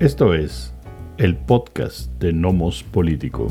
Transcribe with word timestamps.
Esto 0.00 0.32
es 0.32 0.74
el 1.18 1.36
podcast 1.36 2.10
de 2.12 2.32
Nomos 2.32 2.82
Político. 2.82 3.48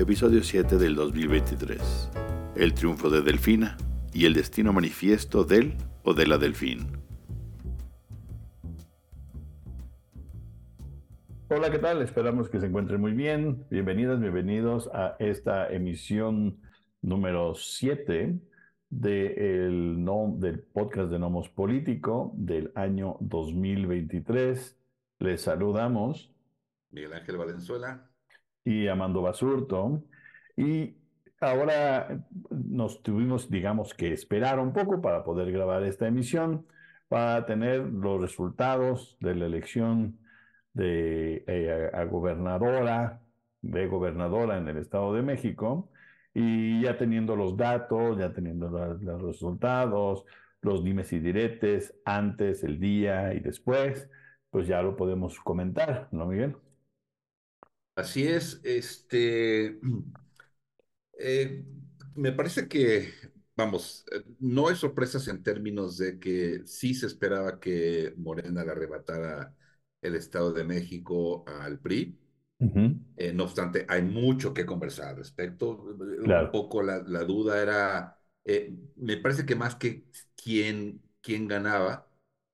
Episodio 0.00 0.42
7 0.42 0.78
del 0.78 0.96
2023. 0.96 2.10
El 2.56 2.74
triunfo 2.74 3.08
de 3.08 3.22
Delfina 3.22 3.76
y 4.12 4.24
el 4.24 4.34
destino 4.34 4.72
manifiesto 4.72 5.44
del 5.44 5.74
o 6.02 6.12
de 6.12 6.26
la 6.26 6.36
Delfín. 6.36 6.88
Hola, 11.50 11.70
¿qué 11.70 11.78
tal? 11.78 12.02
Esperamos 12.02 12.48
que 12.48 12.58
se 12.58 12.66
encuentren 12.66 13.00
muy 13.00 13.12
bien. 13.12 13.64
Bienvenidas, 13.70 14.18
bienvenidos 14.18 14.90
a 14.92 15.14
esta 15.20 15.72
emisión 15.72 16.58
número 17.00 17.54
7 17.54 18.49
del 18.90 20.64
podcast 20.72 21.10
de 21.10 21.18
Nomos 21.18 21.48
Político 21.48 22.32
del 22.34 22.72
año 22.74 23.16
2023. 23.20 24.76
Les 25.20 25.40
saludamos. 25.40 26.32
Miguel 26.90 27.12
Ángel 27.12 27.36
Valenzuela. 27.36 28.10
Y 28.64 28.88
Amando 28.88 29.22
Basurto. 29.22 30.02
Y 30.56 30.96
ahora 31.40 32.26
nos 32.50 33.02
tuvimos, 33.02 33.48
digamos, 33.48 33.94
que 33.94 34.12
esperar 34.12 34.58
un 34.58 34.72
poco 34.72 35.00
para 35.00 35.22
poder 35.22 35.52
grabar 35.52 35.84
esta 35.84 36.08
emisión, 36.08 36.66
para 37.08 37.46
tener 37.46 37.80
los 37.80 38.20
resultados 38.20 39.16
de 39.20 39.36
la 39.36 39.46
elección 39.46 40.18
de 40.74 41.44
eh, 41.46 41.90
a 41.92 42.04
gobernadora, 42.04 43.22
de 43.62 43.86
gobernadora 43.86 44.58
en 44.58 44.68
el 44.68 44.78
Estado 44.78 45.14
de 45.14 45.22
México 45.22 45.89
y 46.34 46.82
ya 46.82 46.96
teniendo 46.98 47.36
los 47.36 47.56
datos, 47.56 48.18
ya 48.18 48.32
teniendo 48.32 48.68
los 48.68 49.22
resultados, 49.22 50.24
los 50.62 50.84
dimes 50.84 51.12
y 51.12 51.18
diretes 51.18 51.94
antes, 52.04 52.64
el 52.64 52.78
día 52.80 53.34
y 53.34 53.40
después, 53.40 54.08
pues 54.50 54.66
ya 54.66 54.82
lo 54.82 54.96
podemos 54.96 55.40
comentar, 55.40 56.08
¿no, 56.12 56.26
Miguel? 56.26 56.56
Así 57.94 58.26
es, 58.26 58.60
este, 58.64 59.78
eh, 61.18 61.64
me 62.14 62.32
parece 62.32 62.68
que, 62.68 63.12
vamos, 63.56 64.04
eh, 64.12 64.22
no 64.40 64.68
hay 64.68 64.76
sorpresas 64.76 65.28
en 65.28 65.42
términos 65.42 65.98
de 65.98 66.18
que 66.18 66.62
sí 66.66 66.94
se 66.94 67.06
esperaba 67.06 67.60
que 67.60 68.14
Morena 68.16 68.64
le 68.64 68.70
arrebatara 68.72 69.54
el 70.02 70.14
Estado 70.16 70.52
de 70.52 70.64
México 70.64 71.44
al 71.46 71.78
PRI. 71.80 72.19
Eh, 73.16 73.32
no 73.32 73.44
obstante, 73.44 73.86
hay 73.88 74.02
mucho 74.02 74.52
que 74.52 74.66
conversar 74.66 75.08
al 75.08 75.16
respecto. 75.16 75.82
Un 75.82 76.50
poco 76.52 76.82
la, 76.82 76.98
la 77.06 77.24
duda 77.24 77.60
era, 77.62 78.18
eh, 78.44 78.74
me 78.96 79.16
parece 79.16 79.46
que 79.46 79.56
más 79.56 79.76
que 79.76 80.04
quién, 80.36 81.02
quién 81.22 81.48
ganaba, 81.48 82.08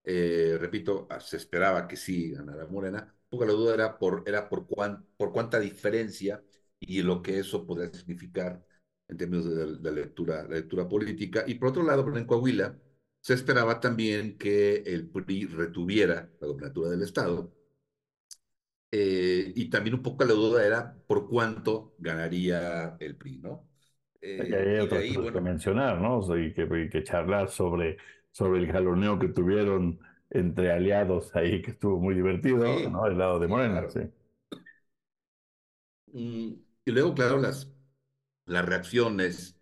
eh, 0.04 0.56
repito, 0.60 1.06
ah, 1.10 1.20
se 1.20 1.36
esperaba 1.36 1.88
que 1.88 1.96
sí 1.96 2.30
ganara 2.30 2.66
Morena, 2.66 3.12
un 3.24 3.28
poco 3.30 3.44
la 3.44 3.52
duda 3.52 3.74
era 3.74 3.98
por, 3.98 4.22
era 4.26 4.48
por, 4.48 4.66
cuán, 4.68 5.04
por 5.16 5.32
cuánta 5.32 5.58
diferencia 5.58 6.42
y 6.78 7.02
lo 7.02 7.22
que 7.22 7.38
eso 7.40 7.66
podría 7.66 7.92
significar 7.92 8.64
en 9.08 9.16
términos 9.16 9.44
de 9.46 9.66
la, 9.80 9.90
lectura, 9.90 10.42
la 10.44 10.56
lectura 10.56 10.88
política. 10.88 11.44
Y 11.46 11.54
por 11.54 11.70
otro 11.70 11.82
lado, 11.82 12.16
en 12.16 12.26
Coahuila, 12.26 12.78
se 13.20 13.34
esperaba 13.34 13.80
también 13.80 14.38
que 14.38 14.76
el 14.86 15.08
PRI 15.08 15.46
retuviera 15.46 16.30
la 16.40 16.46
gobernatura 16.46 16.90
del 16.90 17.02
Estado 17.02 17.55
eh, 18.90 19.52
y 19.54 19.68
también 19.70 19.94
un 19.94 20.02
poco 20.02 20.24
la 20.24 20.34
duda 20.34 20.64
era 20.64 20.96
por 21.06 21.28
cuánto 21.28 21.94
ganaría 21.98 22.96
el 23.00 23.16
PRI, 23.16 23.38
¿no? 23.38 23.68
Eh, 24.20 24.54
hay 24.54 24.78
otras 24.80 25.04
cosas 25.14 25.32
que 25.32 25.40
mencionar, 25.40 26.00
¿no? 26.00 26.18
O 26.18 26.38
y 26.38 26.52
que, 26.52 26.88
que 26.90 27.04
charlar 27.04 27.48
sobre, 27.48 27.98
sobre 28.30 28.60
el 28.60 28.70
jaloneo 28.70 29.18
que 29.18 29.28
tuvieron 29.28 30.00
entre 30.30 30.72
aliados 30.72 31.34
ahí, 31.36 31.62
que 31.62 31.72
estuvo 31.72 31.98
muy 32.00 32.14
divertido, 32.14 32.90
¿no? 32.90 33.06
El 33.06 33.18
lado 33.18 33.38
de 33.38 33.46
Morena, 33.46 33.88
sí. 33.88 34.00
Mm, 36.12 36.54
y 36.84 36.90
luego, 36.90 37.14
claro, 37.14 37.38
las, 37.38 37.70
las 38.46 38.64
reacciones, 38.64 39.60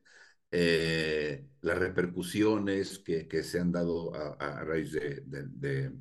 eh, 0.51 1.47
las 1.61 1.79
repercusiones 1.79 2.99
que, 2.99 3.27
que, 3.29 3.43
se 3.43 3.61
han 3.61 3.73
dado 3.73 4.15
a, 4.15 4.65
raíz 4.65 4.93
de, 4.93 5.23
de 5.27 5.45
de, 5.49 5.93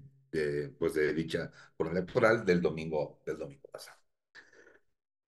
pues 0.78 0.94
de 0.94 1.14
dicha 1.14 1.52
por 1.76 1.88
electoral 1.88 2.46
del 2.46 2.62
domingo, 2.62 3.22
del 3.26 3.38
domingo 3.38 3.68
pasado. 3.72 4.04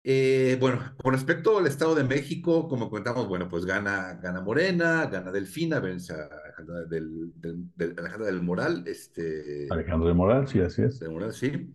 Eh, 0.07 0.55
bueno, 0.59 0.93
con 1.01 1.13
respecto 1.13 1.57
al 1.57 1.65
Estado 1.65 1.95
de 1.95 2.03
México, 2.03 2.67
como 2.67 2.91
comentamos, 2.91 3.27
bueno, 3.27 3.49
pues 3.49 3.65
gana, 3.65 4.19
gana 4.21 4.39
Morena, 4.39 5.07
gana 5.07 5.31
Delfina, 5.31 5.79
vence 5.79 6.13
a 6.13 6.29
Alejandra 6.43 6.85
del, 6.85 7.31
del, 7.41 7.71
del 7.75 8.41
Moral. 8.43 8.83
Este, 8.85 9.67
Alejandro 9.71 10.07
del 10.07 10.15
Moral, 10.15 10.47
sí, 10.47 10.59
así 10.59 10.83
es. 10.83 10.99
Del 10.99 11.09
Moral, 11.09 11.33
sí. 11.33 11.73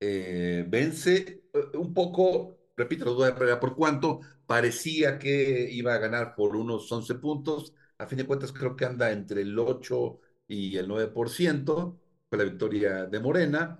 Eh, 0.00 0.64
vence 0.66 1.42
eh, 1.52 1.76
un 1.76 1.92
poco, 1.92 2.56
repito, 2.74 3.04
la 3.04 3.10
duda 3.10 3.32
de 3.32 3.56
por 3.58 3.76
cuánto, 3.76 4.20
parecía 4.46 5.18
que 5.18 5.68
iba 5.70 5.92
a 5.92 5.98
ganar 5.98 6.34
por 6.34 6.56
unos 6.56 6.90
11 6.90 7.16
puntos, 7.16 7.74
a 7.98 8.06
fin 8.06 8.16
de 8.16 8.24
cuentas 8.24 8.50
creo 8.50 8.76
que 8.76 8.86
anda 8.86 9.10
entre 9.12 9.42
el 9.42 9.58
8 9.58 10.20
y 10.46 10.78
el 10.78 10.88
9%, 10.88 11.98
la 12.30 12.44
victoria 12.44 13.06
de 13.06 13.20
Morena. 13.20 13.78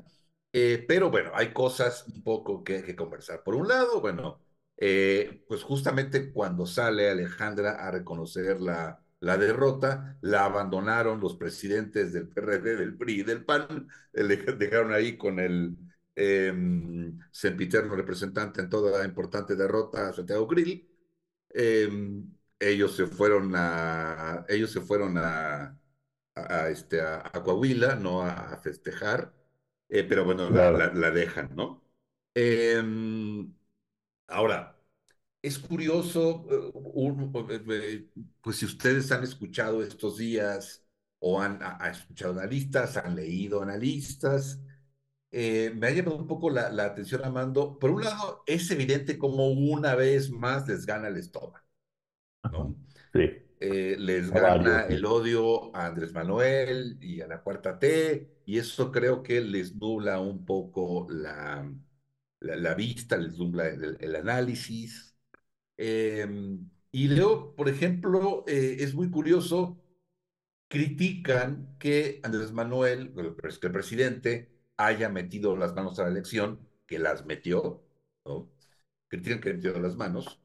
Eh, 0.53 0.85
pero 0.89 1.11
bueno, 1.11 1.31
hay 1.35 1.53
cosas 1.53 2.07
un 2.09 2.23
poco 2.23 2.65
que, 2.65 2.83
que 2.83 2.97
conversar. 2.97 3.43
Por 3.45 3.55
un 3.55 3.69
lado, 3.69 4.01
bueno, 4.01 4.41
eh, 4.77 5.45
pues 5.49 5.63
justamente 5.63 6.33
cuando 6.33 6.67
sale 6.67 7.11
Alejandra 7.11 7.73
a 7.87 7.91
reconocer 7.91 8.61
la, 8.61 9.03
la 9.21 9.37
derrota, 9.37 10.17
la 10.23 10.45
abandonaron 10.47 11.21
los 11.21 11.37
presidentes 11.37 12.13
del 12.13 12.29
PRD, 12.29 12.77
del 12.77 12.97
PRI 12.97 13.21
y 13.21 13.23
del 13.25 13.45
PAN, 13.45 13.89
le 14.13 14.37
dejaron 14.57 14.93
ahí 14.93 15.17
con 15.19 15.39
el 15.39 15.77
eh, 16.17 16.53
sempiterno 17.31 17.95
representante 17.95 18.61
en 18.61 18.69
toda 18.69 18.99
la 18.99 19.05
importante 19.05 19.57
derrota, 19.57 20.13
Santiago 20.13 20.47
Grill. 20.47 20.89
Em, 21.51 22.33
ellos 22.59 22.97
se 22.97 23.07
fueron 23.07 23.53
a, 23.57 24.45
ellos 24.49 24.71
se 24.73 24.81
fueron 24.81 25.17
a, 25.19 25.79
a, 26.49 26.69
este, 26.71 27.01
a, 27.01 27.23
Coahuila, 27.45 27.97
no 27.97 28.23
a, 28.23 28.57
festejar, 28.59 29.35
eh, 29.89 30.05
pero 30.05 30.25
bueno, 30.25 30.51
la, 30.51 31.11
dejan, 31.11 31.55
¿no? 31.57 31.83
Em, 32.35 33.53
ahora, 34.29 34.79
es 35.43 35.59
curioso, 35.59 36.47
eh, 36.51 37.63
eh, 37.71 38.11
pues 38.43 38.57
si 38.57 38.67
ustedes 38.67 39.11
han 39.13 39.25
escuchado 39.25 39.83
estos 39.83 40.19
días 40.19 40.87
o 41.21 41.41
han 41.41 41.61
escuchado 41.91 42.33
analistas, 42.35 42.97
han 42.97 43.17
leído 43.17 43.63
analistas, 43.63 44.61
me 45.31 45.87
ha 45.87 45.91
llamado 45.91 46.17
un 46.17 46.27
poco 46.27 46.51
la, 46.51 46.71
la, 46.71 46.87
atención, 46.87 47.25
Amando. 47.25 47.79
Por 47.79 47.91
un 47.91 48.05
lado, 48.05 48.43
es 48.47 48.71
evidente 48.71 49.19
como 49.19 49.49
una 49.49 49.95
vez 49.95 50.31
más 50.31 50.67
les 50.69 50.87
gana 50.87 51.09
el 51.09 51.17
estómago, 51.17 51.67
¿no? 52.53 52.77
Sí. 53.13 53.48
Eh, 53.61 53.97
les 53.99 54.31
gana 54.31 54.83
el 54.87 55.05
odio 55.05 55.75
a 55.75 55.87
Andrés 55.87 56.13
Manuel 56.13 56.97
y 57.01 57.21
a 57.21 57.27
la 57.27 57.43
cuarta 57.43 57.79
T, 57.79 58.43
y 58.45 58.59
eso 58.59 58.93
creo 58.93 59.23
que 59.23 59.41
les 59.41 59.75
nubla 59.75 60.21
un 60.21 60.45
poco 60.45 61.09
la, 61.11 61.69
la, 62.41 62.75
vista, 62.75 63.17
les 63.17 63.37
nubla 63.39 63.67
el, 63.69 64.17
análisis. 64.17 65.17
Em, 65.77 66.69
y 66.93 67.09
luego, 67.09 67.55
por 67.57 67.69
ejemplo, 67.69 68.45
eh, 68.47 68.77
es 68.81 68.95
muy 68.95 69.11
curioso, 69.11 69.83
critican 70.69 71.77
que 71.79 72.21
Andrés 72.23 72.53
Manuel, 72.53 73.13
el, 73.17 73.35
presidente, 73.73 74.51
haya 74.77 75.09
metido 75.09 75.57
las 75.57 75.75
manos 75.75 75.99
a 75.99 76.05
la 76.05 76.11
elección, 76.11 76.61
que 76.87 76.99
las 76.99 77.27
metió, 77.27 77.83
¿no? 78.25 78.51
Critican 79.09 79.41
que 79.41 79.55
metió 79.55 79.79
las 79.81 79.97
manos, 79.97 80.41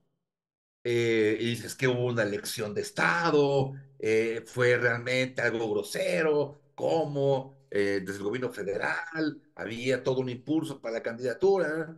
eh, 0.84 1.38
y 1.40 1.46
dices 1.46 1.76
que 1.76 1.88
hubo 1.88 2.06
una 2.06 2.24
elección 2.24 2.74
de 2.74 2.82
Estado, 2.82 3.74
eh, 4.00 4.44
fue 4.46 4.78
realmente 4.78 5.42
algo 5.42 5.72
grosero, 5.72 6.60
cómo 6.76 7.68
eh, 7.72 8.02
desde 8.06 8.18
el 8.18 8.24
gobierno 8.24 8.52
federal 8.52 9.42
había 9.56 10.04
todo 10.04 10.20
un 10.20 10.30
impulso 10.30 10.82
para 10.82 10.96
la 10.96 11.04
candidatura, 11.04 11.98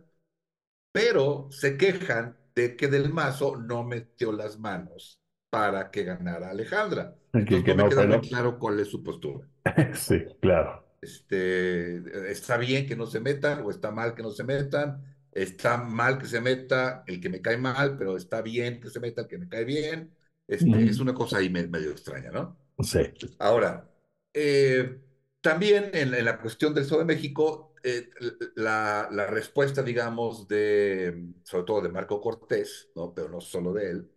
pero 0.92 1.48
se 1.50 1.76
quejan 1.76 2.36
de 2.54 2.76
que 2.76 2.88
Del 2.88 3.12
Mazo 3.12 3.56
no 3.56 3.84
metió 3.84 4.32
las 4.32 4.58
manos 4.58 5.20
para 5.50 5.90
que 5.90 6.04
ganara 6.04 6.50
Alejandra. 6.50 7.16
Entonces 7.32 7.64
que, 7.64 7.74
no 7.74 7.84
me 7.84 7.90
queda 7.90 8.20
claro 8.20 8.58
cuál 8.58 8.80
es 8.80 8.88
su 8.88 9.02
postura. 9.02 9.46
sí, 9.94 10.24
claro. 10.40 10.86
Este, 11.02 12.30
está 12.30 12.56
bien 12.56 12.86
que 12.86 12.96
no 12.96 13.06
se 13.06 13.20
metan 13.20 13.62
o 13.64 13.70
está 13.70 13.90
mal 13.90 14.14
que 14.14 14.22
no 14.22 14.30
se 14.30 14.44
metan 14.44 15.15
está 15.36 15.76
mal 15.76 16.18
que 16.18 16.26
se 16.26 16.40
meta 16.40 17.04
el 17.06 17.20
que 17.20 17.28
me 17.28 17.42
cae 17.42 17.58
mal, 17.58 17.98
pero 17.98 18.16
está 18.16 18.40
bien 18.40 18.80
que 18.80 18.88
se 18.88 19.00
meta 19.00 19.22
el 19.22 19.28
que 19.28 19.38
me 19.38 19.48
cae 19.48 19.64
bien. 19.64 20.16
Este, 20.48 20.84
Es 20.84 20.98
una 20.98 21.12
cosa 21.12 21.38
ahí 21.38 21.50
medio 21.50 21.90
extraña, 21.90 22.30
¿no? 22.30 22.56
Sí. 22.80 23.00
Ahora, 23.38 23.90
eh, 24.32 24.98
también 25.40 25.90
en, 25.92 26.24
la 26.24 26.40
cuestión 26.40 26.72
del 26.72 26.84
Estado 26.84 27.00
de 27.00 27.14
México, 27.14 27.74
eh, 27.82 28.08
la, 28.54 29.08
la, 29.10 29.26
respuesta, 29.26 29.82
digamos, 29.82 30.48
de, 30.48 31.32
sobre 31.42 31.64
todo 31.64 31.82
de 31.82 31.88
Marco 31.90 32.20
Cortés, 32.20 32.90
¿no? 32.94 33.12
pero 33.12 33.28
no 33.28 33.40
solo 33.40 33.72
de 33.74 33.90
él, 33.90 34.10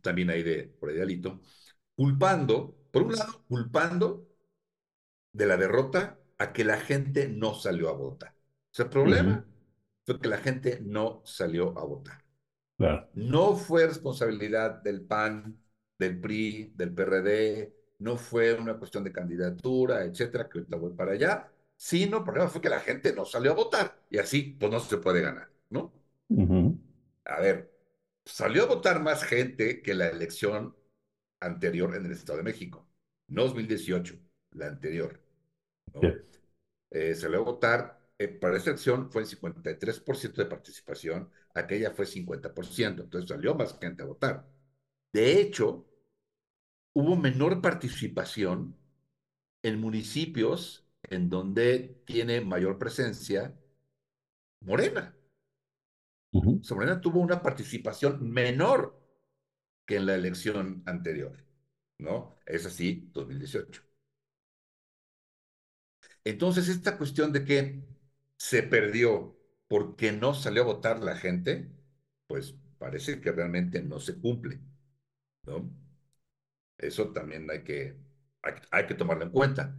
también 0.00 0.30
ahí 0.30 0.42
de, 0.42 0.64
por 0.64 0.88
ahí 0.88 0.96
de 0.96 1.02
alito, 1.02 1.40
culpando, 1.94 2.76
por 2.90 3.02
un 3.02 3.12
lado, 3.12 3.44
culpando 3.48 4.28
de 5.32 5.46
la 5.46 5.56
derrota 5.56 6.18
a 6.38 6.52
que 6.52 6.64
la 6.64 6.78
gente 6.78 7.28
no 7.28 7.54
salió 7.54 7.88
a 7.90 7.92
votar. 7.92 8.31
Sea, 8.72 8.86
el 8.86 8.90
problema 8.90 9.46
fue 10.04 10.18
que 10.18 10.28
la 10.28 10.38
gente 10.38 10.80
no 10.82 11.22
salió 11.24 11.78
a 11.78 11.84
votar. 11.84 12.18
Claro. 12.76 13.08
No 13.14 13.54
fue 13.54 13.86
responsabilidad 13.86 14.82
del 14.82 15.02
PAN, 15.02 15.56
del 15.98 16.18
PRI, 16.18 16.72
del 16.74 16.92
PRD, 16.92 17.72
no 17.98 18.16
fue 18.16 18.54
una 18.54 18.76
cuestión 18.76 19.04
de 19.04 19.12
candidatura, 19.12 20.04
etcétera, 20.04 20.48
que 20.48 20.58
ahorita 20.58 20.76
voy 20.76 20.92
para 20.94 21.12
allá, 21.12 21.48
sino 21.76 22.18
el 22.18 22.24
problema 22.24 22.48
fue 22.48 22.60
que 22.60 22.68
la 22.68 22.80
gente 22.80 23.14
no 23.14 23.24
salió 23.24 23.52
a 23.52 23.54
votar 23.54 24.02
y 24.10 24.18
así 24.18 24.56
pues 24.58 24.72
no 24.72 24.80
se 24.80 24.98
puede 24.98 25.20
ganar, 25.20 25.48
¿no? 25.70 25.92
A 27.24 27.40
ver, 27.40 27.72
salió 28.24 28.64
a 28.64 28.66
votar 28.66 29.00
más 29.00 29.22
gente 29.22 29.82
que 29.82 29.94
la 29.94 30.08
elección 30.08 30.74
anterior 31.40 31.94
en 31.94 32.06
el 32.06 32.12
Estado 32.12 32.38
de 32.38 32.44
México, 32.44 32.88
no 33.28 33.44
2018, 33.44 34.16
la 34.52 34.66
anterior. 34.66 35.20
Eh, 36.90 37.14
salió 37.14 37.40
a 37.40 37.44
votar, 37.44 38.01
para 38.28 38.56
esta 38.56 38.70
elección 38.70 39.10
fue 39.10 39.22
el 39.22 39.28
53% 39.28 40.42
de 40.42 40.46
participación, 40.48 41.30
aquella 41.54 41.92
fue 41.92 42.06
50%, 42.06 43.02
entonces 43.02 43.28
salió 43.28 43.54
más 43.54 43.78
gente 43.80 44.02
a 44.02 44.06
votar. 44.06 44.46
De 45.12 45.40
hecho, 45.40 45.86
hubo 46.94 47.16
menor 47.16 47.60
participación 47.62 48.76
en 49.62 49.80
municipios 49.80 50.86
en 51.02 51.28
donde 51.28 52.02
tiene 52.06 52.40
mayor 52.40 52.78
presencia 52.78 53.54
Morena. 54.60 55.14
Morena 56.32 57.00
tuvo 57.00 57.20
una 57.20 57.42
participación 57.42 58.30
menor 58.30 58.98
que 59.86 59.96
en 59.96 60.06
la 60.06 60.14
elección 60.14 60.82
anterior, 60.86 61.36
¿no? 61.98 62.38
Es 62.46 62.66
así, 62.66 63.08
2018. 63.12 63.82
Entonces, 66.24 66.68
esta 66.68 66.96
cuestión 66.98 67.32
de 67.32 67.44
que 67.44 67.82
se 68.42 68.64
perdió 68.64 69.38
porque 69.68 70.10
no 70.10 70.34
salió 70.34 70.62
a 70.62 70.66
votar 70.66 70.98
la 71.00 71.16
gente, 71.16 71.70
pues 72.26 72.56
parece 72.76 73.20
que 73.20 73.30
realmente 73.30 73.80
no 73.80 74.00
se 74.00 74.18
cumple, 74.20 74.58
¿no? 75.46 75.70
Eso 76.76 77.12
también 77.12 77.48
hay 77.50 77.62
que, 77.62 77.96
hay, 78.42 78.54
hay 78.72 78.86
que 78.86 78.94
tomarlo 78.94 79.24
en 79.24 79.30
cuenta. 79.30 79.78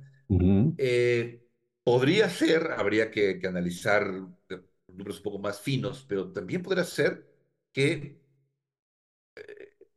Eh, 0.78 1.46
podría 1.84 2.30
ser, 2.30 2.72
habría 2.78 3.12
que, 3.12 3.40
que 3.40 3.48
analizar 3.48 4.08
eh, 4.50 4.62
números 4.88 5.18
un 5.18 5.24
poco 5.24 5.40
más 5.40 5.60
finos, 5.60 6.06
pero 6.08 6.32
también 6.32 6.64
podría 6.64 6.86
ser 6.86 7.28
que 7.74 8.22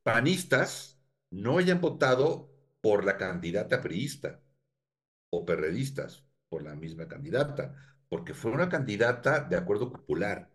panistas 0.03 1.01
no 1.31 1.59
hayan 1.59 1.81
votado 1.81 2.51
por 2.81 3.05
la 3.05 3.17
candidata 3.17 3.81
priista 3.81 4.41
o 5.31 5.45
perredistas 5.45 6.25
por 6.49 6.63
la 6.63 6.75
misma 6.75 7.09
candidata, 7.09 7.96
porque 8.09 8.35
fue 8.35 8.51
una 8.53 8.69
candidata 8.69 9.41
de 9.41 9.57
acuerdo 9.57 9.91
popular, 9.93 10.51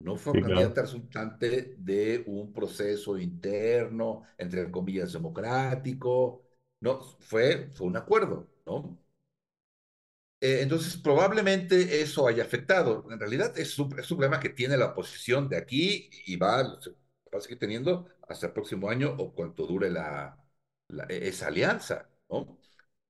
no 0.00 0.16
fue 0.16 0.32
Sí, 0.32 0.42
una 0.42 0.42
claro. 0.44 0.70
candidata 0.70 0.82
resultante 0.82 1.74
de 1.78 2.24
un 2.26 2.52
proceso 2.52 3.18
interno, 3.18 4.22
entre 4.38 4.70
comillas, 4.70 5.12
democrático, 5.12 6.42
no, 6.80 7.02
fue, 7.20 7.68
fue 7.72 7.86
un 7.88 7.96
acuerdo, 7.96 8.48
¿no? 8.66 8.98
Eh, 10.42 10.60
entonces, 10.62 10.96
probablemente 10.96 12.00
eso 12.00 12.26
haya 12.26 12.42
afectado. 12.44 13.04
En 13.10 13.18
realidad, 13.20 13.56
es 13.58 13.78
un, 13.78 13.98
es 13.98 14.10
un 14.10 14.16
problema 14.18 14.40
que 14.40 14.48
tiene 14.50 14.76
la 14.76 14.86
oposición 14.86 15.48
de 15.48 15.58
aquí 15.58 16.08
y 16.26 16.36
va, 16.36 16.62
va 16.62 17.38
a 17.38 17.40
seguir 17.40 17.58
teniendo 17.58 18.06
hasta 18.28 18.46
el 18.46 18.52
próximo 18.52 18.88
año 18.88 19.14
o 19.18 19.34
cuanto 19.34 19.66
dure 19.66 19.90
la, 19.90 20.38
la- 20.88 21.04
esa 21.04 21.48
alianza, 21.48 22.08
¿no? 22.30 22.58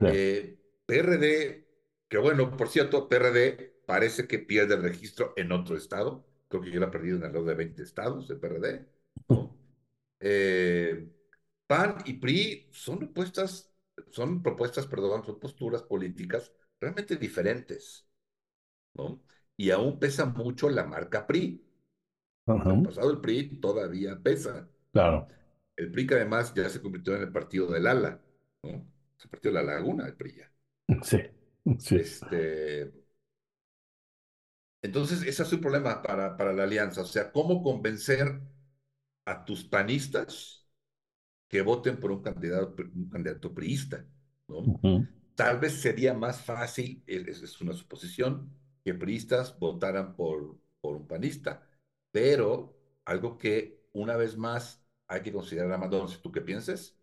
Sí, 0.01 0.07
Eh, 0.07 0.59
PRD, 0.87 1.69
que 2.11 2.19
bueno, 2.19 2.57
por 2.59 2.71
cierto, 2.71 3.09
PRD 3.09 3.83
parece 3.87 4.29
que 4.29 4.41
pierde 4.41 4.77
el 4.77 4.83
registro 4.85 5.35
en 5.37 5.53
otro 5.53 5.77
estado. 5.79 6.27
Creo 6.49 6.63
que 6.63 6.73
yo 6.73 6.81
lo 6.81 6.89
he 6.89 6.91
perdido 6.93 7.19
en 7.19 7.25
alrededor 7.25 7.49
de 7.51 7.57
20 7.57 7.85
estados, 7.85 8.31
el 8.31 8.41
PRD, 8.41 8.89
¿no? 9.29 9.57
Eh, 10.21 11.09
PAN 11.67 11.97
y 12.07 12.15
PRI 12.15 12.69
son 12.73 12.99
propuestas, 12.99 13.73
son 14.11 14.43
propuestas, 14.43 14.87
perdón, 14.87 15.25
son 15.25 15.41
posturas 15.41 15.83
políticas 15.85 16.53
realmente 16.81 17.17
diferentes, 17.17 18.07
¿no? 18.95 19.23
Y 19.57 19.71
aún 19.71 19.99
pesa 20.01 20.27
mucho 20.27 20.71
la 20.71 20.85
marca 20.87 21.27
PRI. 21.27 21.65
El 22.69 22.81
ujú, 22.81 22.83
pasado 22.83 23.11
el 23.13 23.21
PRI 23.21 23.61
todavía 23.61 24.19
pesa. 24.23 24.69
Claro. 24.93 25.29
El 25.77 25.91
PRI 25.93 26.07
que 26.07 26.15
además 26.15 26.55
ya 26.55 26.69
se 26.69 26.81
convirtió 26.83 27.17
en 27.17 27.23
el 27.23 27.33
partido 27.33 27.67
del 27.71 27.87
ala, 27.87 28.21
¿no? 28.63 28.87
Se 29.17 29.29
partió 29.29 29.51
la 29.51 29.63
laguna 29.63 30.07
el 30.07 30.15
PRI 30.17 30.37
ya. 30.39 30.53
Sí, 31.03 31.19
sí. 31.79 31.97
Este, 31.97 32.93
entonces, 34.83 35.23
ese 35.23 35.43
es 35.43 35.53
un 35.53 35.61
problema 35.61 36.03
para, 36.03 36.37
para 36.37 36.53
la 36.53 36.65
alianza. 36.65 37.03
O 37.03 37.07
sea, 37.07 37.33
¿cómo 37.33 37.63
convencer 37.63 38.41
a 39.27 39.45
tus 39.45 39.65
panistas 39.65 40.69
que 41.49 41.63
voten 41.63 41.99
por 42.01 42.13
un 42.13 42.23
candidato, 42.23 42.83
un 42.95 43.11
candidato 43.11 43.55
priista, 43.55 44.07
¿no? 44.49 44.73
Tal 45.35 45.59
vez 45.61 45.81
sería 45.81 46.15
más 46.15 46.43
fácil, 46.43 47.03
es, 47.07 47.43
es 47.43 47.61
una 47.61 47.75
suposición, 47.75 48.51
que 48.85 48.95
priistas 48.95 49.59
votaran 49.59 50.17
por, 50.17 50.59
por 50.81 50.97
un 50.97 51.07
panista, 51.09 51.69
pero 52.13 52.77
algo 53.05 53.39
que 53.39 53.83
una 53.93 54.17
vez 54.17 54.37
más 54.37 54.85
hay 55.09 55.23
que 55.23 55.33
considerar, 55.33 55.73
Amador, 55.73 56.11
si 56.11 56.19
tú 56.23 56.33
qué 56.33 56.41
piensas, 56.41 56.97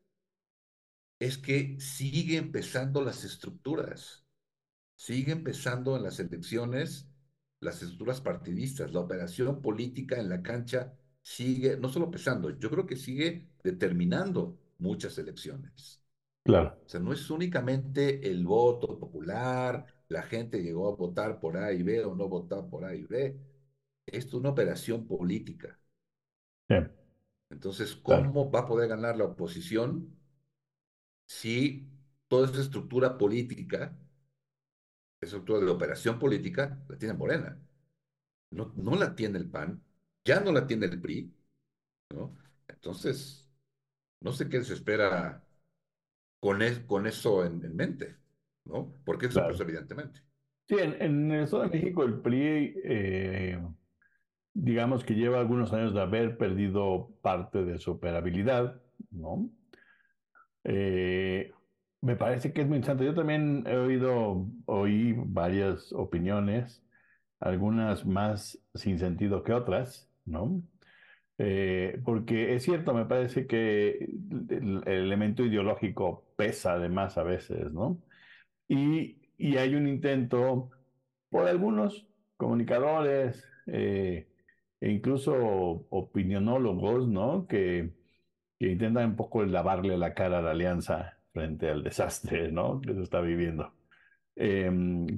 es 1.19 1.37
que 1.37 1.79
sigue 1.79 2.37
empezando 2.37 3.03
las 3.03 3.23
estructuras, 3.23 4.25
sigue 4.97 5.31
empezando 5.31 5.95
en 5.95 6.03
las 6.03 6.19
elecciones 6.19 7.07
las 7.59 7.81
estructuras 7.81 8.21
partidistas, 8.21 8.93
la 8.93 8.99
operación 8.99 9.61
política 9.61 10.19
en 10.19 10.29
la 10.29 10.41
cancha 10.43 10.93
sigue, 11.21 11.77
no 11.77 11.89
solo 11.89 12.05
empezando, 12.05 12.51
yo 12.51 12.69
creo 12.69 12.85
que 12.85 12.95
sigue 12.95 13.49
determinando 13.63 14.59
muchas 14.79 15.17
elecciones. 15.17 16.01
Claro. 16.43 16.79
O 16.85 16.89
sea, 16.89 16.99
no 16.99 17.11
es 17.13 17.29
únicamente 17.29 18.29
el 18.29 18.45
voto 18.45 18.99
popular, 18.99 19.85
la 20.07 20.21
gente 20.23 20.61
llegó 20.61 20.87
a 20.87 20.95
votar 20.95 21.39
por 21.39 21.57
A 21.57 21.73
y 21.73 21.83
B 21.83 22.05
o 22.05 22.15
no 22.15 22.29
votar 22.29 22.69
por 22.69 22.85
A 22.85 22.95
y 22.95 23.03
B. 23.03 23.37
Esto 24.05 24.37
es 24.37 24.39
una 24.41 24.49
operación 24.49 25.05
política. 25.05 25.77
Entonces, 27.49 27.95
claro. 27.95 28.27
¿cómo 28.27 28.51
va 28.51 28.61
a 28.61 28.65
poder 28.67 28.89
ganar 28.89 29.17
la 29.17 29.25
oposición 29.25 30.15
si 31.25 31.89
toda 32.27 32.47
esa 32.49 32.61
estructura 32.61 33.17
política, 33.17 33.97
estructura 35.21 35.59
de 35.59 35.71
operación 35.71 36.19
política, 36.19 36.79
la 36.87 36.97
tiene 36.97 37.13
Morena? 37.13 37.57
No, 38.51 38.73
no 38.75 38.95
la 38.95 39.15
tiene 39.15 39.39
el 39.39 39.49
PAN, 39.49 39.81
ya 40.23 40.39
no 40.39 40.51
la 40.51 40.65
tiene 40.65 40.85
el 40.85 41.01
PRI, 41.01 41.33
¿no? 42.13 42.35
Entonces, 42.67 43.49
no 44.21 44.31
sé 44.31 44.47
qué 44.49 44.63
se 44.63 44.73
espera 44.73 45.43
con, 46.39 46.61
es, 46.61 46.79
con 46.79 47.07
eso 47.07 47.45
en, 47.45 47.63
en 47.63 47.75
mente, 47.75 48.15
¿no? 48.65 48.93
Porque 49.05 49.27
eso, 49.27 49.41
evidentemente. 49.59 50.21
Sí, 50.67 50.75
en, 50.79 51.01
en 51.01 51.31
el 51.31 51.43
Estado 51.43 51.63
de 51.63 51.69
México 51.69 52.03
el 52.03 52.19
PRI, 52.19 52.75
eh, 52.83 53.61
digamos 54.53 55.03
que 55.03 55.15
lleva 55.15 55.39
algunos 55.39 55.71
años 55.73 55.93
de 55.93 56.01
haber 56.01 56.37
perdido 56.37 57.15
parte 57.21 57.63
de 57.63 57.79
su 57.79 57.91
operabilidad, 57.91 58.81
¿no? 59.11 59.49
Eh, 60.63 61.53
me 62.01 62.15
parece 62.15 62.53
que 62.53 62.61
es 62.61 62.67
muy 62.67 62.77
interesante. 62.77 63.05
Yo 63.05 63.15
también 63.15 63.63
he 63.67 63.75
oído, 63.77 64.47
oí 64.65 65.13
varias 65.17 65.91
opiniones, 65.93 66.83
algunas 67.39 68.05
más 68.05 68.59
sin 68.75 68.99
sentido 68.99 69.43
que 69.43 69.53
otras, 69.53 70.09
¿no? 70.25 70.61
Eh, 71.39 72.01
porque 72.05 72.55
es 72.55 72.63
cierto, 72.63 72.93
me 72.93 73.05
parece 73.05 73.47
que 73.47 73.91
el, 74.49 74.83
el 74.85 75.03
elemento 75.05 75.45
ideológico 75.45 76.25
pesa 76.35 76.73
además 76.73 77.17
a 77.17 77.23
veces, 77.23 77.71
¿no? 77.73 78.01
Y, 78.67 79.31
y 79.37 79.57
hay 79.57 79.75
un 79.75 79.87
intento 79.87 80.71
por 81.29 81.47
algunos 81.47 82.07
comunicadores 82.37 83.45
eh, 83.67 84.29
e 84.81 84.91
incluso 84.91 85.35
opinionólogos, 85.89 87.07
¿no? 87.07 87.47
Que, 87.47 87.93
que 88.59 88.71
intentan 88.71 89.11
un 89.11 89.15
poco 89.15 89.45
lavarle 89.45 89.97
la 89.97 90.13
cara 90.13 90.39
a 90.39 90.41
la 90.41 90.51
alianza 90.51 91.16
frente 91.37 91.69
al 91.69 91.83
desastre, 91.83 92.51
¿no? 92.51 92.81
Que 92.81 92.93
se 92.95 93.03
está 93.03 93.21
viviendo. 93.21 93.73
Eh, 94.35 94.71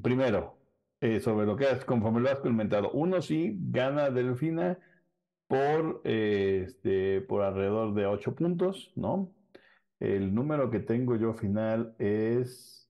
primero, 0.04 0.58
eh, 1.00 1.22
sobre 1.22 1.46
lo 1.46 1.56
que 1.56 1.66
has, 1.66 1.86
conforme 1.86 2.20
lo 2.20 2.30
has 2.30 2.40
comentado, 2.40 2.92
uno 2.92 3.22
sí 3.22 3.58
gana 3.58 4.10
Delfina 4.10 4.78
por, 5.48 6.02
eh, 6.04 6.66
este, 6.68 7.22
por 7.22 7.44
alrededor 7.44 7.94
de 7.94 8.06
ocho 8.06 8.36
puntos, 8.36 8.92
¿no? 8.96 9.34
El 10.00 10.34
número 10.34 10.70
que 10.70 10.80
tengo 10.80 11.16
yo 11.16 11.34
final 11.34 11.96
es 12.00 12.90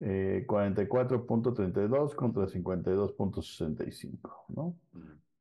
eh, 0.00 0.44
44.32 0.46 2.14
contra 2.14 2.46
52.65, 2.46 4.44
¿no? 4.48 4.78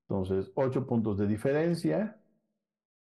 Entonces, 0.08 0.51
8 0.56 0.86
puntos 0.86 1.18
de 1.18 1.27
diferencia. 1.27 2.20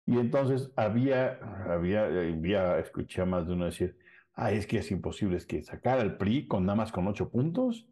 Y 0.07 0.19
entonces 0.19 0.71
había, 0.77 1.39
había, 1.67 2.05
había, 2.05 2.79
escuché 2.79 3.23
a 3.23 3.27
más 3.27 3.47
de 3.47 3.55
uno 3.55 3.65
decir, 3.67 3.99
ah, 4.35 4.53
es 4.53 4.67
que 4.67 4.79
es 4.79 4.91
imposible, 4.91 5.37
es 5.37 5.47
que 5.47 5.63
sacar 5.63 5.99
al 5.99 6.17
PRI 6.19 6.47
con 6.47 6.67
nada 6.67 6.77
más 6.77 6.93
con 6.93 7.07
ocho 7.07 7.31
puntos, 7.31 7.89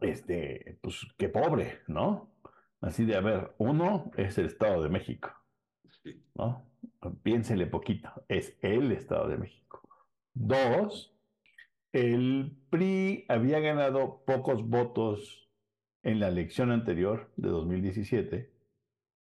este, 0.00 0.78
pues 0.82 1.06
qué 1.16 1.28
pobre, 1.28 1.80
¿no? 1.86 2.34
Así 2.80 3.06
de, 3.06 3.16
a 3.16 3.20
ver, 3.20 3.54
uno 3.58 4.10
es 4.16 4.36
el 4.36 4.46
Estado 4.46 4.82
de 4.82 4.90
México, 4.90 5.30
¿no? 6.34 6.70
Piénsele 7.22 7.66
poquito, 7.66 8.10
es 8.28 8.58
el 8.60 8.92
Estado 8.92 9.28
de 9.28 9.38
México. 9.38 9.80
Dos, 10.34 11.16
el 11.92 12.58
PRI 12.68 13.24
había 13.28 13.60
ganado 13.60 14.22
pocos 14.26 14.68
votos 14.68 15.48
en 16.02 16.20
la 16.20 16.28
elección 16.28 16.70
anterior 16.70 17.32
de 17.36 17.48
2017 17.48 18.52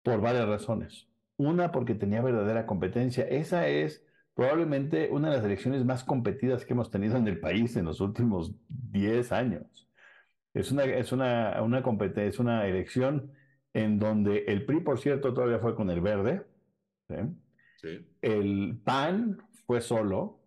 por 0.03 0.21
varias 0.21 0.47
razones. 0.47 1.08
Una, 1.39 1.71
porque 1.71 1.95
tenía 1.95 2.21
verdadera 2.21 2.65
competencia. 2.65 3.23
Esa 3.23 3.69
es 3.69 4.05
probablemente 4.33 5.07
una 5.09 5.29
de 5.29 5.37
las 5.37 5.45
elecciones 5.45 5.85
más 5.85 6.03
competidas 6.03 6.65
que 6.65 6.73
hemos 6.73 6.91
tenido 6.91 7.15
en 7.15 7.29
el 7.29 7.39
país 7.39 7.77
en 7.77 7.85
los 7.85 8.01
últimos 8.01 8.53
10 8.67 9.31
años. 9.31 9.89
Es 10.53 10.69
una, 10.69 10.83
es 10.83 11.13
una, 11.13 11.61
una 11.61 11.81
competencia, 11.81 12.27
es 12.29 12.39
una 12.39 12.67
elección 12.67 13.31
en 13.73 13.99
donde 13.99 14.43
el 14.47 14.65
PRI, 14.65 14.81
por 14.81 14.99
cierto, 14.99 15.33
todavía 15.33 15.59
fue 15.59 15.75
con 15.75 15.89
el 15.89 16.01
verde. 16.01 16.45
El 18.21 18.81
PAN 18.83 19.37
fue 19.65 19.79
solo 19.79 20.41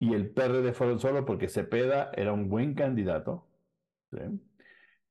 y 0.00 0.14
el 0.14 0.30
PRD 0.30 0.72
fueron 0.72 0.98
solo 0.98 1.24
porque 1.24 1.48
Cepeda 1.48 2.10
era 2.16 2.32
un 2.32 2.48
buen 2.48 2.74
candidato. 2.74 3.46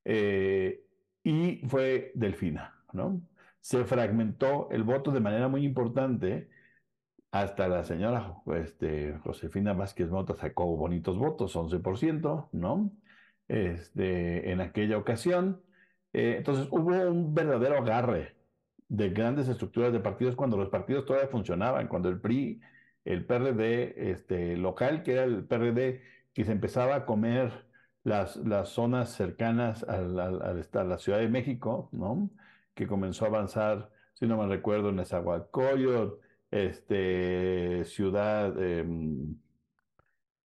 Eh, 0.03 0.83
y 1.23 1.61
fue 1.69 2.11
Delfina, 2.13 2.83
¿no? 2.91 3.21
Se 3.67 3.83
fragmentó 3.83 4.69
el 4.71 4.83
voto 4.83 5.11
de 5.11 5.19
manera 5.19 5.49
muy 5.49 5.65
importante 5.65 6.47
hasta 7.31 7.67
la 7.67 7.83
señora 7.83 8.35
este, 8.55 9.17
Josefina 9.25 9.73
Vázquez 9.73 10.09
Mota 10.09 10.35
sacó 10.35 10.77
bonitos 10.77 11.17
votos, 11.17 11.53
11%, 11.57 12.47
¿no? 12.53 12.93
Este, 13.49 14.51
en 14.51 14.61
aquella 14.61 14.97
ocasión. 14.97 15.61
Eh, 16.13 16.35
entonces 16.37 16.69
hubo 16.71 16.91
un 17.11 17.33
verdadero 17.33 17.77
agarre 17.79 18.37
de 18.87 19.09
grandes 19.09 19.49
estructuras 19.49 19.91
de 19.91 19.99
partidos 19.99 20.37
cuando 20.37 20.55
los 20.55 20.69
partidos 20.69 21.05
todavía 21.05 21.27
funcionaban, 21.27 21.89
cuando 21.89 22.07
el 22.07 22.21
PRI, 22.21 22.61
el 23.03 23.25
PRD 23.25 24.11
este, 24.11 24.55
local, 24.55 25.03
que 25.03 25.11
era 25.11 25.25
el 25.25 25.43
PRD 25.43 26.03
que 26.33 26.45
se 26.45 26.53
empezaba 26.53 26.95
a 26.95 27.05
comer 27.05 27.51
las, 28.05 28.37
las 28.37 28.69
zonas 28.69 29.11
cercanas 29.11 29.83
a 29.83 29.97
la, 30.03 30.97
Ciudad 30.99 31.19
de 31.19 31.27
México, 31.27 31.89
¿no? 31.91 32.29
Que 32.77 32.87
comenzó 32.87 33.25
a 33.25 33.29
avanzar, 33.29 33.89
si 34.13 34.27
no 34.27 34.37
me 34.37 34.47
recuerdo, 34.47 34.89
en 34.89 34.97
Nezahualcóyotl, 34.97 36.19
este, 36.51 37.83
Ciudad... 37.85 38.57
Em, 38.61 39.35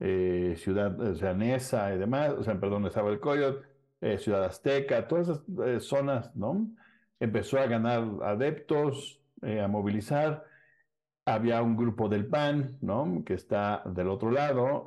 eh, 0.00 0.54
Ciudad 0.56 0.98
o 1.00 1.14
sea, 1.16 1.34
Nesa 1.34 1.92
y 1.92 1.98
demás, 1.98 2.34
o 2.34 2.44
sea, 2.44 2.60
perdón, 2.60 2.84
Nezahualcóyotl, 2.84 3.66
eh, 4.00 4.18
Ciudad 4.18 4.44
Azteca, 4.44 5.08
todas 5.08 5.28
esas 5.28 5.42
eh, 5.66 5.80
zonas, 5.80 6.36
¿no? 6.36 6.68
Empezó 7.18 7.58
a 7.58 7.66
ganar 7.66 8.04
adeptos, 8.22 9.20
a 9.42 9.66
movilizar. 9.68 10.44
Había 11.24 11.62
un 11.62 11.76
grupo 11.76 12.08
del 12.08 12.26
PAN, 12.26 12.78
¿no? 12.80 13.22
Que 13.24 13.34
está 13.34 13.82
del 13.86 14.08
otro 14.08 14.30
lado, 14.30 14.86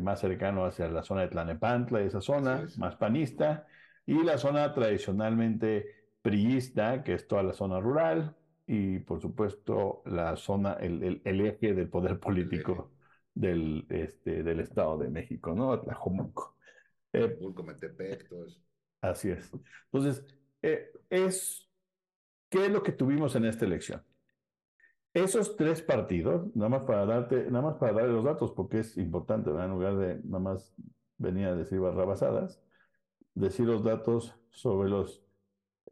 más 0.00 0.20
cercano 0.20 0.64
hacia 0.64 0.88
la 0.88 1.02
zona 1.02 1.22
de 1.22 1.28
Tlanepantla, 1.28 2.00
esa 2.02 2.20
zona, 2.20 2.66
más 2.78 2.96
panista, 2.96 3.66
y 4.08 4.24
la 4.24 4.38
zona 4.38 4.72
tradicionalmente 4.72 6.06
priista, 6.22 7.04
que 7.04 7.12
es 7.12 7.28
toda 7.28 7.42
la 7.42 7.52
zona 7.52 7.78
rural, 7.78 8.34
y 8.66 9.00
por 9.00 9.20
supuesto 9.20 10.00
la 10.06 10.34
zona, 10.36 10.72
el, 10.80 11.20
el, 11.22 11.40
eje 11.42 11.74
del 11.74 11.90
poder 11.90 12.18
político 12.20 12.90
del, 13.34 13.84
este, 13.90 14.42
del 14.42 14.60
Estado 14.60 14.96
de 14.96 15.10
México, 15.10 15.54
¿no? 15.54 15.74
Atlajomulco. 15.74 16.56
Eh, 17.12 17.36
Metepec, 17.62 18.26
todo 18.30 18.46
eso. 18.46 18.58
Así 19.02 19.28
es. 19.28 19.52
Entonces, 19.92 20.24
eh, 20.62 20.90
es, 21.10 21.68
¿qué 22.48 22.64
es 22.64 22.72
lo 22.72 22.82
que 22.82 22.92
tuvimos 22.92 23.36
en 23.36 23.44
esta 23.44 23.66
elección? 23.66 24.02
Esos 25.12 25.54
tres 25.54 25.82
partidos, 25.82 26.46
nada 26.56 26.70
más 26.70 26.82
para 26.84 27.04
darte, 27.04 27.50
nada 27.50 27.62
más 27.62 27.76
para 27.76 27.92
darle 27.92 28.14
los 28.14 28.24
datos, 28.24 28.52
porque 28.52 28.78
es 28.78 28.96
importante, 28.96 29.50
¿verdad? 29.50 29.66
en 29.66 29.72
lugar 29.72 29.96
de 29.98 30.14
nada 30.24 30.38
más 30.38 30.74
venir 31.18 31.48
a 31.48 31.54
decir 31.54 31.78
barrabasadas, 31.78 32.58
decir 33.38 33.66
los 33.66 33.84
datos 33.84 34.34
sobre 34.50 34.90
los, 34.90 35.22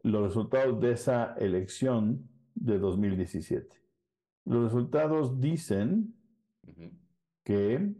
los 0.03 0.23
resultados 0.23 0.79
de 0.79 0.91
esa 0.91 1.35
elección 1.37 2.29
de 2.55 2.79
2017. 2.79 3.67
Los 4.45 4.65
resultados 4.65 5.39
dicen 5.39 6.13
que 7.43 7.93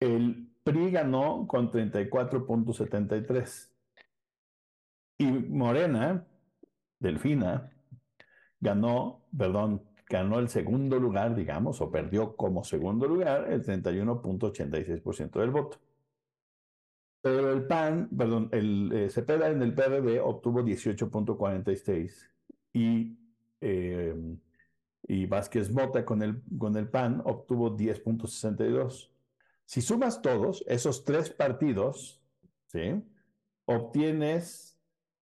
el 0.00 0.50
PRI 0.62 0.90
ganó 0.90 1.46
con 1.46 1.70
34.73 1.70 3.70
y 5.18 5.26
Morena, 5.26 6.26
Delfina, 6.98 7.70
ganó, 8.60 9.26
perdón, 9.36 9.82
ganó 10.08 10.38
el 10.38 10.48
segundo 10.48 10.98
lugar, 10.98 11.34
digamos, 11.34 11.80
o 11.80 11.90
perdió 11.90 12.36
como 12.36 12.64
segundo 12.64 13.06
lugar 13.06 13.50
el 13.50 13.62
31.86% 13.62 15.40
del 15.40 15.50
voto. 15.50 15.78
Pero 17.24 17.52
el 17.52 17.66
PAN, 17.66 18.10
perdón, 18.16 18.50
el 18.52 18.92
eh, 18.92 19.10
Cepeda 19.10 19.48
en 19.48 19.62
el 19.62 19.74
PRD 19.74 20.20
obtuvo 20.20 20.62
18.46 20.62 22.12
y 22.74 23.18
eh, 23.62 24.36
y 25.06 25.26
Vázquez 25.26 25.70
Mota 25.70 26.04
con 26.04 26.22
el, 26.22 26.42
con 26.58 26.76
el 26.76 26.88
PAN 26.88 27.22
obtuvo 27.24 27.76
10.62. 27.76 29.10
Si 29.64 29.80
sumas 29.80 30.22
todos 30.22 30.64
esos 30.66 31.04
tres 31.04 31.30
partidos, 31.30 32.22
¿sí? 32.66 33.02
obtienes 33.66 34.78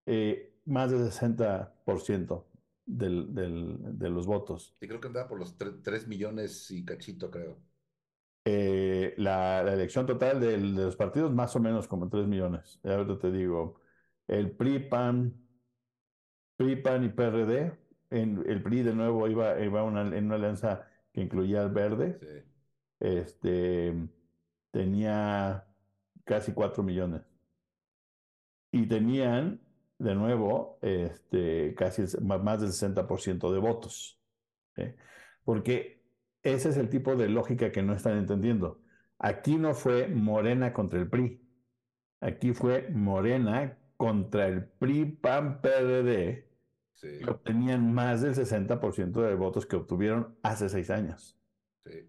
eh, 0.06 0.56
más 0.64 0.90
del 0.90 1.02
60% 1.02 2.44
del, 2.86 3.34
del, 3.34 3.98
de 3.98 4.10
los 4.10 4.26
votos. 4.26 4.74
Sí, 4.80 4.88
creo 4.88 5.00
que 5.00 5.08
andaba 5.08 5.28
por 5.28 5.38
los 5.38 5.56
3 5.56 6.08
millones 6.08 6.70
y 6.70 6.84
cachito, 6.84 7.30
creo. 7.30 7.56
Eh, 8.44 9.14
la, 9.18 9.60
elección 9.72 10.06
total 10.06 10.40
de 10.40 10.58
los 10.58 10.96
partidos, 10.96 11.32
más 11.32 11.54
o 11.56 11.60
menos 11.60 11.86
como 11.86 12.08
3 12.08 12.26
millones. 12.26 12.80
Ahora 12.84 13.18
te 13.18 13.30
digo, 13.30 13.80
el 14.26 14.50
PRI, 14.50 14.80
PAN, 14.88 15.34
PRI, 16.56 16.76
PAN 16.76 17.04
y 17.04 17.08
PRD 17.08 17.82
el 18.12 18.62
PRI 18.62 18.82
de 18.82 18.94
nuevo 18.94 19.26
iba, 19.28 19.58
iba 19.60 19.82
una, 19.84 20.02
en 20.02 20.26
una 20.26 20.34
alianza 20.34 20.86
que 21.12 21.22
incluía 21.22 21.62
al 21.62 21.70
verde. 21.70 22.46
Este, 23.00 23.94
tenía 24.70 25.66
casi 26.24 26.52
4 26.52 26.82
millones. 26.82 27.22
Y 28.70 28.86
tenían, 28.86 29.60
de 29.98 30.14
nuevo, 30.14 30.78
este, 30.82 31.74
casi 31.74 32.02
más 32.20 32.60
del 32.60 32.72
60% 32.72 33.52
de 33.52 33.58
votos. 33.58 34.18
Porque 35.44 36.01
ese 36.42 36.70
es 36.70 36.76
el 36.76 36.88
tipo 36.88 37.16
de 37.16 37.28
lógica 37.28 37.72
que 37.72 37.82
no 37.82 37.92
están 37.92 38.18
entendiendo. 38.18 38.80
Aquí 39.18 39.56
no 39.56 39.74
fue 39.74 40.08
Morena 40.08 40.72
contra 40.72 40.98
el 41.00 41.08
PRI. 41.08 41.40
Aquí 42.20 42.52
fue 42.52 42.88
Morena 42.90 43.78
contra 43.96 44.46
el 44.48 44.64
PRI, 44.64 45.04
PAN, 45.04 45.60
PRD 45.60 46.52
obtenían 47.28 47.92
más 47.92 48.22
del 48.22 48.34
60% 48.34 49.20
de 49.20 49.34
votos 49.34 49.66
que 49.66 49.76
obtuvieron 49.76 50.36
hace 50.42 50.68
seis 50.68 50.90
años. 50.90 51.36
Sí. 51.84 52.08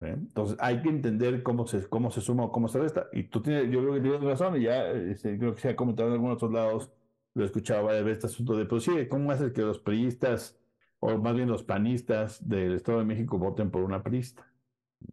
Entonces 0.00 0.56
hay 0.60 0.82
que 0.82 0.88
entender 0.88 1.42
cómo 1.42 1.66
se, 1.66 1.86
cómo 1.88 2.10
se 2.10 2.20
suma 2.20 2.44
o 2.44 2.52
cómo 2.52 2.68
se 2.68 2.80
resta. 2.80 3.08
Y 3.12 3.24
tú 3.24 3.42
tienes, 3.42 3.70
yo 3.70 3.80
creo 3.80 3.94
que 3.94 4.00
tienes 4.00 4.20
razón, 4.22 4.60
y 4.60 4.64
ya 4.64 4.90
este, 4.90 5.38
creo 5.38 5.54
que 5.54 5.60
se 5.60 5.68
ha 5.70 5.76
comentado 5.76 6.08
en 6.08 6.14
algunos 6.14 6.36
otros 6.36 6.52
lados, 6.52 6.90
lo 7.34 7.44
he 7.44 7.46
escuchado 7.46 7.84
varias 7.84 8.04
veces 8.04 8.24
este 8.24 8.34
asunto 8.34 8.56
de, 8.56 8.64
pues 8.64 8.84
sí, 8.84 9.06
¿cómo 9.08 9.30
hace 9.30 9.52
que 9.52 9.62
los 9.62 9.78
priistas, 9.78 10.58
o 11.04 11.18
más 11.18 11.34
bien 11.34 11.48
los 11.48 11.64
panistas 11.64 12.48
del 12.48 12.74
Estado 12.74 13.00
de 13.00 13.04
México 13.04 13.36
voten 13.36 13.72
por 13.72 13.82
una 13.82 14.04
priista? 14.04 14.46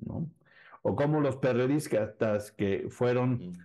¿no? 0.06 0.30
O 0.84 0.96
cómo 0.96 1.20
los 1.20 1.38
perredistas 1.38 2.52
que 2.52 2.88
fueron 2.90 3.58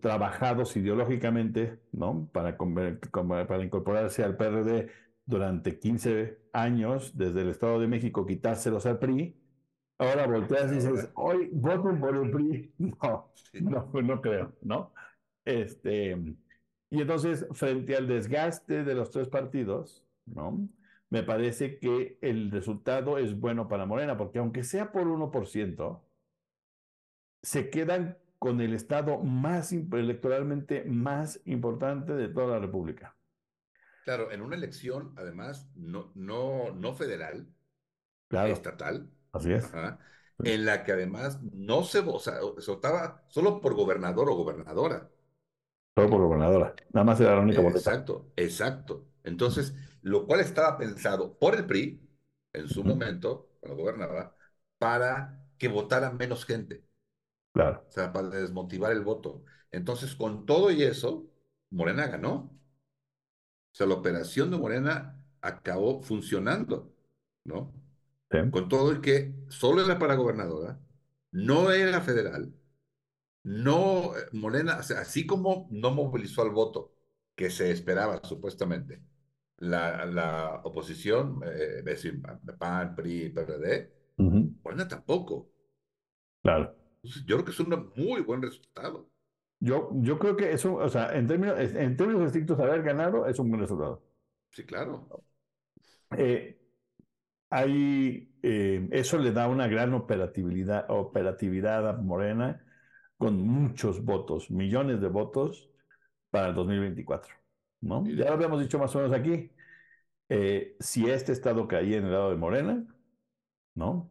trabajados 0.00 0.74
ideológicamente, 0.76 1.80
¿no? 1.92 2.30
Para, 2.32 2.56
para 2.56 3.64
incorporarse 3.64 4.24
al 4.24 4.38
PRD 4.38 4.88
durante 5.26 5.78
15 5.78 6.38
años, 6.54 7.16
desde 7.16 7.42
el 7.42 7.50
Estado 7.50 7.78
de 7.78 7.88
México, 7.88 8.24
quitárselos 8.24 8.86
al 8.86 8.98
PRI. 8.98 9.36
Ahora 9.98 10.26
volteas 10.26 10.72
y 10.72 10.76
dices, 10.76 11.10
hoy 11.14 11.50
voten 11.52 12.00
por 12.00 12.16
el 12.16 12.30
PRI. 12.30 12.74
No, 12.78 13.32
no, 13.60 14.02
no 14.02 14.20
creo, 14.22 14.54
¿no? 14.62 14.94
Este, 15.44 16.16
y 16.88 17.00
entonces, 17.02 17.46
frente 17.52 17.96
al 17.96 18.08
desgaste 18.08 18.82
de 18.82 18.94
los 18.94 19.10
tres 19.10 19.28
partidos, 19.28 20.06
¿no? 20.24 20.66
Me 21.10 21.22
parece 21.22 21.78
que 21.78 22.18
el 22.22 22.50
resultado 22.50 23.18
es 23.18 23.38
bueno 23.38 23.68
para 23.68 23.86
Morena, 23.86 24.16
porque 24.16 24.38
aunque 24.38 24.64
sea 24.64 24.92
por 24.92 25.06
1%, 25.08 26.04
se 27.42 27.68
quedan 27.70 28.16
con 28.38 28.60
el 28.62 28.72
estado 28.74 29.18
más 29.18 29.72
electoralmente 29.72 30.84
más 30.84 31.40
importante 31.44 32.14
de 32.14 32.28
toda 32.28 32.48
la 32.54 32.58
República. 32.60 33.16
Claro, 34.04 34.30
en 34.32 34.42
una 34.42 34.56
elección, 34.56 35.14
además, 35.16 35.70
no, 35.74 36.10
no, 36.14 36.70
no 36.72 36.94
federal, 36.94 37.46
Claro, 38.28 38.52
estatal, 38.52 39.10
así 39.32 39.52
es. 39.52 39.64
ajá, 39.72 40.00
Sí. 40.38 40.44
en 40.44 40.64
la 40.66 40.84
que 40.84 40.92
además 40.92 41.40
no 41.42 41.84
se, 41.84 42.00
o 42.00 42.18
sea, 42.20 42.40
se 42.58 42.70
votaba 42.72 43.24
solo 43.28 43.60
por 43.60 43.74
gobernador 43.74 44.30
o 44.30 44.36
gobernadora. 44.36 45.10
Todo 45.94 46.10
por 46.10 46.20
gobernadora. 46.22 46.74
Nada 46.92 47.04
más 47.04 47.20
era 47.20 47.36
la 47.36 47.42
única 47.42 47.60
boleta. 47.60 47.90
Exacto, 47.90 48.32
exacto. 48.36 49.06
Entonces, 49.24 49.74
lo 50.02 50.26
cual 50.26 50.40
estaba 50.40 50.78
pensado 50.78 51.38
por 51.38 51.54
el 51.56 51.66
PRI, 51.66 52.00
en 52.52 52.68
su 52.68 52.84
momento, 52.84 53.50
cuando 53.60 53.82
gobernaba, 53.82 54.36
para 54.78 55.46
que 55.58 55.68
votara 55.68 56.10
menos 56.12 56.44
gente, 56.44 56.84
Claro. 57.52 57.86
o 57.88 57.92
sea, 57.92 58.12
para 58.12 58.28
desmotivar 58.28 58.92
el 58.92 59.00
voto. 59.02 59.44
Entonces, 59.70 60.14
con 60.14 60.46
todo 60.46 60.70
y 60.70 60.82
eso, 60.82 61.28
Morena 61.70 62.06
ganó. 62.06 62.50
O 63.72 63.76
sea, 63.76 63.86
la 63.86 63.94
operación 63.94 64.50
de 64.50 64.56
Morena 64.58 65.24
acabó 65.40 66.02
funcionando, 66.02 66.92
¿no? 67.44 67.72
Sí. 68.30 68.38
Con 68.50 68.68
todo 68.68 68.92
y 68.94 69.00
que 69.00 69.34
solo 69.48 69.84
era 69.84 69.98
para 69.98 70.16
gobernadora, 70.16 70.80
no 71.32 71.72
era 71.72 72.00
federal, 72.02 72.54
no, 73.44 74.16
eh, 74.18 74.22
Morena, 74.32 74.78
o 74.80 74.82
sea, 74.84 75.00
así 75.02 75.26
como 75.26 75.68
no 75.72 75.92
movilizó 75.92 76.42
al 76.42 76.50
voto 76.50 76.94
que 77.36 77.50
se 77.50 77.70
esperaba 77.72 78.20
supuestamente, 78.24 79.02
la, 79.60 80.04
la 80.06 80.60
oposición, 80.64 81.40
eh, 81.44 81.78
es 81.78 81.84
decir, 81.84 82.20
PAN, 82.58 82.94
PRI, 82.94 83.30
PRD, 83.30 83.92
Morena 84.62 84.88
tampoco. 84.88 85.50
Claro. 86.42 86.74
Entonces, 86.96 87.24
yo 87.24 87.36
creo 87.36 87.44
que 87.44 87.50
es 87.52 87.60
un 87.60 87.92
muy 87.96 88.20
buen 88.22 88.42
resultado. 88.42 89.08
Yo, 89.60 89.90
yo 89.94 90.18
creo 90.18 90.36
que 90.36 90.52
eso, 90.52 90.74
o 90.74 90.88
sea, 90.88 91.14
en 91.16 91.26
términos, 91.26 91.58
en 91.58 91.96
términos 91.96 92.26
estrictos, 92.26 92.58
haber 92.58 92.82
ganado 92.82 93.26
es 93.26 93.38
un 93.38 93.50
buen 93.50 93.60
resultado. 93.60 94.02
Sí, 94.50 94.64
claro. 94.64 95.06
Eh, 96.16 96.58
hay, 97.50 98.34
eh, 98.42 98.88
eso 98.90 99.18
le 99.18 99.32
da 99.32 99.48
una 99.48 99.68
gran 99.68 99.92
operatividad, 99.92 100.86
operatividad 100.90 101.88
a 101.88 101.92
Morena 101.92 102.64
con 103.18 103.36
muchos 103.46 104.02
votos, 104.02 104.50
millones 104.50 105.00
de 105.00 105.08
votos 105.08 105.70
para 106.30 106.48
el 106.48 106.54
2024, 106.54 107.34
¿no? 107.80 108.04
Ya 108.06 108.26
lo 108.26 108.32
habíamos 108.34 108.60
dicho 108.60 108.78
más 108.78 108.94
o 108.96 108.98
menos 109.00 109.12
aquí. 109.16 109.50
Eh, 110.28 110.76
si 110.80 111.08
este 111.10 111.32
estado 111.32 111.68
caía 111.68 111.98
en 111.98 112.06
el 112.06 112.12
lado 112.12 112.30
de 112.30 112.36
Morena, 112.36 112.86
¿no? 113.74 114.10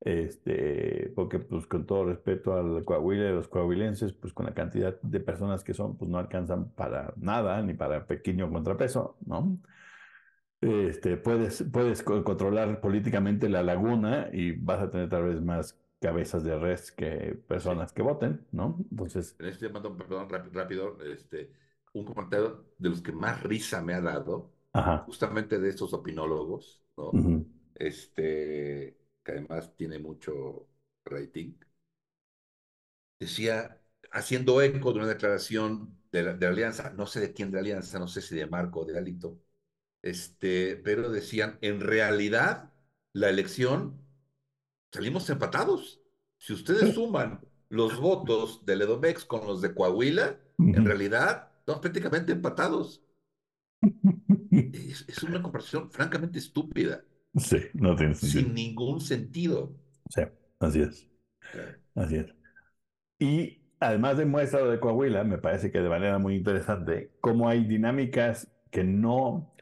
Este, 0.00 1.12
porque 1.16 1.40
pues 1.40 1.66
con 1.66 1.86
todo 1.86 2.06
respeto 2.06 2.54
al 2.54 2.84
Coahuila 2.84 3.30
y 3.30 3.34
los 3.34 3.48
coahuilenses, 3.48 4.12
pues 4.14 4.32
con 4.34 4.46
la 4.46 4.54
cantidad 4.54 5.00
de 5.02 5.20
personas 5.20 5.64
que 5.64 5.74
son, 5.74 5.96
pues 5.98 6.10
no 6.10 6.18
alcanzan 6.18 6.70
para 6.74 7.14
nada, 7.16 7.62
ni 7.62 7.74
para 7.74 8.06
pequeño 8.06 8.50
contrapeso, 8.52 9.16
¿no? 9.26 9.58
Este, 10.60 11.16
puedes, 11.16 11.64
puedes 11.72 12.02
co- 12.02 12.22
controlar 12.24 12.80
políticamente 12.80 13.48
la 13.48 13.62
laguna 13.64 14.28
y 14.32 14.52
vas 14.52 14.80
a 14.80 14.90
tener 14.90 15.08
tal 15.08 15.24
vez 15.24 15.40
más 15.40 15.78
cabezas 16.00 16.44
de 16.44 16.56
res 16.58 16.92
que 16.92 17.34
Sí. 17.56 17.70
personas 17.74 17.92
que 17.92 18.02
voten, 18.02 18.46
¿no? 18.52 18.78
Entonces, 18.90 19.38
En 19.38 19.46
este 19.46 19.68
momento, 19.68 19.96
perdón, 19.96 20.28
rápido, 20.30 20.52
rápido, 20.62 21.02
este, 21.04 21.52
un 21.94 22.04
comentario 22.04 22.66
de 22.78 22.88
los 22.90 23.02
que 23.02 23.12
más 23.12 23.42
risa 23.42 23.82
me 23.82 23.94
ha 23.94 24.00
dado, 24.00 24.52
ajá. 24.72 25.06
justamente 25.06 25.58
de 25.60 25.68
estos 25.70 25.92
opinólogos, 25.94 26.82
¿no? 26.96 27.12
ujú, 27.12 27.46
Este, 27.74 28.98
que 29.24 29.32
además 29.32 29.74
tiene 29.76 29.98
mucho 29.98 30.68
rating, 31.04 31.54
decía, 33.18 33.80
haciendo 34.12 34.60
eco 34.62 34.92
de 34.92 34.98
una 35.00 35.08
declaración 35.08 35.96
de 36.12 36.22
la, 36.22 36.34
de 36.34 36.46
la 36.46 36.52
Alianza, 36.52 36.90
no 36.90 37.06
sé 37.06 37.20
de 37.20 37.32
quién 37.32 37.50
de 37.50 37.56
la 37.56 37.60
Alianza, 37.60 37.98
no 37.98 38.08
sé 38.08 38.20
si 38.22 38.34
de 38.36 38.46
Marco 38.46 38.80
o 38.80 38.84
de 38.84 38.98
Alito, 38.98 39.40
este, 40.02 40.76
pero 40.78 41.10
decían, 41.10 41.58
en 41.62 41.80
realidad, 41.80 42.72
la 43.14 43.30
elección 43.30 44.00
salimos 44.92 45.30
empatados. 45.30 46.02
Si 46.38 46.54
ustedes 46.54 46.90
suman 46.90 47.46
los 47.70 48.00
votos 48.00 48.66
del 48.66 48.82
Edomex 48.82 49.26
con 49.26 49.46
los 49.46 49.62
de 49.62 49.74
Coahuila, 49.74 50.40
en 50.72 50.84
ujú. 50.84 50.84
realidad 50.86 51.51
estamos 51.62 51.80
prácticamente 51.80 52.32
empatados. 52.32 53.02
Es, 54.70 55.04
es 55.08 55.22
una 55.22 55.40
comparación 55.42 55.90
francamente 55.90 56.38
estúpida, 56.38 57.02
Sí, 57.36 57.58
no 57.74 57.94
tiene 57.96 58.14
sentido. 58.14 58.50
sin 58.50 58.54
ningún 58.54 59.00
sentido. 59.02 59.74
Sí, 60.10 60.22
así 60.60 60.82
es, 60.82 61.08
Claro, 61.50 61.78
así 61.96 62.16
es. 62.18 62.26
Y 63.18 63.62
además 63.80 64.18
demuestra 64.18 64.60
lo 64.62 64.70
de 64.70 64.80
Coahuila, 64.80 65.24
me 65.24 65.38
parece 65.38 65.72
que 65.72 65.80
de 65.80 65.88
manera 65.88 66.18
muy 66.18 66.36
interesante, 66.36 67.12
cómo 67.20 67.48
hay 67.48 67.64
dinámicas 67.66 68.50
que 68.70 68.84
no, 68.84 69.54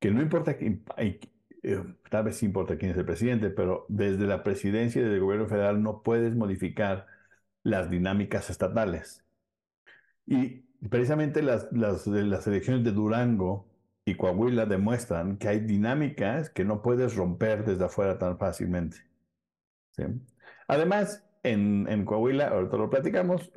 que 0.00 0.10
no 0.12 0.22
importa, 0.22 0.58
que, 0.58 0.80
hay- 0.96 1.20
eh, 1.64 1.82
tal 2.10 2.24
vez 2.26 2.38
sí 2.38 2.46
importa 2.46 2.78
quién 2.78 2.92
es 2.92 2.98
el 2.98 3.06
presidente, 3.06 3.50
pero 3.50 3.86
desde 3.88 4.26
la 4.26 4.42
presidencia 4.44 5.00
y 5.00 5.04
desde 5.04 5.16
el 5.16 5.22
gobierno 5.22 5.48
federal 5.48 5.82
no 5.82 6.02
puedes 6.02 6.34
modificar 6.36 7.06
las 7.64 7.90
dinámicas 7.90 8.50
estatales. 8.50 9.24
Y 10.26 10.65
precisamente 10.90 11.42
las, 11.42 11.66
elecciones 12.06 12.84
de 12.84 12.92
Durango 12.92 13.66
y 14.04 14.14
Coahuila 14.14 14.66
demuestran 14.66 15.36
que 15.38 15.48
hay 15.48 15.60
dinámicas 15.60 16.50
que 16.50 16.64
no 16.64 16.82
puedes 16.82 17.16
romper 17.16 17.64
desde 17.64 17.84
afuera 17.84 18.18
tan 18.18 18.38
fácilmente. 18.38 18.98
Además, 20.68 21.24
en, 21.42 21.86
en 21.88 22.04
Coahuila, 22.04 22.48
ahorita 22.48 22.76
lo 22.76 22.90
platicamos, 22.90 23.50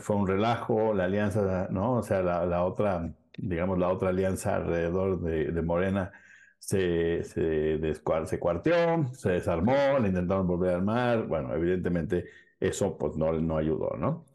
fue 0.00 0.16
un 0.16 0.26
relajo, 0.26 0.94
la 0.94 1.04
alianza, 1.04 1.68
¿no? 1.70 1.94
O 1.96 2.02
sea, 2.02 2.22
la, 2.22 2.46
la 2.46 2.64
otra, 2.64 3.12
digamos, 3.36 3.78
la 3.78 3.90
otra 3.90 4.10
alianza 4.10 4.56
alrededor 4.56 5.20
de, 5.20 5.62
Morena 5.62 6.12
se, 6.58 7.24
se, 7.24 7.78
se 8.24 8.38
cuarteó, 8.38 9.12
se 9.12 9.30
desarmó, 9.32 9.74
la 9.74 10.08
intentaron 10.08 10.46
volver 10.46 10.70
a 10.74 10.76
armar. 10.76 11.26
Bueno, 11.26 11.54
evidentemente 11.54 12.26
eso 12.60 12.96
pues 12.96 13.16
no, 13.16 13.32
no 13.32 13.58
ayudó, 13.58 13.96
¿no? 13.98 14.26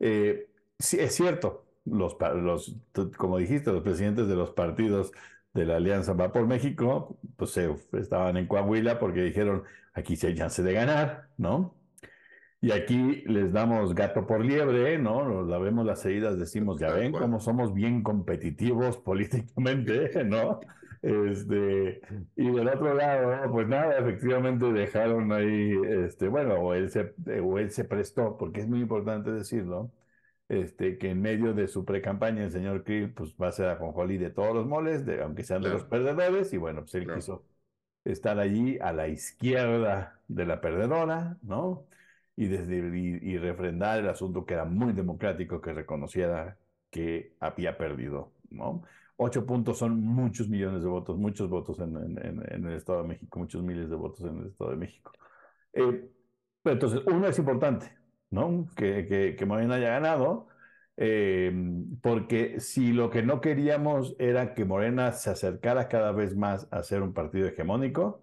Eh, 0.00 0.50
sí, 0.78 0.98
es 1.00 1.14
cierto, 1.14 1.67
los, 1.90 2.16
los, 2.36 2.76
como 3.16 3.38
dijiste, 3.38 3.72
los 3.72 3.82
presidentes 3.82 4.28
de 4.28 4.36
los 4.36 4.50
partidos 4.50 5.12
de 5.54 5.66
la 5.66 5.76
Alianza 5.76 6.12
Va 6.12 6.32
por 6.32 6.46
México, 6.46 7.18
pues 7.36 7.50
se, 7.50 7.74
estaban 7.94 8.36
en 8.36 8.46
Coahuila 8.46 8.98
porque 8.98 9.22
dijeron, 9.22 9.64
aquí 9.94 10.16
sí 10.16 10.26
hay 10.26 10.34
chance 10.34 10.62
de 10.62 10.72
ganar, 10.72 11.28
¿no? 11.36 11.74
Y 12.60 12.72
aquí 12.72 13.22
les 13.26 13.52
damos 13.52 13.94
gato 13.94 14.26
por 14.26 14.44
liebre, 14.44 14.98
¿no? 14.98 15.28
Nos 15.28 15.48
la 15.48 15.58
vemos 15.58 15.86
las 15.86 16.00
seguidas, 16.02 16.38
decimos, 16.38 16.80
ya 16.80 16.92
ven 16.92 17.12
cómo 17.12 17.38
somos 17.40 17.72
bien 17.72 18.02
competitivos 18.02 18.96
políticamente, 18.98 20.24
¿no? 20.24 20.60
Este, 21.00 22.00
y 22.34 22.50
del 22.50 22.68
otro 22.68 22.94
lado, 22.94 23.52
pues 23.52 23.68
nada, 23.68 23.98
efectivamente 23.98 24.72
dejaron 24.72 25.32
ahí, 25.32 25.72
este, 26.04 26.26
bueno, 26.28 26.54
o 26.54 26.74
él 26.74 26.90
se, 26.90 27.14
o 27.40 27.58
él 27.58 27.70
se 27.70 27.84
prestó, 27.84 28.36
porque 28.36 28.60
es 28.60 28.68
muy 28.68 28.80
importante 28.80 29.30
decirlo, 29.30 29.92
este, 30.48 30.98
que 30.98 31.10
en 31.10 31.20
medio 31.20 31.54
de 31.54 31.68
su 31.68 31.84
pre-campaña 31.84 32.44
el 32.44 32.50
señor 32.50 32.84
Krill, 32.84 33.12
pues 33.12 33.34
va 33.40 33.48
a 33.48 33.52
ser 33.52 33.68
ajonjolí 33.68 34.18
de 34.18 34.30
todos 34.30 34.54
los 34.54 34.66
moles, 34.66 35.04
de, 35.04 35.22
aunque 35.22 35.44
sean 35.44 35.62
de 35.62 35.70
los 35.70 35.84
perdedores, 35.84 36.52
y 36.52 36.56
bueno, 36.56 36.82
pues 36.82 36.94
él 36.94 37.04
claro, 37.04 37.20
quiso 37.20 37.44
estar 38.04 38.38
allí 38.38 38.78
a 38.80 38.92
la 38.92 39.08
izquierda 39.08 40.20
de 40.28 40.46
la 40.46 40.60
perdedora, 40.60 41.36
¿no? 41.42 41.86
Y, 42.36 42.46
desde, 42.46 42.76
y, 42.96 43.18
y 43.20 43.36
refrendar 43.38 43.98
el 43.98 44.08
asunto 44.08 44.46
que 44.46 44.54
era 44.54 44.64
muy 44.64 44.92
democrático, 44.92 45.60
que 45.60 45.72
reconociera 45.72 46.56
que 46.90 47.34
había 47.40 47.76
perdido, 47.76 48.32
¿no? 48.50 48.82
Ocho 49.16 49.44
puntos 49.44 49.78
son 49.78 50.00
muchos 50.00 50.48
millones 50.48 50.82
de 50.82 50.88
votos, 50.88 51.18
muchos 51.18 51.50
votos 51.50 51.80
en, 51.80 51.96
en, 51.96 52.40
en 52.48 52.66
el 52.66 52.74
Estado 52.74 53.02
de 53.02 53.08
México, 53.08 53.40
muchos 53.40 53.62
miles 53.64 53.90
de 53.90 53.96
votos 53.96 54.20
en 54.20 54.38
el 54.38 54.46
Estado 54.46 54.70
de 54.70 54.76
México. 54.76 55.12
Eh, 55.72 56.08
pero 56.62 56.74
entonces, 56.74 57.02
uno 57.04 57.26
es 57.26 57.38
importante, 57.38 57.92
¿no? 58.30 58.66
Que, 58.76 59.34
que, 59.36 59.46
Morena 59.46 59.76
haya 59.76 59.90
ganado, 59.90 60.48
eh, 60.96 61.52
porque 62.02 62.60
si 62.60 62.92
lo 62.92 63.10
que 63.10 63.22
no 63.22 63.40
queríamos 63.40 64.16
era 64.18 64.54
que 64.54 64.64
Morena 64.64 65.12
se 65.12 65.30
acercara 65.30 65.88
cada 65.88 66.12
vez 66.12 66.36
más 66.36 66.68
a 66.70 66.82
ser 66.82 67.02
un 67.02 67.14
partido 67.14 67.48
hegemónico, 67.48 68.22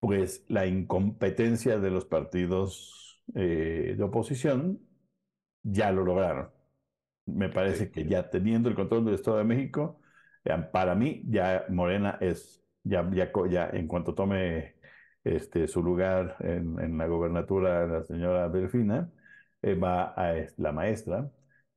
pues 0.00 0.44
la 0.48 0.66
incompetencia 0.66 1.78
de 1.78 1.90
los 1.90 2.04
partidos 2.06 3.22
eh, 3.34 3.94
de 3.96 4.02
oposición 4.04 4.80
ya 5.62 5.92
lo 5.92 6.04
lograron. 6.04 6.50
Me 7.26 7.48
parece 7.48 7.90
que 7.90 8.06
ya 8.06 8.30
teniendo 8.30 8.68
el 8.68 8.74
control 8.74 9.04
del 9.06 9.14
Estado 9.14 9.38
de 9.38 9.44
México, 9.44 10.00
para 10.72 10.94
mí 10.94 11.22
ya 11.28 11.64
Morena 11.70 12.18
es, 12.20 12.62
ya, 12.82 13.08
ya, 13.12 13.32
ya 13.50 13.70
en 13.72 13.88
cuanto 13.88 14.14
tome 14.14 14.76
este, 15.24 15.66
su 15.68 15.82
lugar 15.82 16.36
en, 16.40 16.78
en 16.80 16.98
la 16.98 17.06
gobernatura 17.06 17.86
la 17.86 18.02
señora 18.04 18.48
Delfina, 18.48 19.10
eh, 19.62 19.74
va 19.74 20.14
a 20.20 20.36
es- 20.36 20.58
la 20.58 20.72
maestra, 20.72 21.30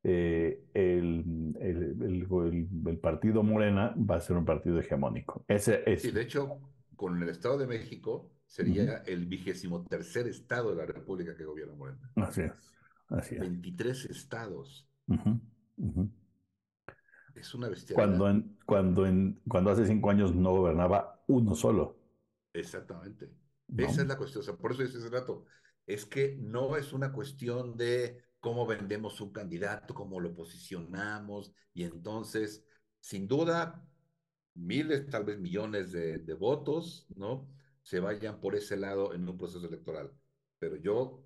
eh, 0.03 0.63
el, 0.73 1.55
el, 1.59 1.83
el- 2.29 2.67
el 2.87 2.99
partido 2.99 3.43
Morena 3.43 3.95
va 3.97 4.15
a 4.17 4.19
ser 4.21 4.37
un 4.37 4.45
partido 4.45 4.79
hegemónico. 4.79 5.45
Ese 5.47 5.83
sí. 5.95 6.11
es, 6.11 6.11
De 6.11 6.21
hecho, 6.21 6.59
con 6.95 7.21
el 7.21 7.29
Estado 7.29 7.57
de 7.57 7.67
México 7.67 8.31
sería 8.45 8.97
el 9.05 9.25
vigésimo 9.25 9.85
tercer 9.85 10.27
estado 10.27 10.71
de 10.71 10.77
la 10.77 10.85
República 10.85 11.35
que 11.35 11.45
gobierna 11.45 11.75
Morena. 11.75 12.11
así 12.15 12.41
es, 12.41 12.53
así 13.09 13.35
es. 13.35 13.41
23 13.41 14.05
estados. 14.05 14.87
Es 17.35 17.53
una 17.55 17.69
Cuando 17.91 18.25
bestialidad. 18.25 18.29
en, 18.29 18.57
cuando, 18.65 19.05
en, 19.05 19.41
cuando 19.47 19.71
hace 19.71 19.85
cinco 19.85 20.09
años 20.09 20.33
no 20.35 20.51
gobernaba 20.51 21.21
uno 21.27 21.55
solo. 21.55 21.96
Exactamente. 22.59 23.29
Esa 23.77 24.01
es 24.01 24.07
la 24.07 24.17
cuestión. 24.17 24.41
O 24.41 24.45
sea, 24.45 24.55
por 24.55 24.71
eso 24.71 24.83
dice 24.83 24.97
ese 24.97 25.09
rato, 25.09 25.45
es 25.85 26.05
que 26.05 26.37
no 26.39 26.77
es 26.77 26.93
una 26.93 27.11
cuestión 27.11 27.77
de 27.77 28.23
cómo 28.39 28.65
vendemos 28.65 29.19
un 29.21 29.31
candidato, 29.31 29.93
cómo 29.93 30.19
lo 30.19 30.33
posicionamos, 30.33 31.53
y 31.73 31.83
entonces, 31.83 32.63
sin 32.99 33.27
duda, 33.27 33.85
miles, 34.53 35.09
tal 35.09 35.25
vez 35.25 35.39
millones 35.39 35.91
de, 35.91 36.19
de 36.19 36.33
votos, 36.33 37.07
¿no? 37.15 37.49
Se 37.81 37.99
vayan 37.99 38.39
por 38.39 38.55
ese 38.55 38.77
lado 38.77 39.13
en 39.13 39.27
un 39.27 39.37
proceso 39.37 39.67
electoral. 39.67 40.11
Pero 40.59 40.75
yo 40.75 41.23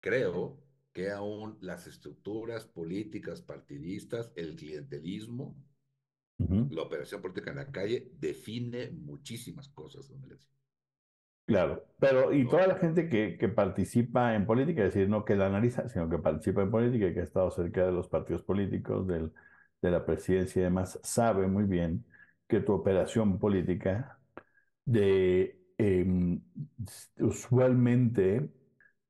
creo 0.00 0.62
que 0.92 1.10
aún 1.10 1.58
las 1.60 1.86
estructuras 1.86 2.66
políticas 2.66 3.42
partidistas, 3.42 4.32
el 4.34 4.56
clientelismo, 4.56 5.56
la 6.38 6.82
operación 6.82 7.20
política 7.20 7.50
en 7.50 7.56
la 7.56 7.70
calle 7.70 8.12
define 8.18 8.90
muchísimas 8.92 9.68
cosas, 9.70 10.08
don 10.08 10.22
Claro, 11.46 11.86
pero 11.98 12.32
y 12.32 12.46
toda 12.46 12.66
la 12.66 12.76
gente 12.76 13.08
que, 13.08 13.38
que, 13.38 13.48
participa 13.48 14.34
en 14.34 14.44
política, 14.44 14.84
es 14.84 14.92
decir, 14.92 15.08
no 15.08 15.24
que 15.24 15.34
la 15.34 15.46
analiza, 15.46 15.88
sino 15.88 16.08
que 16.08 16.18
participa 16.18 16.62
en 16.62 16.70
política 16.70 17.06
y 17.06 17.14
que 17.14 17.20
ha 17.20 17.24
estado 17.24 17.50
cerca 17.50 17.86
de 17.86 17.92
los 17.92 18.06
partidos 18.06 18.42
políticos, 18.42 19.06
del, 19.06 19.32
de 19.80 19.90
la 19.90 20.04
presidencia 20.04 20.60
y 20.60 20.64
demás, 20.64 21.00
sabe 21.02 21.46
muy 21.46 21.64
bien 21.64 22.04
que 22.46 22.60
tu 22.60 22.74
operación 22.74 23.38
política 23.38 24.20
de 24.84 25.58
em, 25.78 26.42
usualmente 27.18 28.50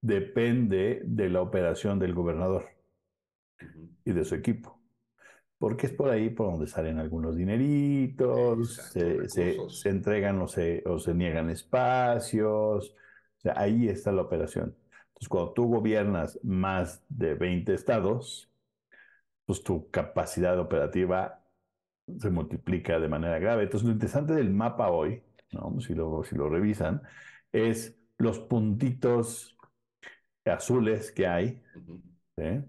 depende 0.01 1.03
de 1.05 1.31
la 1.31 1.43
operación 1.43 1.99
del 1.99 2.15
gobernador 2.15 2.67
y 4.05 4.13
de 4.13 4.25
su 4.25 4.35
equipo 4.37 4.78
porque 5.59 5.89
es 5.89 5.93
por 5.93 6.11
ahí 6.11 6.31
por 6.31 6.51
donde 6.51 6.67
salen 6.67 6.99
algunos 6.99 7.37
dineritos, 7.37 8.75
se, 8.93 9.29
se, 9.29 9.89
entregan 9.89 10.41
o 10.41 10.49
se, 10.49 10.83
o 10.87 10.99
se 10.99 11.15
niegan 11.15 11.51
espacios, 11.51 12.95
o 13.39 13.41
sea, 13.41 13.55
ahí 13.57 13.89
está 13.89 14.13
la 14.13 14.23
operación. 14.23 14.77
Entonces, 15.09 15.29
cuando 15.29 15.53
tú 15.53 15.67
gobiernas 15.69 16.39
más 16.45 17.05
de 17.09 17.35
20 17.35 17.75
estados, 17.75 18.51
pues 19.45 19.63
tu 19.63 19.91
capacidad 19.91 20.59
operativa 20.59 21.45
se 22.19 22.31
multiplica 22.31 23.01
de 23.01 23.09
manera 23.09 23.39
grave. 23.39 23.65
Entonces, 23.65 23.87
lo 23.87 23.93
interesante 23.93 24.35
del 24.35 24.51
mapa 24.51 24.91
hoy, 24.91 25.23
¿no? 25.53 25.81
si, 25.81 25.95
lo, 25.95 26.23
si 26.23 26.37
lo 26.37 26.49
revisan, 26.49 27.03
es 27.53 27.99
los 28.17 28.39
puntitos 28.39 29.57
azules 30.45 31.13
que 31.13 31.27
hay, 31.27 31.63
¿sí? 32.37 32.65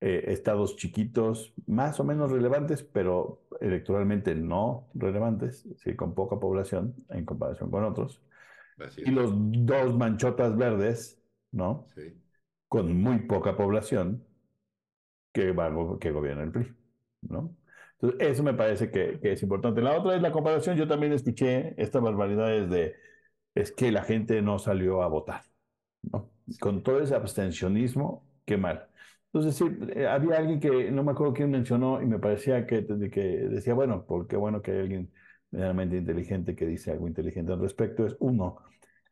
Eh, 0.00 0.26
estados 0.32 0.76
chiquitos, 0.76 1.52
más 1.66 1.98
o 1.98 2.04
menos 2.04 2.30
relevantes, 2.30 2.84
pero 2.84 3.42
electoralmente 3.60 4.32
no 4.36 4.86
relevantes, 4.94 5.66
sí, 5.78 5.96
con 5.96 6.14
poca 6.14 6.38
población 6.38 6.94
en 7.08 7.24
comparación 7.24 7.68
con 7.68 7.82
otros. 7.82 8.22
Y 8.96 9.10
los 9.10 9.32
dos 9.34 9.96
manchotas 9.96 10.56
verdes, 10.56 11.20
¿no? 11.50 11.88
Sí. 11.96 12.16
Con 12.68 13.02
muy 13.02 13.18
poca 13.26 13.56
población 13.56 14.24
que, 15.32 15.52
que 16.00 16.12
gobierna 16.12 16.44
el 16.44 16.52
PRI, 16.52 16.72
¿no? 17.22 17.56
Entonces, 18.00 18.28
eso 18.28 18.44
me 18.44 18.54
parece 18.54 18.92
que, 18.92 19.18
que, 19.18 19.32
es 19.32 19.42
importante. 19.42 19.82
La 19.82 19.98
otra 19.98 20.14
es 20.14 20.22
la 20.22 20.30
comparación. 20.30 20.76
Yo 20.76 20.86
también 20.86 21.12
escuché 21.12 21.74
estas 21.76 22.00
barbaridades 22.00 22.70
de 22.70 22.94
es 23.56 23.72
que 23.72 23.90
la 23.90 24.04
gente 24.04 24.40
no 24.42 24.60
salió 24.60 25.02
a 25.02 25.08
votar, 25.08 25.42
¿no? 26.02 26.30
Con 26.60 26.84
todo 26.84 27.00
ese 27.00 27.16
abstencionismo, 27.16 28.24
qué 28.44 28.56
mal. 28.56 28.86
Entonces, 29.32 29.56
sí, 29.56 29.64
eh, 29.94 30.06
había 30.06 30.38
alguien 30.38 30.58
que, 30.60 30.90
no 30.90 31.04
me 31.04 31.12
acuerdo 31.12 31.34
quién 31.34 31.50
mencionó, 31.50 32.00
y 32.02 32.06
me 32.06 32.18
parecía 32.18 32.66
que, 32.66 32.86
que 32.86 33.20
decía, 33.20 33.74
bueno, 33.74 34.04
porque 34.06 34.36
bueno 34.36 34.62
que 34.62 34.72
hay 34.72 34.78
alguien 34.80 35.12
realmente 35.50 35.96
inteligente 35.96 36.54
que 36.56 36.66
dice 36.66 36.92
algo 36.92 37.08
inteligente 37.08 37.52
al 37.52 37.60
respecto, 37.60 38.06
es 38.06 38.16
uno, 38.20 38.58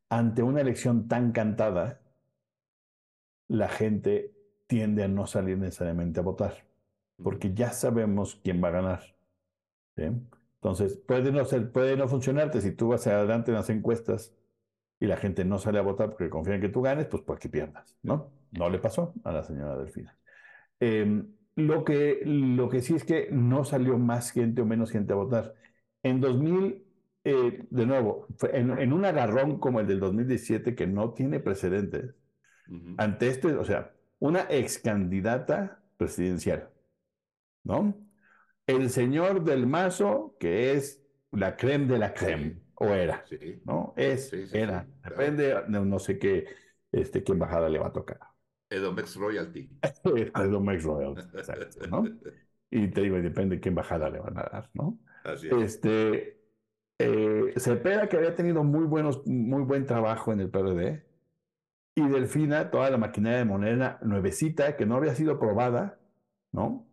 ante 0.09 0.43
una 0.43 0.61
elección 0.63 1.09
tan 1.09 1.33
cantada, 1.33 2.01
la 3.49 3.69
gente 3.69 4.33
tiende 4.67 5.05
a 5.05 5.09
no 5.09 5.27
salir 5.27 5.59
necesariamente 5.59 6.21
a 6.21 6.23
votar, 6.23 6.67
porque 7.23 7.55
ya 7.55 7.73
sabemos 7.73 8.41
quién 8.43 8.63
va 8.63 8.69
a 8.69 8.73
ganar. 8.73 9.17
Entonces, 9.97 10.97
puede 11.07 11.33
no, 11.33 11.45
ser, 11.45 11.71
puede 11.73 11.97
no 11.97 12.09
funcionarte 12.09 12.61
si 12.61 12.73
tú 12.73 12.89
vas 12.89 13.07
adelante 13.07 13.51
en 13.51 13.57
las 13.57 13.71
encuestas 13.71 14.35
y 15.01 15.07
la 15.07 15.17
gente 15.17 15.45
no 15.45 15.59
sale 15.59 15.79
a 15.79 15.83
votar 15.83 16.11
porque 16.11 16.31
confía 16.31 16.57
en 16.57 16.61
que 16.61 16.69
tú 16.69 16.83
ganes, 16.83 17.07
pues 17.07 17.23
para 17.23 17.39
que 17.39 17.49
pierdas, 17.49 17.97
¿no? 18.03 18.36
No 18.53 18.71
le 18.71 18.79
pasó 18.79 19.15
a 19.25 19.33
la 19.33 19.43
señora 19.43 19.77
Delfina. 19.77 20.17
Em, 20.81 21.35
lo, 21.57 21.85
que, 21.85 22.21
lo 22.25 22.69
que 22.69 22.83
sí 22.83 22.95
es 22.95 23.05
que 23.05 23.29
no 23.31 23.65
salió 23.65 23.99
más 23.99 24.31
gente 24.31 24.63
o 24.63 24.67
menos 24.67 24.91
gente 24.91 25.13
a 25.13 25.17
votar. 25.17 25.55
En 26.03 26.21
2000, 26.21 26.85
eh, 27.25 27.67
de 27.71 27.87
nuevo, 27.87 28.27
en, 28.53 28.93
un 28.93 29.05
agarrón 29.05 29.59
como 29.59 29.81
el 29.81 29.87
del 29.87 30.01
2017 30.01 30.75
que 30.75 30.87
no 30.87 31.13
tiene 31.13 31.41
precedentes, 31.41 32.15
ante 32.97 33.29
este, 33.29 33.55
o 33.55 33.65
sea, 33.65 33.93
una 34.19 34.47
ex 34.51 34.81
candidata 34.81 35.81
presidencial, 35.97 36.69
¿no? 37.63 37.95
El 38.67 38.91
señor 38.91 39.45
del 39.45 39.67
Mazo, 39.69 40.37
que 40.41 40.73
es 40.73 41.01
la 41.31 41.57
creme 41.57 41.87
de 41.87 41.99
la 41.99 42.13
creme, 42.13 42.61
o 42.75 42.87
era, 42.87 43.25
¿no? 43.65 43.95
Es, 43.97 44.33
era, 44.53 44.87
depende 45.05 45.55
de 45.69 45.81
no 45.85 45.99
sé 46.01 46.19
qué, 46.19 46.47
este, 46.91 47.23
qué 47.23 47.33
embajada 47.33 47.69
le 47.69 47.79
va 47.79 47.89
a 47.89 47.93
tocar. 47.93 48.21
Edomex 48.71 49.17
Royalty. 49.17 49.69
Edomex 50.35 50.85
Royalty, 50.85 51.23
exacto, 51.37 51.87
¿no? 51.87 52.05
Y 52.71 52.89
te 52.89 53.03
digo, 53.03 53.17
depende 53.17 53.57
de 53.57 53.61
qué 53.61 53.69
embajada 53.69 54.11
le 54.11 54.19
van 54.19 54.39
a 54.39 54.43
dar, 54.43 54.71
¿no? 54.75 54.99
Así 55.25 55.49
es. 55.49 55.55
Este, 55.55 56.41
eh, 56.99 57.55
Cepeda, 57.57 58.09
que 58.09 58.17
había 58.17 58.35
tenido 58.35 58.65
muy, 58.65 58.85
buenos, 58.85 59.27
muy 59.27 59.63
buen 59.63 59.87
trabajo 59.87 60.33
en 60.33 60.41
el 60.41 60.51
PRD, 60.51 61.07
y 61.95 62.07
Delfina, 62.09 62.71
toda 62.71 62.91
la 62.91 62.99
maquinaria 62.99 63.39
de 63.39 63.45
moneda 63.47 63.99
nuevecita, 64.03 64.77
que 64.77 64.85
no 64.85 64.97
había 64.97 65.15
sido 65.15 65.39
probada, 65.39 65.99
¿no? 66.53 66.87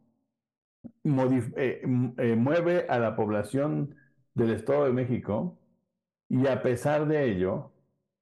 Eh, 1.03 1.81
eh, 2.17 2.36
mueve 2.36 2.86
a 2.89 2.99
la 2.99 3.15
población 3.15 3.95
del 4.33 4.51
Estado 4.51 4.86
de 4.86 4.93
México 4.93 5.59
y 6.29 6.47
a 6.47 6.62
pesar 6.62 7.07
de 7.07 7.25
ello, 7.31 7.71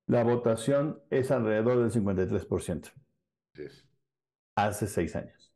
la 0.07 0.23
votación 0.23 0.99
es 1.09 1.31
alrededor 1.31 1.79
del 1.79 1.91
53%. 1.91 2.91
Hace 4.55 4.87
seis 4.87 5.15
años. 5.15 5.51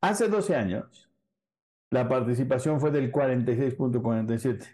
Hace 0.00 0.28
12 0.28 0.54
años, 0.54 1.10
la 1.90 2.08
participación 2.08 2.80
fue 2.80 2.90
del 2.90 3.10
46.47. 3.10 4.66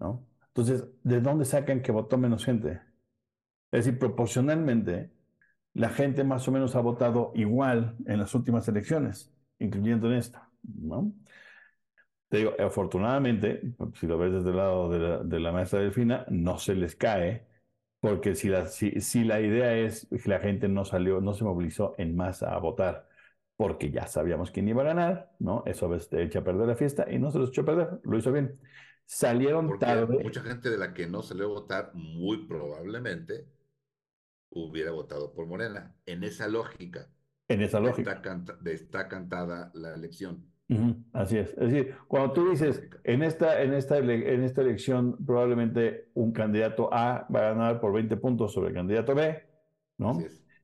¿No? 0.00 0.26
Entonces, 0.48 0.84
¿de 1.02 1.20
dónde 1.20 1.44
sacan 1.44 1.82
que 1.82 1.92
votó 1.92 2.18
menos 2.18 2.44
gente? 2.44 2.80
Es 3.70 3.84
decir, 3.84 3.98
proporcionalmente, 3.98 5.10
la 5.74 5.90
gente 5.90 6.24
más 6.24 6.48
o 6.48 6.52
menos 6.52 6.74
ha 6.76 6.80
votado 6.80 7.32
igual 7.34 7.96
en 8.06 8.18
las 8.18 8.34
últimas 8.34 8.66
elecciones, 8.68 9.32
incluyendo 9.58 10.08
en 10.08 10.14
esta. 10.14 10.50
¿no? 10.62 11.12
Te 12.28 12.38
digo, 12.38 12.52
afortunadamente, 12.58 13.74
si 13.94 14.06
lo 14.06 14.18
ves 14.18 14.32
desde 14.32 14.50
el 14.50 14.56
lado 14.56 14.90
de 14.90 14.98
la, 14.98 15.18
de 15.18 15.40
la 15.40 15.52
maestra 15.52 15.80
Delfina, 15.80 16.24
no 16.30 16.58
se 16.58 16.74
les 16.74 16.96
cae 16.96 17.46
porque 18.00 18.34
si 18.34 18.48
la, 18.48 18.66
si, 18.66 19.24
la 19.24 19.40
idea 19.40 19.74
es 19.76 20.06
que 20.10 20.28
la 20.28 20.38
gente 20.38 20.68
no 20.68 20.84
salió, 20.84 21.20
no 21.20 21.34
se 21.34 21.44
movilizó 21.44 21.94
en 21.98 22.16
masa 22.16 22.54
a 22.54 22.58
votar, 22.58 23.08
porque 23.56 23.90
ya 23.90 24.06
sabíamos 24.06 24.50
quién 24.50 24.68
iba 24.68 24.82
a 24.82 24.86
ganar, 24.86 25.32
¿no? 25.38 25.62
Eso 25.66 25.88
te 25.98 26.22
echa 26.22 26.40
a 26.40 26.44
perder 26.44 26.68
la 26.68 26.76
fiesta 26.76 27.06
y 27.10 27.18
no 27.18 27.30
se 27.30 27.38
los 27.38 27.50
echó 27.50 27.62
a 27.62 27.66
perder, 27.66 28.00
lo 28.04 28.18
hizo 28.18 28.32
bien. 28.32 28.60
Salieron 29.04 29.78
tarde. 29.78 30.22
Mucha 30.22 30.42
gente 30.42 30.68
de 30.68 30.78
la 30.78 30.92
que 30.92 31.06
no 31.06 31.22
salió 31.22 31.46
a 31.46 31.48
votar, 31.48 31.90
muy 31.94 32.46
probablemente 32.46 33.46
hubiera 34.50 34.90
votado 34.90 35.32
por 35.32 35.46
Morena, 35.46 35.94
en 36.06 36.24
esa 36.24 36.48
lógica. 36.48 37.08
En 37.48 37.62
esa 37.62 37.80
lógica. 37.80 38.20
está 38.64 39.08
cantada 39.08 39.70
la 39.74 39.94
elección. 39.94 40.50
Así 41.12 41.38
es. 41.38 41.50
Es 41.50 41.70
decir, 41.70 41.94
cuando 42.08 42.32
tú 42.32 42.50
dices, 42.50 42.82
en 43.04 43.22
esta, 43.22 43.62
en, 43.62 43.72
esta 43.72 43.98
en 43.98 44.42
esta 44.42 44.62
elección 44.62 45.16
probablemente 45.24 46.10
un 46.14 46.32
candidato 46.32 46.92
A 46.92 47.26
va 47.32 47.40
a 47.40 47.52
ganar 47.52 47.80
por 47.80 47.92
20 47.92 48.16
puntos 48.16 48.52
sobre 48.52 48.70
el 48.70 48.74
candidato 48.74 49.14
B, 49.14 49.42
¿no? 49.98 50.18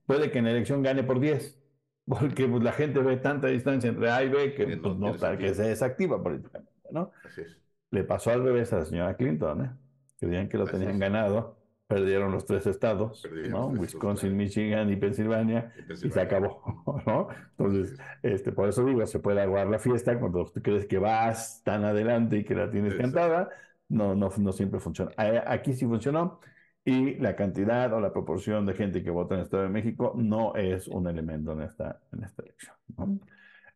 Puede 0.05 0.31
que 0.31 0.39
en 0.39 0.47
la 0.47 0.51
elección 0.51 0.83
gane 0.83 1.05
por 1.05 1.21
10, 1.21 1.61
porque 2.07 2.49
pues, 2.49 2.63
la 2.63 2.73
gente 2.73 3.01
ve 3.01 3.17
tanta 3.17 3.47
distancia 3.47 3.89
entre 3.89 4.11
A 4.11 4.25
y 4.25 4.29
B 4.29 4.55
que, 4.55 4.77
pues, 4.77 4.97
no, 4.97 5.15
que 5.39 5.55
se 5.55 5.63
desactiva 5.63 6.23
políticamente, 6.23 6.73
¿no? 6.91 7.13
Así 7.25 7.43
es. 7.43 7.57
Le 7.91 8.05
pasó 8.05 8.31
al 8.31 8.43
revés 8.43 8.73
a 8.73 8.79
la 8.79 8.85
señora 8.87 9.17
Clinton, 9.17 9.65
¿eh? 9.65 9.71
Creían 10.19 10.49
que 10.49 10.57
lo 10.57 10.67
tenían 10.67 10.99
ganado 10.99 11.62
perdieron 11.93 12.33
los 12.33 12.47
tres 12.47 12.67
estados, 12.67 13.29
¿no? 13.51 13.69
Wisconsin, 13.69 14.35
Michigan 14.35 14.91
y 14.91 14.97
Pensilvania, 14.97 15.73
y 16.03 16.11
se 16.11 16.21
acabó, 16.21 16.63
¿no? 17.07 17.29
Entonces, 17.51 17.99
este, 18.23 18.51
por 18.53 18.69
eso 18.69 18.85
digo, 18.85 19.05
se 19.07 19.19
puede 19.19 19.43
aguar 19.43 19.67
la 19.67 19.79
fiesta 19.79 20.19
cuando 20.19 20.47
tú 20.47 20.63
crees 20.63 20.87
que 20.87 20.99
vas 20.99 21.61
tan 21.65 21.85
adelante 21.85 22.39
y 22.39 22.45
que 22.45 22.55
la 22.55 22.71
tienes 22.71 22.95
cantada, 22.95 23.51
no, 23.89 24.15
no, 24.15 24.31
no 24.39 24.53
siempre 24.53 24.81
funciona. 24.81 25.13
Aquí 25.47 25.75
sí 25.75 25.85
funcionó 25.85 26.41
y 26.83 27.17
la 27.17 27.37
cantidad 27.37 27.93
o 27.93 28.01
la 28.01 28.13
proporción 28.13 28.65
de 28.65 28.73
gente 28.73 29.03
que 29.03 29.11
vota 29.11 29.35
en 29.35 29.41
el 29.41 29.45
Estado 29.45 29.65
de 29.65 29.69
México 29.69 30.15
no 30.17 30.55
es 30.57 30.89
un 30.89 31.07
elemento 31.09 31.53
en 31.53 31.61
esta, 31.61 32.01
en 32.11 32.25
esta 32.25 32.43
elección, 32.43 32.77
¿no? 32.97 33.19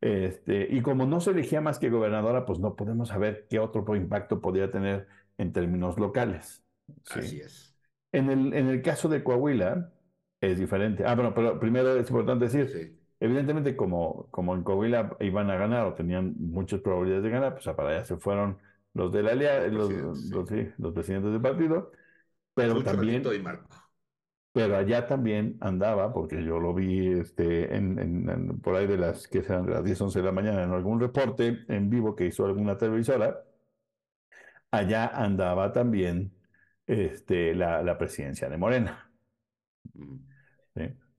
Este, 0.01 0.69
y 0.71 0.81
como 0.81 1.07
no 1.07 1.21
se 1.21 1.31
elegía 1.33 1.61
más 1.61 1.79
que 1.79 1.91
gobernadora, 1.91 2.47
pues 2.47 2.59
no 2.61 2.77
podemos 2.77 3.09
saber 3.09 3.47
qué 3.51 3.59
otro 3.59 3.95
impacto 3.95 4.41
podría 4.41 4.71
tener 4.71 5.07
en 5.37 5.53
términos 5.53 5.99
locales. 5.99 6.63
Así 7.11 7.41
es. 7.41 7.66
En 8.17 8.31
el, 8.31 8.55
en 8.55 8.69
el 8.69 8.81
caso 8.81 9.11
de 9.11 9.23
Coahuila 9.23 9.93
es 10.41 10.59
diferente. 10.59 11.05
Ah, 11.05 11.15
bueno, 11.15 11.35
pero 11.35 11.61
primero 11.61 11.95
es 11.97 12.09
importante 12.09 12.47
decir, 12.47 12.99
evidentemente 13.21 13.77
como, 13.77 14.29
como 14.31 14.55
en 14.55 14.63
Coahuila 14.63 15.19
iban 15.21 15.51
a 15.51 15.57
ganar 15.57 15.85
o 15.85 15.93
tenían 15.93 16.35
muchas 16.39 16.81
probabilidades 16.81 17.25
de 17.25 17.31
ganar, 17.31 17.53
pues 17.53 17.67
para 17.77 17.91
allá 17.91 18.05
se 18.07 18.17
fueron 18.17 18.57
los 18.95 19.13
de 19.13 19.23
la 19.23 19.33
alianza, 19.33 19.69
los, 19.69 19.93
los, 19.93 20.51
los, 20.79 20.95
presidentes 20.95 21.31
del 21.31 21.43
partido, 21.43 21.93
pero 22.55 22.83
también... 22.83 23.23
Y 23.35 23.39
Marco. 23.39 23.69
Pero 24.53 24.79
allá 24.79 25.07
también 25.07 25.59
andaba, 25.61 26.15
porque 26.15 26.43
yo 26.43 26.59
lo 26.59 26.73
vi 26.73 27.09
este, 27.21 27.77
en, 27.77 27.99
en, 27.99 28.61
por 28.61 28.77
ahí 28.77 28.87
de 28.87 28.97
las 28.97 29.29
que 29.29 29.43
sean 29.43 29.69
las 29.69 29.85
10, 29.85 30.01
11 30.01 30.21
de 30.21 30.25
la 30.25 30.33
mañana 30.33 30.63
en 30.63 30.71
algún 30.73 30.99
reporte 30.99 31.67
en 31.69 31.91
vivo 31.91 32.17
que 32.17 32.25
hizo 32.25 32.47
alguna 32.47 32.79
televisora, 32.79 33.45
allá 34.71 35.09
andaba 35.09 35.73
también 35.73 36.36
este, 36.87 37.55
la, 37.55 37.83
la 37.83 37.99
presidencia 37.99 38.49
de 38.49 38.57
Morena. 38.57 39.11
Mm. 39.95 40.17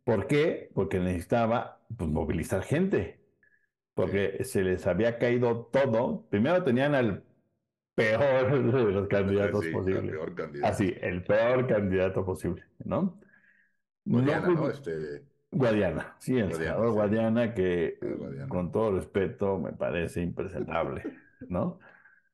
¿Por 0.04 0.28
qué? 0.28 0.72
Porque 0.74 1.00
necesitaba 1.00 1.82
pues, 1.98 2.10
movilizar 2.10 2.64
gente, 2.64 3.20
porque 3.94 4.44
se 4.46 4.64
les 4.64 4.88
había 4.88 5.18
caído 5.18 5.66
todo. 5.66 6.26
Primero 6.30 6.64
tenían 6.64 6.96
al 6.96 7.24
peor 7.94 8.72
de 8.74 8.92
los 8.92 9.08
candidatos 9.10 9.66
posibles. 9.68 10.16
Así, 10.64 10.96
el 11.02 11.24
peor 11.24 11.68
candidato 11.68 12.24
posible, 12.24 12.64
¿no? 12.86 13.20
Guadiana, 14.06 14.48
¿no? 14.48 14.70
Este... 14.70 15.26
Guadiana, 15.52 16.16
sí, 16.20 16.38
el 16.38 16.54
senador 16.54 16.92
Guadiana, 16.92 17.54
que 17.54 18.00
con 18.48 18.72
todo 18.72 18.92
respeto 18.96 19.58
me 19.58 19.74
parece 19.74 20.22
impresentable, 20.22 21.04
¿no? 21.50 21.80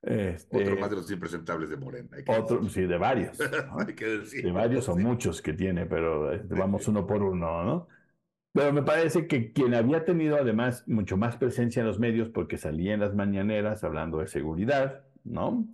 Este, 0.04 0.58
otro 0.58 0.78
más 0.82 0.90
de 0.90 0.96
los 0.98 1.10
impresentables 1.10 1.70
de 1.70 1.78
Morena. 1.78 2.10
Otro, 2.28 2.68
sí, 2.68 2.82
de 2.82 2.98
varios. 2.98 3.40
hay 3.88 3.96
que 3.96 4.06
decir. 4.06 4.44
De 4.44 4.52
varios 4.52 4.90
o 4.90 4.98
muchos 4.98 5.42
que 5.42 5.54
tiene, 5.54 5.86
pero 5.86 6.34
este, 6.34 6.54
vamos 6.54 6.88
uno 6.90 7.08
por 7.08 7.24
uno, 7.24 7.64
¿no? 7.64 7.88
Pero 8.52 8.74
me 8.74 8.84
parece 8.84 9.28
que 9.28 9.54
quien 9.54 9.74
había 9.74 10.04
tenido 10.04 10.36
además 10.36 10.88
mucho 10.88 11.16
más 11.16 11.38
presencia 11.38 11.80
en 11.80 11.88
los 11.88 12.00
medios 12.00 12.30
porque 12.30 12.58
salía 12.58 12.94
en 12.94 13.00
las 13.00 13.16
mañaneras 13.16 13.84
hablando 13.84 14.20
de 14.20 14.28
seguridad, 14.28 15.06
¿no? 15.24 15.68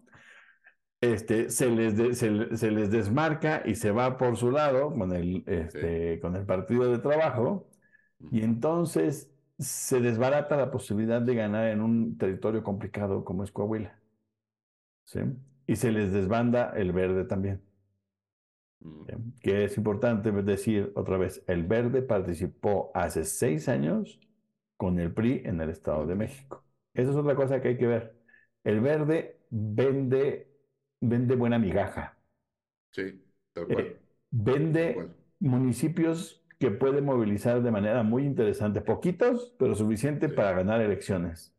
Este, 1.02 1.50
se, 1.50 1.70
les 1.72 2.18
se, 2.18 2.30
les 2.72 2.92
desmarca 2.92 3.64
y 3.66 3.76
se 3.76 3.92
va 3.92 4.18
por 4.18 4.38
su 4.38 4.52
lado 4.52 4.94
con 4.94 5.14
el, 5.14 5.44
este, 5.48 6.20
con 6.20 6.36
el 6.36 6.46
partido 6.46 6.92
de 6.92 7.00
trabajo 7.00 7.70
y 8.32 8.44
entonces 8.44 9.32
se 9.58 10.02
desbarata 10.02 10.56
la 10.58 10.72
posibilidad 10.72 11.22
de 11.22 11.36
ganar 11.36 11.68
en 11.68 11.82
un 11.82 12.18
territorio 12.18 12.64
complicado 12.64 13.26
como 13.26 13.44
es 13.44 13.52
Coahuila. 13.52 13.99
¿Sí? 15.10 15.20
Y 15.66 15.76
se 15.76 15.92
les 15.92 16.12
desbanda 16.12 16.72
el 16.76 16.92
verde 16.92 17.26
también. 17.26 17.62
Mm. 18.80 19.32
Que 19.42 19.66
es 19.66 19.78
importante 19.78 20.32
decir 20.32 20.92
otra 20.96 21.18
vez, 21.18 21.44
el 21.48 21.64
verde 21.64 22.02
participó 22.02 22.92
hace 22.94 23.26
seis 23.26 23.68
años 23.68 24.20
con 24.78 25.00
el 25.00 25.12
PRI 25.12 25.42
en 25.46 25.60
el 25.62 25.70
Estado 25.70 26.06
de 26.06 26.16
México. 26.16 26.64
Esa 26.94 27.12
es 27.12 27.18
otra 27.18 27.36
cosa 27.36 27.62
que 27.62 27.70
hay 27.70 27.78
que 27.78 27.88
ver. 27.88 28.16
El 28.64 28.82
verde 28.82 29.42
vende, 29.50 30.52
vende 31.02 31.36
buena 31.36 31.58
migaja. 31.58 32.18
Sí, 32.92 33.22
tal 33.54 33.68
cual. 33.68 33.80
Eh, 33.80 34.00
vende 34.30 35.10
municipios 35.40 36.46
que 36.60 36.72
puede 36.72 37.02
movilizar 37.02 37.62
de 37.64 37.72
manera 37.72 38.04
muy 38.04 38.26
interesante, 38.26 38.82
poquitos, 38.82 39.56
pero 39.58 39.76
suficiente 39.76 40.30
para 40.30 40.52
ganar 40.52 40.82
elecciones. 40.82 41.56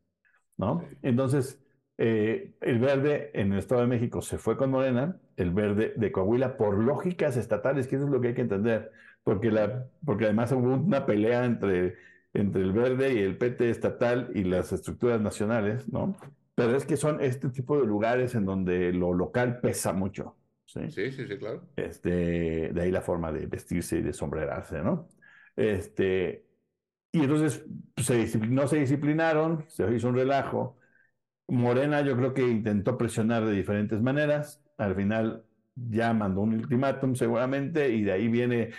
¿no? 0.56 0.84
Entonces, 1.02 1.58
eh, 2.02 2.54
el 2.62 2.78
verde 2.78 3.30
en 3.34 3.52
el 3.52 3.58
Estado 3.58 3.82
de 3.82 3.86
México 3.86 4.22
se 4.22 4.38
fue 4.38 4.56
con 4.56 4.70
Morena, 4.70 5.20
el 5.36 5.50
verde 5.50 5.92
de 5.94 6.10
Coahuila 6.10 6.56
por 6.56 6.78
lógicas 6.78 7.36
estatales, 7.36 7.86
que 7.86 7.96
eso 7.96 8.06
es 8.06 8.10
lo 8.10 8.22
que 8.22 8.28
hay 8.28 8.34
que 8.34 8.40
entender, 8.40 8.90
porque, 9.22 9.50
la, 9.50 9.86
porque 10.02 10.24
además 10.24 10.50
hubo 10.52 10.76
una 10.76 11.04
pelea 11.04 11.44
entre, 11.44 11.96
entre 12.32 12.62
el 12.62 12.72
verde 12.72 13.12
y 13.12 13.18
el 13.18 13.36
PT 13.36 13.68
estatal 13.68 14.30
y 14.34 14.44
las 14.44 14.72
estructuras 14.72 15.20
nacionales, 15.20 15.92
¿no? 15.92 16.16
Pero 16.54 16.74
es 16.74 16.86
que 16.86 16.96
son 16.96 17.20
este 17.20 17.50
tipo 17.50 17.78
de 17.78 17.86
lugares 17.86 18.34
en 18.34 18.46
donde 18.46 18.94
lo 18.94 19.12
local 19.12 19.60
pesa 19.60 19.92
mucho. 19.92 20.38
Sí, 20.64 20.90
sí, 20.90 21.12
sí, 21.12 21.26
claro. 21.36 21.68
Este, 21.76 22.72
de 22.72 22.80
ahí 22.80 22.90
la 22.90 23.02
forma 23.02 23.30
de 23.30 23.44
vestirse 23.44 23.98
y 23.98 24.02
de 24.02 24.14
sombrerarse, 24.14 24.80
¿no? 24.82 25.06
Este, 25.54 26.46
y 27.12 27.20
entonces 27.20 27.62
pues, 27.94 28.06
se 28.06 28.38
no 28.38 28.66
se 28.66 28.78
disciplinaron, 28.78 29.66
se 29.68 29.94
hizo 29.94 30.08
un 30.08 30.14
relajo 30.14 30.79
Morena 31.50 32.00
yo 32.02 32.16
creo 32.16 32.34
que 32.34 32.42
intentó 32.48 32.96
presionar 32.96 33.44
de 33.44 33.52
diferentes 33.52 34.00
maneras. 34.00 34.62
Al 34.78 34.94
final 34.94 35.44
ya 35.74 36.12
mandó 36.12 36.42
un 36.42 36.54
ultimátum 36.54 37.14
seguramente 37.14 37.90
y 37.90 38.02
de 38.02 38.12
ahí 38.12 38.28
viene 38.28 38.70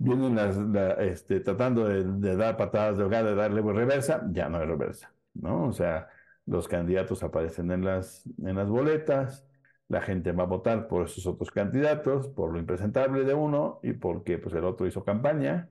vienen 0.00 0.34
las, 0.34 0.56
este, 0.98 1.40
tratando 1.40 1.86
de, 1.86 2.36
dar 2.36 2.56
patadas 2.56 2.96
de 2.96 3.04
hogar, 3.04 3.24
de 3.24 3.34
darle 3.34 3.60
reversa, 3.60 4.26
ya 4.32 4.48
no 4.48 4.58
hay 4.58 4.66
reversa, 4.66 5.12
¿no? 5.34 5.66
O 5.66 5.72
sea, 5.72 6.08
los 6.46 6.68
candidatos 6.68 7.22
aparecen 7.22 7.70
en 7.70 7.84
las, 7.84 8.26
en 8.38 8.56
las 8.56 8.68
boletas, 8.70 9.46
la 9.88 10.00
gente 10.00 10.32
va 10.32 10.44
a 10.44 10.46
votar 10.46 10.88
por 10.88 11.04
esos 11.04 11.26
otros 11.26 11.50
candidatos, 11.50 12.28
por 12.28 12.50
lo 12.50 12.58
impresentable 12.58 13.24
de 13.24 13.34
uno 13.34 13.78
y 13.82 13.92
porque 13.92 14.38
pues, 14.38 14.54
el 14.54 14.64
otro 14.64 14.86
hizo 14.86 15.04
campaña, 15.04 15.68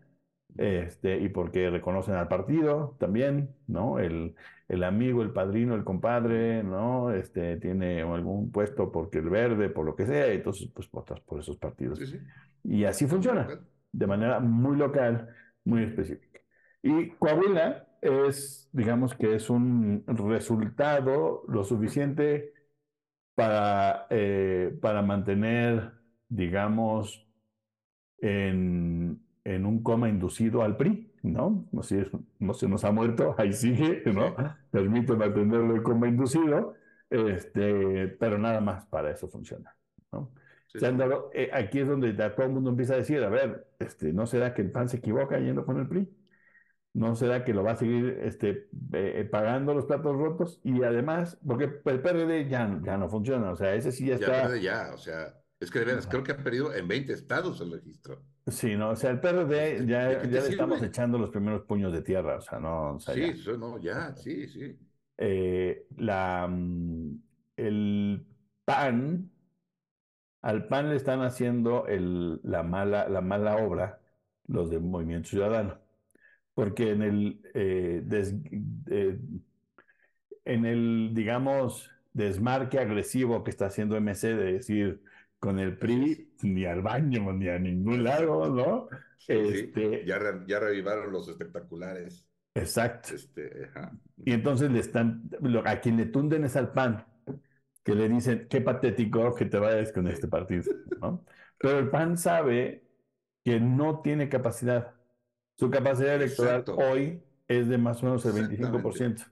este, 0.58 1.20
y 1.20 1.30
porque 1.30 1.70
reconocen 1.70 2.16
al 2.16 2.28
partido 2.28 2.96
también, 3.00 3.50
¿no? 3.68 4.00
El, 4.00 4.36
el 4.68 4.84
amigo, 4.84 5.22
el 5.22 5.32
padrino, 5.32 5.76
el 5.76 5.84
compadre, 5.84 6.64
¿no? 6.64 7.12
Este, 7.12 7.58
tiene 7.58 8.02
algún 8.02 8.52
puesto 8.52 8.92
porque 8.92 9.20
el 9.20 9.30
verde, 9.30 9.70
por 9.70 9.86
lo 9.86 9.96
que 9.96 10.06
sea, 10.06 10.28
entonces 10.28 10.70
pues 10.74 10.90
votas 10.92 11.20
por 11.22 11.40
esos 11.40 11.58
partidos. 11.58 12.00
Y 12.64 12.84
así 12.86 13.08
funciona, 13.08 13.48
de 13.92 14.08
manera 14.08 14.40
muy 14.40 14.78
local, 14.78 15.30
muy 15.64 15.84
específica. 15.84 16.40
Y 16.82 17.10
Coahuila 17.12 17.88
es, 18.02 18.70
digamos 18.72 19.16
que 19.16 19.36
es 19.36 19.50
un 19.50 20.04
resultado 20.08 21.44
lo 21.48 21.64
suficiente 21.64 22.54
para, 23.40 24.06
eh, 24.10 24.78
para 24.82 25.02
mantener, 25.02 25.94
digamos, 26.28 27.26
en, 28.18 29.22
en 29.44 29.66
un 29.66 29.84
coma 29.84 30.10
inducido 30.10 30.64
al 30.64 30.78
PRI, 30.78 31.12
¿no? 31.24 31.68
No, 31.72 31.84
si 31.84 31.98
no 32.40 32.54
se 32.54 32.68
nos 32.68 32.84
ha 32.84 32.92
muerto, 32.92 33.36
ahí 33.38 33.54
sigue, 33.54 34.04
¿no? 34.06 34.36
Permite 34.72 35.14
mantenerlo 35.16 35.76
en 35.76 35.84
coma 35.84 36.08
inducido, 36.08 36.76
este, 37.10 38.08
pero 38.20 38.38
nada 38.38 38.62
más 38.62 38.86
para 38.86 39.12
eso 39.12 39.28
funciona, 39.28 39.76
¿no? 40.12 40.32
se 40.78 40.86
han 40.86 40.98
dado, 40.98 41.32
eh, 41.34 41.50
aquí 41.52 41.80
es 41.80 41.88
donde 41.88 42.14
todo 42.14 42.46
el 42.46 42.52
mundo 42.52 42.70
empieza 42.70 42.94
a 42.94 42.98
decir, 42.98 43.24
a 43.24 43.30
ver, 43.30 43.68
este, 43.80 44.14
¿no 44.14 44.28
será 44.28 44.54
que 44.54 44.62
el 44.62 44.72
PAN 44.72 44.88
se 44.88 44.98
equivoca 44.98 45.40
yendo 45.40 45.66
con 45.66 45.80
el 45.80 45.88
PRI? 45.88 46.08
¿No 46.94 47.16
será 47.16 47.44
que 47.44 47.54
lo 47.54 47.64
va 47.64 47.72
a 47.72 47.76
seguir 47.76 48.20
este, 48.24 48.68
eh, 48.94 49.28
pagando 49.32 49.74
los 49.74 49.86
platos 49.86 50.16
rotos? 50.16 50.60
Y 50.64 50.84
además, 50.84 51.40
porque 51.46 51.82
el 51.86 52.02
PRD 52.02 52.48
ya, 52.48 52.80
ya 52.84 52.98
no 52.98 53.10
funciona, 53.10 53.52
o 53.52 53.56
sea, 53.56 53.74
ese 53.74 53.92
sí 53.92 54.08
ya, 54.08 54.16
está... 54.16 54.58
Ya, 54.58 54.92
o 54.94 54.98
sea, 54.98 55.34
es 55.60 55.72
que 55.72 55.80
de 55.80 55.86
veras, 55.86 56.08
creo 56.08 56.24
que 56.24 56.32
ha 56.32 56.38
perdido 56.38 56.74
en 56.74 56.88
20 56.88 57.14
estados 57.14 57.60
el 57.62 57.72
registro. 57.72 58.22
Sí, 58.48 58.76
no, 58.76 58.92
o 58.92 58.96
sea, 58.96 59.12
el 59.12 59.20
PRD 59.20 59.86
ya, 59.86 60.24
ya 60.24 60.42
le 60.42 60.50
estamos 60.50 60.82
echando 60.82 61.18
los 61.18 61.30
primeros 61.30 61.64
puños 61.64 61.92
de 61.92 62.02
tierra, 62.02 62.38
o 62.38 62.42
sea, 62.42 62.60
no. 62.60 62.96
O 62.96 63.00
sea, 63.00 63.14
sí, 63.14 63.24
eso 63.24 63.58
no, 63.58 63.78
ya, 63.78 64.16
sí, 64.16 64.48
sí. 64.48 64.78
Eh, 65.18 65.86
la, 65.98 66.48
mm, 66.50 67.22
el 67.58 68.26
PAN, 68.64 69.30
al 70.42 70.68
PAN 70.68 70.90
le 70.90 70.96
están 70.96 71.22
haciendo 71.22 71.88
el, 71.88 72.40
la, 72.44 72.64
mala, 72.64 73.10
la 73.10 73.20
mala 73.20 73.58
obra 73.58 74.00
los 74.48 74.70
de 74.70 74.80
Movimiento 74.80 75.30
Ciudadano, 75.30 75.78
porque 76.54 76.92
en 76.92 77.02
el, 77.04 77.42
eh, 77.54 78.04
eh, 78.88 79.20
en 80.46 80.66
el, 80.66 81.12
digamos, 81.14 81.92
desmarque 82.14 82.80
agresivo 82.80 83.44
que 83.44 83.52
está 83.52 83.68
haciendo 83.68 83.96
MC 83.98 84.36
de 84.36 84.54
decir, 84.54 85.04
con 85.40 85.60
el 85.60 85.78
PRI 85.78 86.36
ni 86.44 86.66
al 86.66 86.82
baño 86.82 87.32
ni 87.34 87.48
a 87.48 87.58
ningún 87.58 88.04
lado, 88.04 88.50
¿no? 88.50 88.88
este, 89.28 90.06
Ya, 90.06 90.20
ya 90.48 90.60
revivaron 90.60 91.12
los 91.12 91.28
espectaculares. 91.28 92.28
Exacto. 92.54 93.16
Este, 93.16 93.70
y 94.18 94.34
entonces 94.34 94.70
le 94.72 94.80
están, 94.80 95.30
a 95.66 95.80
quien 95.80 95.98
le 95.98 96.06
tunden 96.08 96.44
es 96.44 96.56
al 96.56 96.74
PAN, 96.74 97.06
que 97.84 97.96
le 97.96 98.10
dicen, 98.10 98.48
qué 98.50 98.62
patético 98.62 99.34
que 99.34 99.46
te 99.46 99.58
vayas 99.58 99.92
con 99.92 100.08
este 100.08 100.28
partido, 100.28 100.72
¿no? 101.02 101.26
Pero 101.58 101.80
el 101.80 101.90
PAN 101.90 102.18
sabe 102.18 102.84
que 103.44 103.60
no 103.60 104.02
tiene 104.02 104.30
capacidad. 104.30 104.94
Su 105.56 105.70
capacidad 105.70 106.16
electoral 106.16 106.64
hoy 106.78 107.22
es 107.48 107.68
de 107.68 107.78
más 107.78 108.02
o 108.02 108.06
menos 108.06 108.26
el 108.26 108.34
25%. 108.34 109.26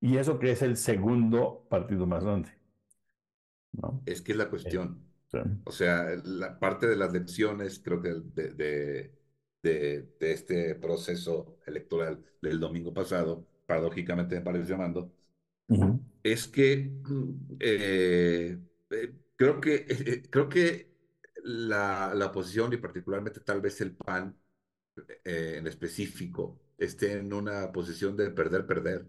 Y 0.00 0.18
eso 0.18 0.38
que 0.38 0.52
es 0.52 0.62
el 0.62 0.76
segundo 0.76 1.66
partido 1.68 2.06
más 2.06 2.22
grande. 2.22 2.50
¿no? 3.72 4.02
Es 4.06 4.22
que 4.22 4.32
es 4.32 4.38
la 4.38 4.48
cuestión. 4.48 5.05
O 5.64 5.72
sea, 5.72 6.06
la 6.24 6.58
parte 6.58 6.86
de 6.86 6.96
las 6.96 7.12
lecciones, 7.12 7.80
creo 7.80 8.00
que 8.00 8.14
de, 8.34 8.52
de, 9.62 10.10
de 10.18 10.32
este 10.32 10.74
proceso 10.76 11.58
electoral 11.66 12.24
del 12.40 12.60
domingo 12.60 12.94
pasado, 12.94 13.46
paradójicamente 13.66 14.36
me 14.36 14.42
parece 14.42 14.70
llamando, 14.70 15.12
es 16.22 16.46
que 16.48 16.92
eh, 17.60 18.58
eh, 18.90 19.12
creo 19.36 19.60
que, 19.60 19.86
eh, 19.88 20.22
creo 20.30 20.48
que 20.48 20.94
la, 21.44 22.12
la, 22.14 22.26
oposición 22.26 22.72
y 22.72 22.76
particularmente 22.78 23.40
tal 23.40 23.60
vez 23.60 23.80
el 23.80 23.94
PAN 23.94 24.36
en 25.24 25.66
específico 25.66 26.58
esté 26.78 27.12
en 27.12 27.32
una 27.32 27.70
posición 27.70 28.16
de 28.16 28.30
perder, 28.30 28.66
perder. 28.66 29.06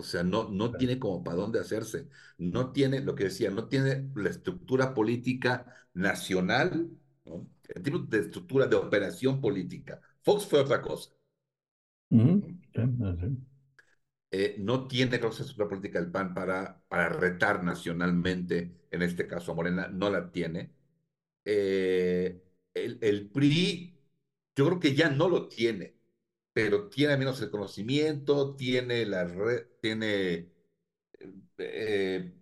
O 0.00 0.04
sea, 0.04 0.22
no, 0.22 0.48
no 0.48 0.70
tiene 0.70 1.00
como 1.00 1.24
para 1.24 1.36
dónde 1.36 1.58
hacerse. 1.58 2.08
No 2.38 2.70
tiene, 2.70 3.00
lo 3.00 3.16
que 3.16 3.24
decía, 3.24 3.50
no 3.50 3.66
tiene 3.66 4.08
la 4.14 4.30
estructura 4.30 4.94
política 4.94 5.66
nacional, 5.92 6.88
¿no? 7.24 7.48
en 7.68 7.82
términos 7.82 8.08
de 8.08 8.20
estructura 8.20 8.66
de 8.68 8.76
operación 8.76 9.40
política. 9.40 10.00
Fox 10.22 10.46
fue 10.46 10.60
otra 10.60 10.80
cosa. 10.80 11.10
Eh, 14.30 14.56
no 14.60 14.86
tiene 14.86 15.18
creo 15.18 15.32
la 15.56 15.68
política 15.68 16.00
del 16.00 16.12
PAN 16.12 16.32
para, 16.32 16.80
para 16.88 17.08
retar 17.08 17.64
nacionalmente, 17.64 18.78
en 18.92 19.02
este 19.02 19.26
caso 19.26 19.50
a 19.52 19.54
Morena, 19.56 19.88
no 19.88 20.10
la 20.10 20.30
tiene. 20.30 20.70
Eh, 21.44 22.40
el, 22.72 22.98
el, 23.00 23.28
PRI, 23.30 23.98
yo 24.54 24.66
creo 24.66 24.80
que 24.80 24.94
ya 24.94 25.10
no 25.10 25.28
lo 25.28 25.48
tiene, 25.48 25.97
pero 26.58 26.88
tiene 26.88 27.16
menos 27.16 27.40
el 27.40 27.50
conocimiento, 27.52 28.56
tiene 28.56 29.06
la 29.06 29.24
red, 29.24 29.68
tiene, 29.80 30.50
eh, 31.56 32.34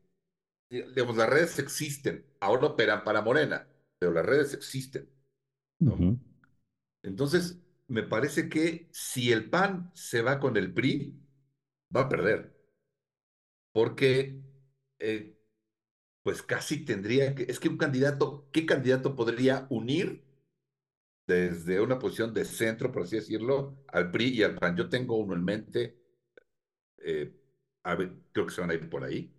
digamos, 0.71 1.19
las 1.19 1.29
redes 1.29 1.59
existen, 1.59 2.25
ahora 2.41 2.69
operan 2.69 3.05
para 3.05 3.21
Morena, 3.21 3.69
pero 3.99 4.13
las 4.13 4.25
redes 4.25 4.55
existen. 4.55 5.07
Entonces, 7.03 7.59
me 7.89 8.03
parece 8.05 8.49
que 8.49 8.89
si 8.91 9.33
el 9.33 9.51
PAN 9.51 9.91
se 9.95 10.23
va 10.23 10.41
con 10.41 10.57
el 10.57 10.73
PRI, 10.73 11.15
va 11.95 12.03
a 12.03 12.09
perder. 12.09 12.57
Porque, 13.73 14.41
eh, 14.99 15.39
pues 16.23 16.43
casi 16.43 16.85
tendría 16.85 17.35
que, 17.35 17.45
es 17.45 17.61
que 17.61 17.69
un 17.69 17.79
candidato, 17.79 18.49
¿qué 18.53 18.67
candidato 18.67 19.17
podría 19.17 19.67
unir 19.71 20.26
desde 21.27 21.81
una 21.81 21.99
posición 21.99 22.33
de 22.33 22.45
centro, 22.45 22.93
por 22.93 23.03
así 23.03 23.17
decirlo, 23.17 23.85
al 23.89 24.11
PRI 24.11 24.29
y 24.29 24.43
al 24.43 24.55
PAN? 24.55 24.77
Yo 24.77 24.89
tengo 24.89 25.17
uno 25.17 25.35
en 25.35 25.45
mente, 25.45 25.99
eh, 26.99 27.35
a 27.83 27.95
ver, 27.95 28.13
creo 28.33 28.47
que 28.47 28.55
se 28.55 28.61
van 28.61 28.71
a 28.71 28.75
ir 28.75 28.89
por 28.89 29.05
ahí. 29.05 29.33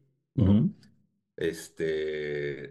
Este, 1.36 2.70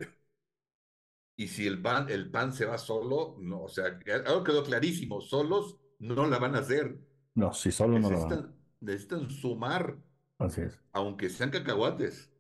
y 1.37 1.49
si 1.49 1.67
el 1.67 1.81
PAN, 1.83 2.09
el 2.11 2.31
PAN 2.31 2.53
se 2.53 2.65
va 2.65 2.79
solo, 2.79 3.37
no, 3.41 3.63
o 3.63 3.69
sea, 3.69 3.99
algo 4.27 4.45
quedó 4.45 4.65
clarísimo, 4.65 5.21
solos 5.21 5.79
no 5.99 6.27
la 6.27 6.39
van 6.39 6.55
a 6.55 6.61
hacer. 6.61 6.99
No, 7.35 7.53
si 7.53 7.71
solo 7.71 7.99
no 7.99 8.11
la 8.11 8.19
van 8.19 8.57
necesitan 8.81 9.31
sumar. 9.31 9.97
Así 10.39 10.63
es. 10.63 10.79
Aunque 10.93 11.29
sean 11.29 11.51
cacahuates. 11.51 12.31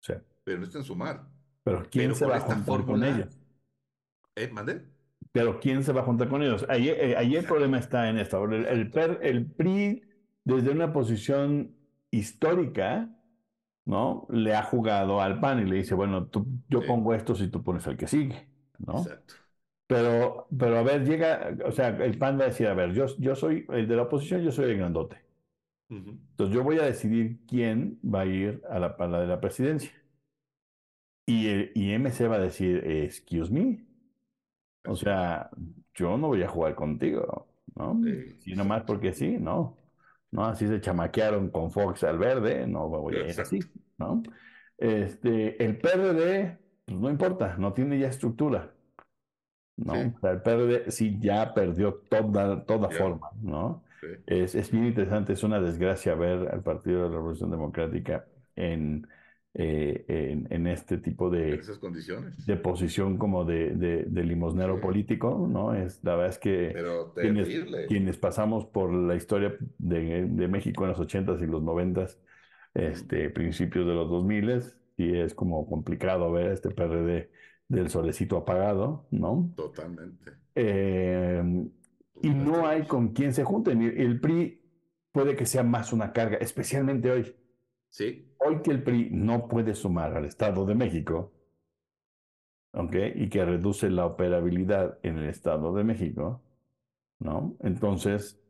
Sí. 0.00 0.14
Pero 0.44 0.58
necesitan 0.58 0.84
sumar. 0.84 1.28
Pero 1.62 1.86
¿quién 1.90 2.14
se 2.14 2.26
va 2.26 2.36
a 2.36 2.40
juntar 2.40 2.84
con 2.84 3.02
ellos? 3.04 3.38
¿Eh, 4.34 4.48
mandé? 4.48 4.84
Pero 5.38 5.60
¿quién 5.60 5.84
se 5.84 5.92
va 5.92 6.00
a 6.00 6.04
juntar 6.04 6.28
con 6.28 6.42
ellos? 6.42 6.66
Ahí, 6.68 6.88
eh, 6.88 7.14
el 7.16 7.44
problema 7.44 7.78
está 7.78 8.08
en 8.08 8.18
esto. 8.18 8.42
El, 8.42 8.66
el, 8.66 8.90
el, 9.22 9.46
PRI, 9.46 10.02
desde 10.42 10.70
una 10.70 10.92
posición 10.92 11.76
histórica, 12.10 13.08
¿no? 13.84 14.26
Le 14.30 14.56
ha 14.56 14.64
jugado 14.64 15.20
al 15.20 15.38
PAN 15.38 15.60
y 15.60 15.70
le 15.70 15.76
dice, 15.76 15.94
bueno, 15.94 16.26
tú, 16.26 16.44
yo 16.68 16.84
pongo 16.84 17.14
esto 17.14 17.36
si 17.36 17.46
tú 17.46 17.62
pones 17.62 17.86
el 17.86 17.96
que 17.96 18.08
sigue, 18.08 18.48
¿no? 18.84 18.98
Exacto. 18.98 19.34
Pero, 19.86 20.48
pero 20.58 20.78
a 20.78 20.82
ver, 20.82 21.06
llega, 21.06 21.56
o 21.64 21.70
sea, 21.70 21.90
el 21.90 22.18
PAN 22.18 22.36
va 22.36 22.42
a 22.42 22.48
decir, 22.48 22.66
a 22.66 22.74
ver, 22.74 22.92
yo, 22.92 23.06
yo 23.18 23.36
soy 23.36 23.64
el 23.68 23.86
de 23.86 23.94
la 23.94 24.02
oposición, 24.02 24.42
yo 24.42 24.50
soy 24.50 24.72
el 24.72 24.76
grandote. 24.76 25.22
Entonces 25.88 26.52
yo 26.52 26.64
voy 26.64 26.80
a 26.80 26.82
decidir 26.82 27.38
quién 27.46 28.00
va 28.04 28.22
a 28.22 28.26
ir 28.26 28.60
a 28.68 28.80
la, 28.80 28.96
a 28.98 29.20
de 29.20 29.26
la 29.28 29.40
presidencia. 29.40 29.92
Y, 31.26 31.70
y 31.80 31.96
MC 31.96 32.26
va 32.26 32.36
a 32.36 32.40
decir, 32.40 32.82
excuse 32.84 33.52
me. 33.52 33.87
O 34.88 34.96
sea, 34.96 35.50
yo 35.94 36.16
no 36.16 36.28
voy 36.28 36.42
a 36.42 36.48
jugar 36.48 36.74
contigo, 36.74 37.48
¿no? 37.74 38.00
Sí, 38.40 38.54
nomás 38.54 38.82
porque 38.82 39.12
sí, 39.12 39.36
¿no? 39.38 39.78
¿no? 40.30 40.44
Así 40.44 40.66
se 40.66 40.80
chamaquearon 40.80 41.50
con 41.50 41.70
Fox 41.70 42.04
al 42.04 42.18
verde, 42.18 42.66
no 42.66 42.88
voy 42.88 43.16
a 43.16 43.28
ir 43.28 43.40
así, 43.40 43.60
¿no? 43.98 44.22
Este, 44.76 45.62
el 45.64 45.78
PRD, 45.78 46.58
pues 46.84 46.98
no 46.98 47.10
importa, 47.10 47.56
no 47.58 47.72
tiene 47.72 47.98
ya 47.98 48.08
estructura, 48.08 48.72
¿no? 49.76 49.92
O 49.92 50.20
sea, 50.20 50.30
el 50.30 50.42
PRD 50.42 50.90
sí 50.90 51.18
ya 51.20 51.52
perdió 51.54 52.02
toda, 52.08 52.64
toda 52.64 52.90
forma, 52.90 53.30
¿no? 53.40 53.84
Es, 54.26 54.54
es, 54.54 54.70
bien 54.70 54.86
interesante, 54.86 55.32
es 55.32 55.42
una 55.42 55.60
desgracia 55.60 56.14
ver 56.14 56.48
al 56.48 56.62
Partido 56.62 57.02
de 57.02 57.08
la 57.08 57.16
Revolución 57.16 57.50
Democrática 57.50 58.26
en, 58.54 59.06
eh, 59.60 60.04
en, 60.06 60.46
en, 60.50 60.68
este 60.68 60.98
tipo 60.98 61.30
de, 61.30 61.56
esas 61.56 61.78
condiciones. 61.78 62.46
de 62.46 62.56
posición 62.56 63.18
como 63.18 63.44
de, 63.44 63.74
de, 63.74 64.24
limosnero 64.24 64.80
político, 64.80 65.48
¿no? 65.50 65.74
Es, 65.74 65.98
la 66.04 66.14
verdad 66.14 66.30
es 66.30 66.38
que 66.38 66.76
quienes, 67.16 67.48
quienes, 67.88 68.16
pasamos 68.18 68.66
por 68.66 68.92
la 68.92 69.16
historia 69.16 69.56
de, 69.78 70.26
de, 70.26 70.46
México 70.46 70.84
en 70.84 70.90
los 70.90 71.00
80s 71.00 71.42
y 71.42 71.46
los 71.46 71.60
90s, 71.64 72.18
este, 72.74 73.30
principios 73.30 73.84
de 73.84 73.94
los 73.94 74.08
2000s, 74.08 74.76
y 74.96 75.16
es 75.16 75.34
como 75.34 75.68
complicado 75.68 76.30
ver 76.30 76.52
este 76.52 76.70
PRD 76.70 77.28
del 77.66 77.90
solecito 77.90 78.36
apagado, 78.36 79.08
¿no? 79.10 79.52
Totalmente. 79.56 80.34
Eh, 80.54 81.68
y 82.22 82.30
no 82.30 82.64
hay 82.64 82.86
con 82.86 83.08
quien 83.08 83.34
se 83.34 83.42
junten. 83.42 83.82
El 83.82 84.20
PRI 84.20 84.62
puede 85.10 85.34
que 85.34 85.46
sea 85.46 85.64
más 85.64 85.92
una 85.92 86.12
carga, 86.12 86.36
especialmente 86.36 87.10
hoy. 87.10 87.34
Sí. 87.88 88.34
Hoy 88.38 88.62
que 88.62 88.70
el 88.70 88.82
PRI 88.82 89.10
no 89.10 89.48
puede 89.48 89.74
sumar 89.74 90.16
al 90.16 90.24
Estado 90.24 90.64
de 90.64 90.74
México, 90.74 91.32
¿ok? 92.72 92.94
Y 93.14 93.28
que 93.28 93.44
reduce 93.44 93.90
la 93.90 94.06
operabilidad 94.06 94.98
en 95.02 95.18
el 95.18 95.28
Estado 95.28 95.74
de 95.74 95.84
México, 95.84 96.42
¿no? 97.18 97.56
Entonces, 97.60 98.40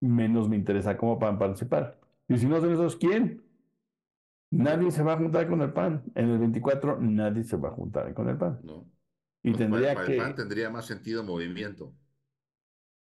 menos 0.00 0.48
me 0.48 0.56
interesa 0.56 0.96
cómo 0.96 1.18
van 1.18 1.36
a 1.36 1.38
participar. 1.38 1.98
Y 2.28 2.38
si 2.38 2.46
no 2.46 2.60
son 2.60 2.72
esos, 2.72 2.96
¿quién? 2.96 3.42
Nadie 4.50 4.90
se 4.90 5.02
va 5.02 5.14
a 5.14 5.16
juntar 5.16 5.48
con 5.48 5.62
el 5.62 5.72
PAN. 5.72 6.02
En 6.14 6.28
el 6.28 6.38
24 6.38 7.00
nadie 7.00 7.42
se 7.42 7.56
va 7.56 7.70
a 7.70 7.72
juntar 7.72 8.12
con 8.12 8.28
el 8.28 8.36
PAN. 8.36 8.60
No. 8.62 8.86
Y 9.42 9.50
pues, 9.50 9.58
tendría 9.58 9.94
para, 9.94 10.06
que... 10.06 10.12
el 10.12 10.18
PAN 10.18 10.34
tendría 10.34 10.70
más 10.70 10.84
sentido 10.84 11.24
movimiento. 11.24 11.94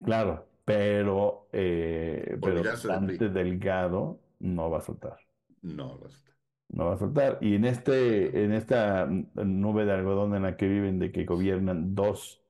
Claro, 0.04 0.48
pero, 0.66 1.48
eh, 1.52 2.38
pero 2.42 2.64
bastante 2.64 3.30
delgado 3.30 4.20
no 4.40 4.70
va 4.70 4.80
a 4.80 4.82
soltar. 4.82 5.18
No 5.62 6.00
va 6.00 6.08
a 6.08 6.10
soltar. 6.10 6.36
No 6.70 6.86
va 6.86 6.94
a 6.94 6.98
soltar. 6.98 7.38
Y 7.42 7.56
en, 7.56 7.66
este, 7.66 8.44
en 8.44 8.54
esta 8.54 9.08
nube 9.08 9.86
de 9.86 9.94
algodón 9.94 10.36
en 10.36 10.44
la 10.44 10.58
que 10.58 10.68
viven, 10.68 11.00
de 11.00 11.12
que 11.12 11.26
gobiernan 11.26 11.96
dos, 11.96 12.44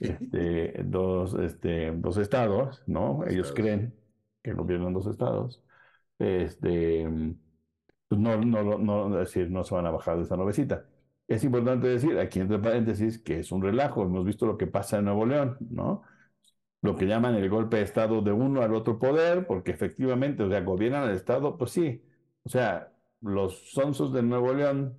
este, 0.00 0.82
dos, 0.84 1.34
este, 1.34 1.92
dos 1.92 2.16
estados, 2.16 2.82
¿no? 2.86 3.24
Ellos 3.26 3.52
creen 3.52 3.94
que 4.42 4.52
gobiernan 4.52 4.92
dos 4.92 5.06
estados. 5.06 5.62
Este, 6.18 7.06
pues 8.08 8.20
no, 8.20 8.36
no, 8.38 8.78
no, 8.78 9.10
decir, 9.16 9.50
no 9.50 9.64
se 9.64 9.74
van 9.74 9.86
a 9.86 9.90
bajar 9.90 10.16
de 10.16 10.24
esa 10.24 10.36
nubecita. 10.36 10.86
Es 11.28 11.44
importante 11.44 11.88
decir, 11.88 12.18
aquí 12.18 12.40
entre 12.40 12.58
paréntesis, 12.58 13.18
que 13.18 13.40
es 13.40 13.52
un 13.52 13.62
relajo. 13.62 14.02
Hemos 14.02 14.24
visto 14.24 14.46
lo 14.46 14.56
que 14.56 14.66
pasa 14.66 14.98
en 14.98 15.04
Nuevo 15.04 15.26
León, 15.26 15.56
¿no? 15.70 16.02
lo 16.82 16.96
que 16.96 17.06
llaman 17.06 17.34
el 17.34 17.48
golpe 17.50 17.78
de 17.78 17.82
Estado 17.82 18.22
de 18.22 18.32
uno 18.32 18.62
al 18.62 18.74
otro 18.74 18.98
poder, 18.98 19.46
porque 19.46 19.72
efectivamente, 19.72 20.42
o 20.42 20.48
sea, 20.48 20.60
gobiernan 20.60 21.08
el 21.08 21.16
Estado, 21.16 21.56
pues 21.56 21.72
sí. 21.72 22.04
O 22.44 22.48
sea, 22.48 22.92
los 23.20 23.72
sonsos 23.72 24.12
de 24.12 24.22
Nuevo 24.22 24.52
León 24.54 24.98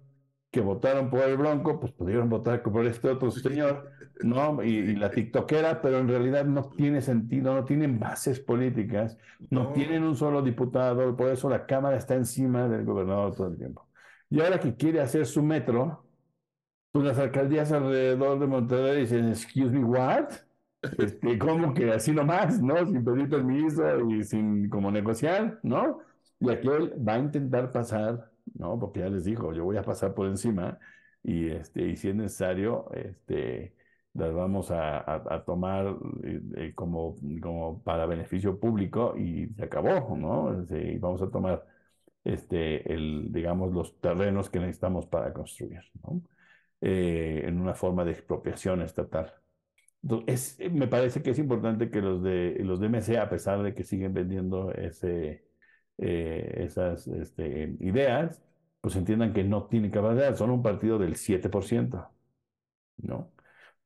que 0.52 0.62
votaron 0.62 1.10
por 1.10 1.22
el 1.22 1.38
Bronco, 1.38 1.80
pues 1.80 1.92
pudieron 1.92 2.30
votar 2.30 2.64
por 2.64 2.86
este 2.86 3.10
otro 3.10 3.30
señor, 3.30 3.92
¿no? 4.22 4.64
Y, 4.64 4.96
la 4.96 5.12
tiktokera, 5.12 5.82
pero 5.82 6.00
en 6.00 6.08
realidad 6.08 6.46
no 6.46 6.72
tiene 6.72 7.02
sentido, 7.02 7.54
no 7.54 7.66
tienen 7.66 8.00
bases 8.00 8.40
políticas, 8.40 9.18
no, 9.50 9.72
tienen 9.74 10.04
un 10.04 10.16
solo 10.16 10.42
diputado, 10.42 11.16
por 11.16 11.30
eso 11.30 11.50
la 11.50 11.66
Cámara 11.66 11.98
está 11.98 12.16
encima 12.16 12.68
del 12.68 12.84
gobernador 12.84 13.36
todo 13.36 13.48
el 13.48 13.58
tiempo. 13.58 13.88
Y 14.30 14.42
ahora 14.42 14.60
que 14.60 14.76
quiere 14.76 15.02
hacer 15.02 15.26
su 15.26 15.44
metro, 15.44 16.06
pues 16.92 17.06
las 17.06 17.20
alcaldías 17.20 17.72
alrededor 17.72 18.40
de 18.40 18.48
Monterrey 18.48 19.02
dicen, 19.02 19.30
excuse 19.30 19.72
me, 19.72 19.84
what? 19.84 20.32
Este, 20.98 21.38
como 21.38 21.74
que 21.74 21.92
así 21.92 22.12
nomás, 22.12 22.62
¿no? 22.62 22.86
Sin 22.86 23.04
pedir 23.04 23.30
permiso 23.30 24.10
y 24.10 24.24
sin 24.24 24.70
como 24.70 24.90
negociar, 24.92 25.60
¿no? 25.62 26.00
Y 26.40 26.50
aquel 26.50 26.94
va 27.08 27.16
a 27.16 27.20
intentar 27.20 27.72
pasar, 27.72 28.32
¿no? 28.56 28.80
Porque 28.80 29.02
ya 29.02 29.10
les 29.10 29.26
dijo, 29.26 29.54
yo 29.54 29.66
voy 29.66 29.78
a 29.78 29.84
pasar 29.84 30.14
por 30.14 30.28
encima 30.28 30.80
y, 31.24 31.48
este, 31.50 31.88
y 31.90 31.96
si 31.98 32.10
es 32.10 32.16
necesario, 32.16 32.90
este, 32.94 33.76
las 34.14 34.34
vamos 34.34 34.72
a, 34.72 35.44
tomar 35.46 35.98
eh, 36.24 36.42
eh, 36.58 36.74
como, 36.76 37.16
como 37.42 37.84
para 37.84 38.06
beneficio 38.06 38.60
público 38.60 39.16
y 39.18 39.48
se 39.56 39.64
acabó, 39.66 40.16
¿no? 40.18 40.62
Este, 40.62 40.98
vamos 41.00 41.22
a 41.22 41.30
tomar, 41.30 41.66
este, 42.24 42.92
el, 42.94 43.32
digamos, 43.32 43.74
los 43.74 44.00
terrenos 44.00 44.50
que 44.50 44.60
necesitamos 44.60 45.08
para 45.08 45.34
construir, 45.34 45.82
¿no? 46.04 46.22
Eh, 46.82 47.44
en 47.46 47.60
una 47.60 47.74
forma 47.76 48.06
de 48.06 48.12
expropiación 48.12 48.82
estatal. 48.82 49.34
Entonces, 50.04 50.60
es- 50.60 50.72
me 50.74 50.88
parece 50.88 51.22
que 51.24 51.32
es 51.32 51.40
importante 51.40 51.90
que 51.92 52.02
los 52.02 52.24
de, 52.24 52.58
los 52.64 52.80
de 52.80 52.88
MC, 52.88 53.18
a 53.18 53.30
pesar 53.30 53.62
de 53.64 53.74
que 53.74 53.84
siguen 53.84 54.14
vendiendo 54.14 54.72
ese, 54.74 55.49
eh, 56.02 56.64
esas 56.64 57.08
este, 57.08 57.76
ideas, 57.80 58.42
pues 58.82 58.96
entiendan 58.96 59.34
que 59.34 59.44
no 59.44 59.66
tienen 59.68 59.92
capacidad, 59.92 60.36
son 60.36 60.52
un 60.52 60.64
partido 60.64 60.98
del 60.98 61.16
7%, 61.16 62.10
¿no? 62.98 63.32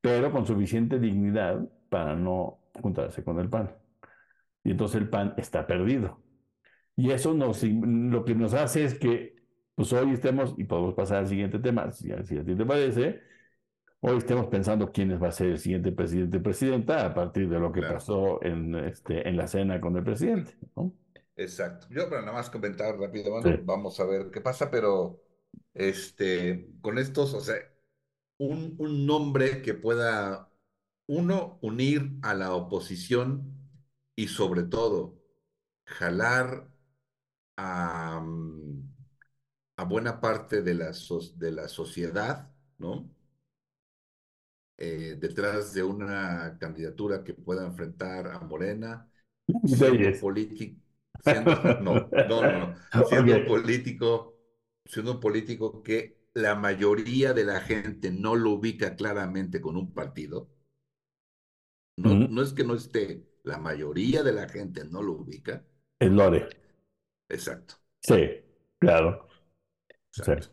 Pero 0.02 0.32
con 0.32 0.46
suficiente 0.46 1.00
dignidad 1.00 1.68
para 1.90 2.16
no 2.16 2.60
juntarse 2.82 3.24
con 3.24 3.40
el 3.40 3.50
PAN. 3.50 3.72
Y 4.64 4.72
entonces 4.72 5.02
el 5.02 5.10
PAN 5.10 5.34
está 5.38 5.66
perdido. 5.68 6.22
Y 6.96 7.12
eso 7.12 7.34
nos, 7.34 7.64
lo 7.64 8.26
que 8.26 8.36
nos 8.36 8.54
hace 8.54 8.86
es 8.86 9.00
que, 9.00 9.36
pues 9.76 9.92
hoy 9.94 10.12
estemos, 10.14 10.56
y 10.58 10.66
podemos 10.66 10.94
pasar 10.94 11.20
al 11.20 11.28
siguiente 11.28 11.60
tema, 11.60 11.92
si, 11.92 12.10
si 12.26 12.38
a 12.38 12.44
ti 12.44 12.56
te 12.56 12.66
parece, 12.66 13.22
hoy 14.02 14.18
estemos 14.18 14.48
pensando 14.48 14.92
quién 14.92 15.22
va 15.22 15.30
a 15.30 15.32
ser 15.32 15.48
el 15.48 15.60
siguiente 15.60 15.92
presidente 15.92 16.40
presidenta 16.40 17.06
a 17.08 17.14
partir 17.14 17.50
de 17.50 17.60
lo 17.60 17.72
que 17.72 17.80
claro. 17.80 17.96
pasó 17.96 18.44
en, 18.44 18.76
este, 18.76 19.28
en 19.28 19.38
la 19.38 19.48
cena 19.48 19.82
con 19.82 19.98
el 19.98 20.04
presidente, 20.04 20.56
¿no? 20.76 20.94
Exacto. 21.36 21.88
Yo, 21.90 22.10
para 22.10 22.22
nada 22.22 22.34
más 22.34 22.50
comentar 22.50 22.98
rápido, 22.98 23.32
Sí. 23.42 23.50
bueno, 23.50 23.58
vamos 23.64 24.00
a 24.00 24.06
ver 24.06 24.30
qué 24.32 24.40
pasa, 24.42 24.70
pero 24.70 25.22
este, 25.74 26.70
con 26.82 26.98
estos, 27.00 27.34
o 27.34 27.42
sea, 27.42 27.56
un, 28.40 28.76
un 28.80 29.06
nombre 29.08 29.62
que 29.64 29.74
pueda, 29.76 30.52
uno, 31.08 31.60
unir 31.62 32.14
a 32.24 32.34
la 32.36 32.54
oposición 32.56 33.56
y 34.16 34.28
sobre 34.30 34.64
todo, 34.64 35.20
jalar 35.86 36.70
a, 37.58 38.22
mm, 38.22 38.94
a 39.78 39.86
buena 39.86 40.22
parte 40.22 40.62
de 40.64 40.74
la, 40.76 40.94
so- 40.94 41.22
de 41.38 41.52
la 41.52 41.68
sociedad, 41.70 42.52
¿no? 42.80 43.12
Eh, 44.78 45.16
detrás 45.20 45.74
de 45.74 45.84
una 45.84 46.58
candidatura 46.60 47.24
que 47.24 47.34
pueda 47.34 47.66
enfrentar 47.66 48.28
a 48.28 48.40
Morena, 48.40 49.10
Reyes. 49.80 50.20
político, 50.20 50.82
siendo, 51.24 51.74
no, 51.80 52.14
no, 52.24 52.44
no, 52.46 52.76
no, 52.94 53.04
siendo 53.04 53.34
un 53.34 53.46
Ok. 53.46 53.46
político, 53.46 54.38
siendo 54.86 55.14
un 55.14 55.20
político 55.20 55.84
que 55.84 56.20
la 56.34 56.56
mayoría 56.56 57.34
de 57.34 57.46
la 57.46 57.62
gente 57.62 58.12
no 58.12 58.36
lo 58.36 58.52
ubica 58.52 58.96
claramente 58.96 59.62
con 59.62 59.78
un 59.78 59.94
partido. 59.94 60.50
No, 62.08 62.12
no 62.28 62.44
es 62.44 62.54
que 62.54 62.64
no 62.64 62.76
esté, 62.76 63.28
la 63.44 63.58
mayoría 63.58 64.22
de 64.22 64.32
la 64.34 64.48
gente 64.48 64.86
no 64.86 65.02
lo 65.02 65.14
ubica. 65.14 65.66
El 66.00 66.16
Lore. 66.16 66.48
Exacto, 67.30 67.76
Sí, 68.02 68.16
claro. 68.80 69.28
Sí. 70.22 70.24
exacto. 70.24 70.50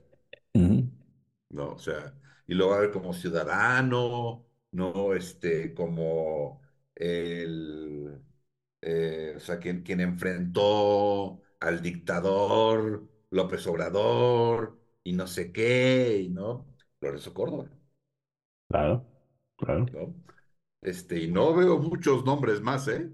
¿no? 1.51 1.73
O 1.73 1.79
sea, 1.79 2.15
y 2.47 2.55
lo 2.55 2.69
va 2.69 2.77
a 2.77 2.81
ver 2.81 2.91
como 2.91 3.13
ciudadano, 3.13 4.47
¿no? 4.73 5.15
Este, 5.15 5.75
como 5.75 6.61
el, 6.95 8.21
eh, 8.83 9.35
o 9.37 9.41
sea, 9.41 9.59
quien, 9.59 9.83
quien 9.83 10.01
enfrentó 10.01 11.43
al 11.61 11.83
dictador 11.83 13.09
López 13.31 13.67
Obrador 13.67 14.81
y 15.05 15.13
no 15.13 15.27
sé 15.27 15.53
qué, 15.53 16.21
y 16.25 16.29
¿no? 16.31 16.67
Lorenzo 17.01 17.35
Córdoba, 17.35 17.71
Claro, 18.69 19.05
claro. 19.57 19.93
¿no? 19.93 20.15
Este, 20.83 21.19
y 21.25 21.31
no 21.33 21.55
veo 21.55 21.79
muchos 21.79 22.25
nombres 22.25 22.61
más, 22.63 22.89
¿eh? 22.89 23.11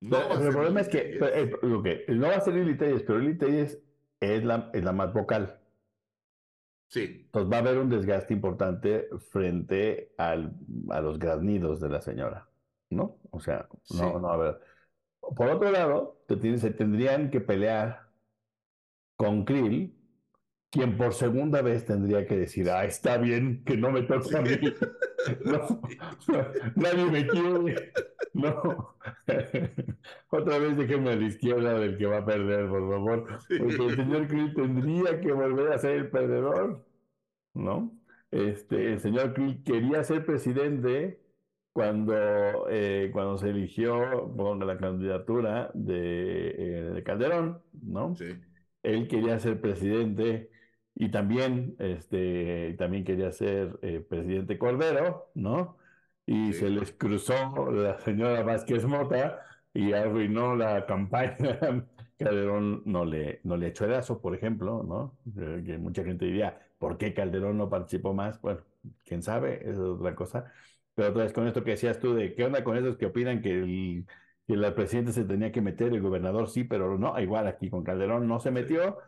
No 0.00 0.18
Pero, 0.28 0.44
el 0.44 0.52
problema 0.52 0.80
es 0.80 0.88
que 0.88 0.98
Telles. 1.10 1.20
eh, 1.20 1.50
que- 1.84 2.04
no 2.14 2.28
va 2.28 2.36
a 2.36 2.40
ser 2.40 2.54
Lili 2.54 2.76
Telles, 2.76 3.02
pero 3.02 3.18
Lili 3.18 3.38
Telles 3.38 3.78
es 4.20 4.44
la, 4.44 4.70
es 4.74 4.84
la 4.84 4.92
más 4.92 5.12
vocal. 5.12 5.58
Sí, 6.88 7.30
Entonces 7.32 7.52
va 7.52 7.56
a 7.58 7.60
haber 7.60 7.78
un 7.78 7.88
desgaste 7.90 8.34
importante 8.34 9.08
frente 9.30 10.12
al, 10.18 10.52
a 10.90 11.00
los 11.00 11.18
graznidos 11.18 11.80
de 11.80 11.88
la 11.88 12.00
señora, 12.00 12.48
¿no? 12.90 13.18
O 13.30 13.38
sea, 13.40 13.68
no, 13.88 14.18
sí, 14.18 14.18
no, 14.18 14.28
a 14.30 14.36
ver. 14.36 14.60
Por 15.20 15.48
otro 15.48 15.70
lado, 15.70 16.22
te 16.26 16.36
tienes- 16.36 16.60
se 16.62 16.70
tendrían 16.70 17.30
que 17.30 17.40
pelear 17.40 18.08
con 19.16 19.44
Krill, 19.44 19.94
quien 20.70 20.96
por 20.96 21.12
segunda 21.14 21.62
vez 21.62 21.84
tendría 21.84 22.26
que 22.26 22.36
decir, 22.36 22.70
ah, 22.70 22.84
está 22.84 23.18
bien 23.18 23.62
que 23.64 23.76
no 23.76 23.90
me 23.90 24.02
toque 24.02 24.36
a 24.36 24.42
mí. 24.42 24.50
No, 25.44 25.82
nadie 26.76 27.04
me 27.04 27.26
quiere. 27.26 27.92
No. 28.32 28.96
Otra 30.30 30.58
vez 30.58 30.78
déjenme 30.78 31.10
a 31.10 31.16
la 31.16 31.26
izquierda 31.26 31.78
del 31.78 31.98
que 31.98 32.06
va 32.06 32.18
a 32.18 32.24
perder, 32.24 32.70
por 32.70 32.88
favor. 32.90 33.26
Porque 33.58 33.84
el 33.86 33.96
señor 33.96 34.26
Krill 34.28 34.54
tendría 34.54 35.20
que 35.20 35.30
volver 35.32 35.72
a 35.74 35.78
ser 35.78 35.90
el 35.96 36.08
perdedor, 36.10 36.86
¿no? 37.52 37.92
Este, 38.30 38.94
el 38.94 39.00
señor 39.00 39.34
Krill 39.34 39.62
quería 39.62 40.02
ser 40.04 40.24
presidente 40.24 41.20
cuando, 41.72 42.68
eh, 42.68 43.10
cuando 43.12 43.38
se 43.38 43.50
eligió 43.50 44.32
por 44.36 44.64
la 44.64 44.76
candidatura 44.78 45.70
de, 45.74 46.48
eh, 46.50 46.90
de 46.94 47.02
Calderón, 47.04 47.62
¿no? 47.72 48.14
Sí, 48.14 48.26
él 48.82 49.08
quería 49.08 49.38
ser 49.38 49.60
presidente 49.60 50.50
y 50.94 51.10
también, 51.10 51.76
este, 51.78 52.74
también 52.78 53.04
quería 53.04 53.32
ser 53.32 53.78
eh, 53.82 54.00
presidente 54.00 54.58
Cordero, 54.58 55.30
¿no? 55.34 55.76
Y 56.26 56.52
se 56.52 56.70
les 56.70 56.92
cruzó 56.92 57.70
la 57.72 57.98
señora 58.00 58.42
Vázquez 58.42 58.84
Mota 58.86 59.40
y 59.72 59.92
arruinó 59.92 60.56
la 60.56 60.86
campaña. 60.86 61.36
Calderón 62.18 62.82
no 62.84 63.04
le, 63.06 63.40
no 63.44 63.56
le 63.56 63.68
echó 63.68 63.86
el 63.86 63.92
lazo, 63.92 64.20
por 64.20 64.34
ejemplo, 64.34 64.82
¿no? 64.82 65.18
Eh, 65.40 65.62
Que 65.64 65.78
mucha 65.78 66.04
gente 66.04 66.26
diría, 66.26 66.58
¿por 66.78 66.98
qué 66.98 67.14
Calderón 67.14 67.56
no 67.58 67.70
participó 67.70 68.12
más? 68.14 68.40
Bueno, 68.42 68.60
quién 69.04 69.22
sabe, 69.22 69.56
esa 69.62 69.70
es 69.72 69.78
otra 69.78 70.14
cosa. 70.14 70.52
Pero 71.00 71.10
otra 71.12 71.24
vez 71.24 71.32
con 71.32 71.46
esto 71.46 71.64
que 71.64 71.70
decías 71.72 71.98
tú 72.00 72.14
de 72.14 72.34
qué 72.34 72.44
onda 72.44 72.62
con 72.64 72.76
esos 72.76 72.96
que 72.98 73.06
opinan 73.06 73.40
que 73.42 73.50
el, 73.60 74.06
que 74.46 74.54
el 74.54 74.74
presidente 74.74 75.12
se 75.12 75.24
tenía 75.24 75.50
que 75.52 75.62
meter, 75.62 75.92
el 75.94 76.02
gobernador 76.02 76.48
sí, 76.48 76.64
pero 76.64 76.98
no, 76.98 77.18
igual 77.20 77.46
aquí 77.46 77.70
con 77.70 77.82
Calderón 77.84 78.28
no 78.28 78.38
se 78.40 78.50
metió, 78.50 78.98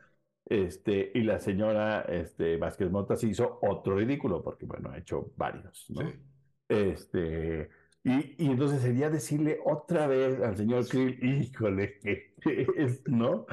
este, 0.46 1.12
y 1.14 1.22
la 1.22 1.38
señora 1.40 2.02
este, 2.02 2.56
Vázquez 2.56 2.90
Mota 2.90 3.16
se 3.16 3.28
hizo 3.28 3.58
otro 3.62 3.96
ridículo, 3.96 4.42
porque 4.42 4.66
bueno, 4.66 4.90
ha 4.90 4.98
hecho 4.98 5.32
varios, 5.36 5.86
¿no? 5.90 6.00
sí. 6.00 6.32
Este, 6.68 7.70
y, 8.04 8.42
y 8.44 8.50
entonces 8.50 8.80
sería 8.82 9.10
decirle 9.10 9.60
otra 9.64 10.06
vez 10.06 10.40
al 10.40 10.56
señor 10.56 10.88
Krill, 10.88 11.18
híjole, 11.22 11.98
que 12.00 12.34
es, 12.76 13.02
¿no? 13.08 13.46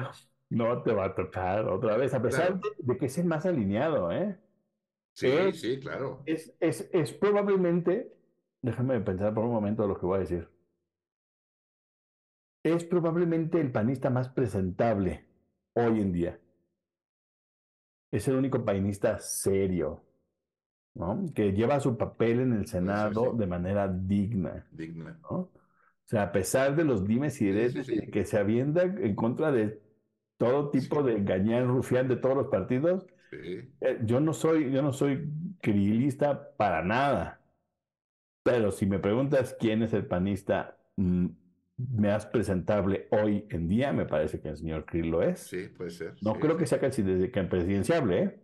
No 0.50 0.82
te 0.82 0.92
va 0.94 1.06
a 1.06 1.14
tocar 1.14 1.66
otra 1.68 1.96
vez, 1.96 2.14
a 2.14 2.22
pesar 2.22 2.52
Claro. 2.52 2.60
de, 2.60 2.70
de 2.78 2.98
que 2.98 3.06
es 3.06 3.18
el 3.18 3.26
más 3.26 3.46
alineado, 3.46 4.10
¿eh? 4.12 4.38
Sí, 5.12 5.28
Es, 5.28 5.60
sí, 5.60 5.78
claro. 5.80 6.26
es, 6.26 6.54
es, 6.60 6.90
es 6.92 7.12
probablemente, 7.12 8.12
déjame 8.62 9.00
pensar 9.00 9.34
por 9.34 9.44
un 9.44 9.52
momento 9.52 9.86
lo 9.86 9.98
que 9.98 10.06
voy 10.06 10.16
a 10.16 10.20
decir, 10.20 10.48
es 12.62 12.84
probablemente 12.84 13.60
el 13.60 13.72
panista 13.72 14.10
más 14.10 14.28
presentable 14.28 15.24
hoy 15.72 16.00
en 16.00 16.12
día. 16.12 16.38
Es 18.10 18.28
el 18.28 18.36
único 18.36 18.64
panista 18.64 19.18
serio, 19.18 20.02
¿no? 20.94 21.24
Que 21.34 21.52
lleva 21.52 21.80
su 21.80 21.96
papel 21.96 22.40
en 22.40 22.52
el 22.52 22.66
Senado 22.66 23.32
sí. 23.32 23.38
de 23.38 23.46
manera 23.46 23.88
digna, 23.88 24.66
Digna. 24.72 25.18
¿no? 25.22 25.36
O 25.36 25.50
sea, 26.04 26.24
a 26.24 26.32
pesar 26.32 26.74
de 26.74 26.84
los 26.84 27.06
dimes 27.06 27.40
y 27.40 27.46
diretes 27.46 27.88
que 28.10 28.24
se 28.24 28.36
avienta 28.36 28.82
en 28.82 29.14
contra 29.14 29.52
de 29.52 29.80
todo 30.36 30.70
tipo 30.70 31.02
de 31.02 31.22
gañán 31.22 31.68
rufián 31.68 32.08
de 32.08 32.16
todos 32.16 32.36
los 32.36 32.48
partidos, 32.48 33.06
eh, 33.32 34.00
yo 34.04 34.18
no 34.20 34.32
soy, 34.32 34.72
yo 34.72 34.82
no 34.82 34.92
soy 34.92 35.30
crilista 35.60 36.50
para 36.56 36.82
nada. 36.82 37.39
Pero 38.42 38.70
si 38.70 38.86
me 38.86 38.98
preguntas 38.98 39.56
quién 39.58 39.82
es 39.82 39.92
el 39.92 40.06
panista 40.06 40.78
mm, 40.96 41.26
más 41.76 42.26
presentable 42.26 43.08
hoy 43.10 43.46
en 43.50 43.68
día, 43.68 43.92
me 43.92 44.06
parece 44.06 44.40
que 44.40 44.48
el 44.48 44.56
señor 44.56 44.84
Krill 44.86 45.10
lo 45.10 45.22
es. 45.22 45.40
sí, 45.40 45.68
puede 45.68 45.90
ser. 45.90 46.14
No 46.22 46.34
sí, 46.34 46.40
creo 46.40 46.52
sí. 46.52 46.58
que 46.58 46.66
sea 46.66 46.80
casi 46.80 47.02
desde 47.02 47.30
que 47.30 47.42
presidenciable, 47.44 48.22
¿eh? 48.22 48.40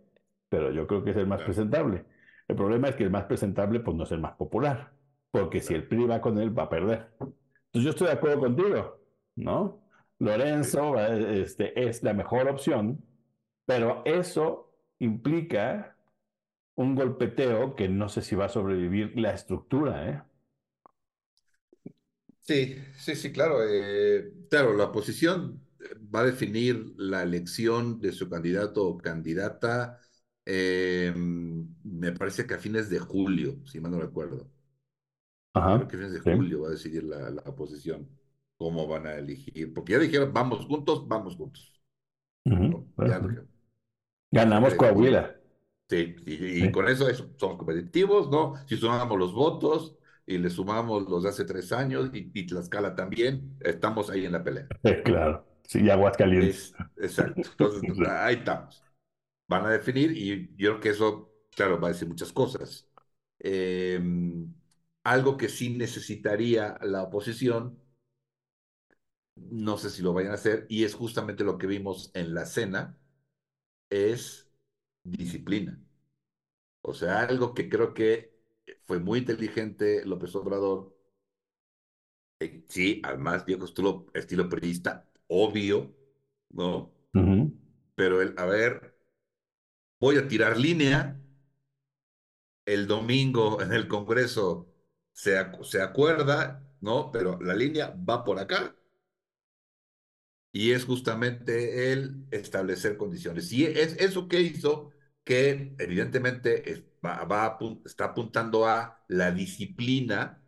pero 0.49 0.71
yo 0.71 0.87
creo 0.87 1.03
que 1.03 1.11
es 1.11 1.17
el 1.17 1.27
más 1.27 1.37
Claro. 1.39 1.45
presentable. 1.45 2.05
El 2.47 2.55
problema 2.55 2.89
es 2.89 2.95
que 2.95 3.03
el 3.03 3.11
más 3.11 3.25
presentable, 3.25 3.79
pues 3.81 3.97
no 3.97 4.03
es 4.03 4.11
el 4.11 4.21
más 4.21 4.35
popular, 4.35 4.93
porque 5.31 5.59
si 5.59 5.73
el 5.73 5.87
PRI 5.87 6.05
va 6.05 6.21
con 6.21 6.37
él, 6.37 6.57
va 6.57 6.63
a 6.63 6.69
perder. 6.69 7.09
Entonces 7.19 7.83
yo 7.83 7.89
estoy 7.89 8.07
de 8.07 8.13
acuerdo 8.13 8.39
contigo, 8.39 8.99
¿no? 9.35 9.81
Lorenzo 10.19 10.97
eh, 10.99 11.41
este, 11.41 11.87
es 11.87 12.01
la 12.03 12.13
mejor 12.13 12.47
opción, 12.47 13.03
pero 13.65 14.01
eso 14.05 14.73
implica 14.99 15.96
un 16.83 16.95
golpeteo 16.95 17.75
que 17.75 17.89
no 17.89 18.07
sé 18.09 18.21
si 18.21 18.35
va 18.35 18.45
a 18.45 18.49
sobrevivir 18.49 19.13
la 19.19 19.33
estructura, 19.33 20.09
¿eh? 20.09 20.21
Sí, 22.39 22.75
sí, 22.97 23.15
sí, 23.15 23.31
claro. 23.33 23.59
eh, 23.67 24.31
claro, 24.49 24.73
la 24.73 24.85
oposición 24.85 25.61
eh, 25.81 25.95
va 26.13 26.21
a 26.21 26.23
definir 26.25 26.93
la 26.97 27.23
elección 27.23 27.99
de 27.99 28.13
su 28.13 28.29
candidato 28.29 28.85
o 28.87 28.97
candidata, 28.97 29.99
eh, 30.45 31.13
me 31.15 32.13
parece 32.13 32.47
que 32.47 32.53
a 32.53 32.59
fines 32.59 32.89
de 32.89 32.99
julio, 32.99 33.59
si 33.65 33.79
mal 33.81 33.91
no 33.91 33.99
recuerdo. 33.99 34.49
Ajá, 35.53 35.75
Creo 35.75 35.87
que 35.87 35.95
a 35.95 35.99
fines 35.99 36.13
de 36.13 36.19
sí. 36.23 36.31
julio 36.31 36.61
va 36.61 36.67
a 36.69 36.71
decidir 36.71 37.03
la, 37.03 37.29
la 37.29 37.41
oposición 37.45 38.09
cómo 38.57 38.85
van 38.87 39.07
a 39.07 39.15
elegir. 39.15 39.73
Porque 39.73 39.93
ya 39.93 39.99
dijeron, 39.99 40.33
vamos 40.33 40.65
juntos, 40.65 41.07
vamos 41.07 41.35
juntos. 41.37 41.73
Ganamos 44.31 44.73
Coahuila. 44.75 45.36
Sí, 45.89 46.15
y, 46.25 46.65
y 46.65 46.71
con 46.71 46.87
eso 46.89 47.07
es- 47.09 47.23
somos 47.37 47.57
competitivos, 47.57 48.29
¿no? 48.29 48.55
Si 48.67 48.75
sumamos 48.77 49.17
los 49.17 49.33
votos, 49.33 49.95
y 50.25 50.37
le 50.37 50.49
sumamos 50.49 51.07
los 51.09 51.23
de 51.23 51.29
hace 51.29 51.45
tres 51.45 51.71
años 51.71 52.09
y, 52.13 52.29
y 52.33 52.45
Tlaxcala 52.45 52.93
también, 52.95 53.57
estamos 53.61 54.09
ahí 54.09 54.25
en 54.25 54.33
la 54.33 54.43
pelea. 54.43 54.69
claro, 55.03 55.45
sí, 55.63 55.89
Aguascalientes. 55.89 56.59
Es, 56.59 56.77
exacto, 56.97 57.49
entonces 57.49 57.83
ahí 58.07 58.35
estamos. 58.35 58.85
Van 59.47 59.65
a 59.65 59.71
definir 59.71 60.11
y 60.17 60.49
yo 60.57 60.71
creo 60.71 60.79
que 60.81 60.89
eso, 60.91 61.33
claro, 61.55 61.79
va 61.81 61.89
a 61.89 61.91
decir 61.93 62.07
muchas 62.07 62.31
cosas. 62.33 62.89
Eh, 63.39 63.99
algo 65.03 65.37
que 65.37 65.49
sí 65.49 65.69
necesitaría 65.77 66.77
la 66.83 67.03
oposición, 67.03 67.79
no 69.35 69.77
sé 69.77 69.89
si 69.89 70.01
lo 70.01 70.13
vayan 70.13 70.31
a 70.31 70.35
hacer, 70.35 70.65
y 70.69 70.83
es 70.83 70.95
justamente 70.95 71.43
lo 71.43 71.57
que 71.57 71.67
vimos 71.67 72.11
en 72.13 72.33
la 72.33 72.45
cena, 72.45 72.99
es 73.89 74.46
disciplina. 75.11 75.79
O 76.81 76.93
sea, 76.93 77.21
algo 77.23 77.53
que 77.53 77.69
creo 77.69 77.93
que 77.93 78.33
fue 78.85 78.99
muy 78.99 79.19
inteligente 79.19 80.05
López 80.05 80.35
Obrador. 80.35 80.95
Eh, 82.39 82.65
sí, 82.69 83.01
además, 83.03 83.45
viejo 83.45 83.65
estilo, 83.65 84.05
estilo 84.13 84.47
periodista, 84.47 85.09
obvio, 85.27 85.95
¿no? 86.49 86.93
Pero 87.95 88.21
el, 88.21 88.35
a 88.37 88.45
ver, 88.45 88.95
voy 89.99 90.17
a 90.17 90.27
tirar 90.27 90.57
línea. 90.57 91.19
El 92.65 92.85
domingo 92.85 93.61
en 93.61 93.71
el 93.73 93.87
Congreso 93.87 94.67
se, 95.11 95.37
se 95.63 95.81
acuerda, 95.81 96.69
¿no? 96.81 97.11
Pero 97.11 97.39
la 97.41 97.55
línea 97.55 97.95
va 98.07 98.23
por 98.23 98.39
acá. 98.39 98.75
Y 100.51 100.71
es 100.71 100.85
justamente 100.85 101.91
el 101.91 102.25
establecer 102.31 102.97
condiciones. 102.97 103.51
Y 103.51 103.65
es 103.65 103.95
eso 103.97 104.27
que 104.27 104.41
hizo 104.41 104.91
que 105.27 105.75
evidentemente 105.77 106.85
va, 107.05 107.59
está 107.83 108.05
apuntando 108.05 108.65
a 108.65 109.03
la 109.09 109.29
disciplina 109.31 110.41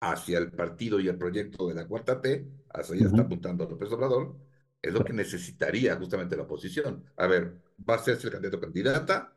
hacia 0.00 0.38
el 0.38 0.50
partido 0.50 0.98
y 0.98 1.08
el 1.08 1.18
proyecto 1.18 1.68
de 1.68 1.74
la 1.74 1.86
cuarta 1.86 2.18
T, 2.18 2.48
hacia 2.70 2.94
allá 2.94 3.06
está 3.08 3.20
apuntando 3.20 3.68
López 3.68 3.92
Obrador, 3.92 4.38
es 4.80 4.94
lo 4.94 5.04
que 5.04 5.12
necesitaría 5.12 5.94
justamente 5.96 6.36
la 6.38 6.44
oposición. 6.44 7.04
A 7.18 7.26
ver, 7.26 7.60
va 7.86 7.96
a 7.96 7.98
ser 7.98 8.18
el 8.22 8.30
candidato 8.30 8.60
candidata 8.60 9.36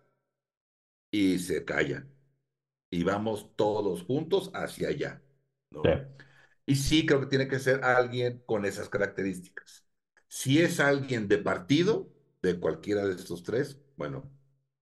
y 1.12 1.38
se 1.40 1.66
calla. 1.66 2.08
Y 2.90 3.04
vamos 3.04 3.58
todos 3.58 4.04
juntos 4.04 4.52
hacia 4.54 4.88
allá. 4.88 5.22
Y 6.66 6.76
sí 6.76 7.06
creo 7.06 7.20
que 7.20 7.28
tiene 7.28 7.50
que 7.50 7.60
ser 7.60 7.84
alguien 7.84 8.42
con 8.46 8.64
esas 8.64 8.88
características. 8.88 9.86
Si 10.30 10.62
es 10.62 10.80
alguien 10.80 11.28
de 11.28 11.40
partido, 11.40 12.10
de 12.42 12.58
cualquiera 12.58 13.06
de 13.06 13.16
estos 13.16 13.44
tres, 13.44 13.82
bueno, 13.98 14.32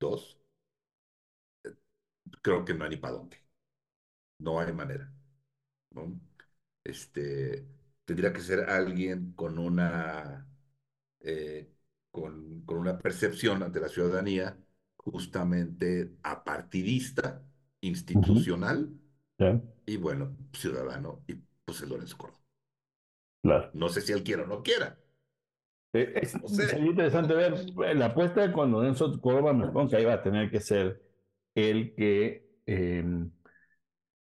dos, 0.04 0.38
creo 2.42 2.66
que 2.66 2.74
no 2.74 2.84
hay 2.84 2.92
ni 2.92 2.98
para 2.98 3.16
dónde. 3.16 3.38
No 4.40 4.60
hay 4.60 4.74
manera. 4.74 5.12
¿no? 5.92 6.20
Este, 6.84 7.66
tendría 8.06 8.34
que 8.34 8.42
ser 8.42 8.70
alguien 8.70 9.34
con 9.34 9.58
una, 9.58 10.48
eh, 11.22 11.70
con, 12.12 12.62
con, 12.66 12.78
una 12.78 12.98
percepción 13.00 13.64
ante 13.64 13.80
la 13.80 13.90
ciudadanía 13.90 14.58
justamente 14.98 16.18
apartidista, 16.24 17.44
institucional 17.82 18.90
y 19.86 19.98
bueno, 19.98 20.38
ciudadano, 20.54 21.24
y 21.28 21.36
pues 21.66 21.82
el 21.82 21.90
Lorenzo 21.90 22.18
Córdoba. 22.18 22.42
Claro. 23.42 23.70
No 23.74 23.90
sé 23.90 24.02
si 24.02 24.14
él 24.14 24.24
quiera 24.24 24.44
o 24.44 24.48
no 24.48 24.64
quiera. 24.64 24.98
Eh, 25.94 26.14
es, 26.22 26.32
sería 26.48 26.86
interesante 26.88 27.34
ver 27.36 27.54
la 27.96 28.08
apuesta 28.08 28.52
con 28.52 28.72
Lorenzo 28.72 29.20
Córdoba, 29.22 29.54
me 29.54 29.66
supongo 29.68 29.90
que 29.90 29.98
ahí 29.98 30.06
va 30.06 30.14
a 30.14 30.24
tener 30.24 30.50
que 30.50 30.60
ser 30.60 31.02
el 31.56 31.94
que 31.96 32.50
em, 32.66 33.32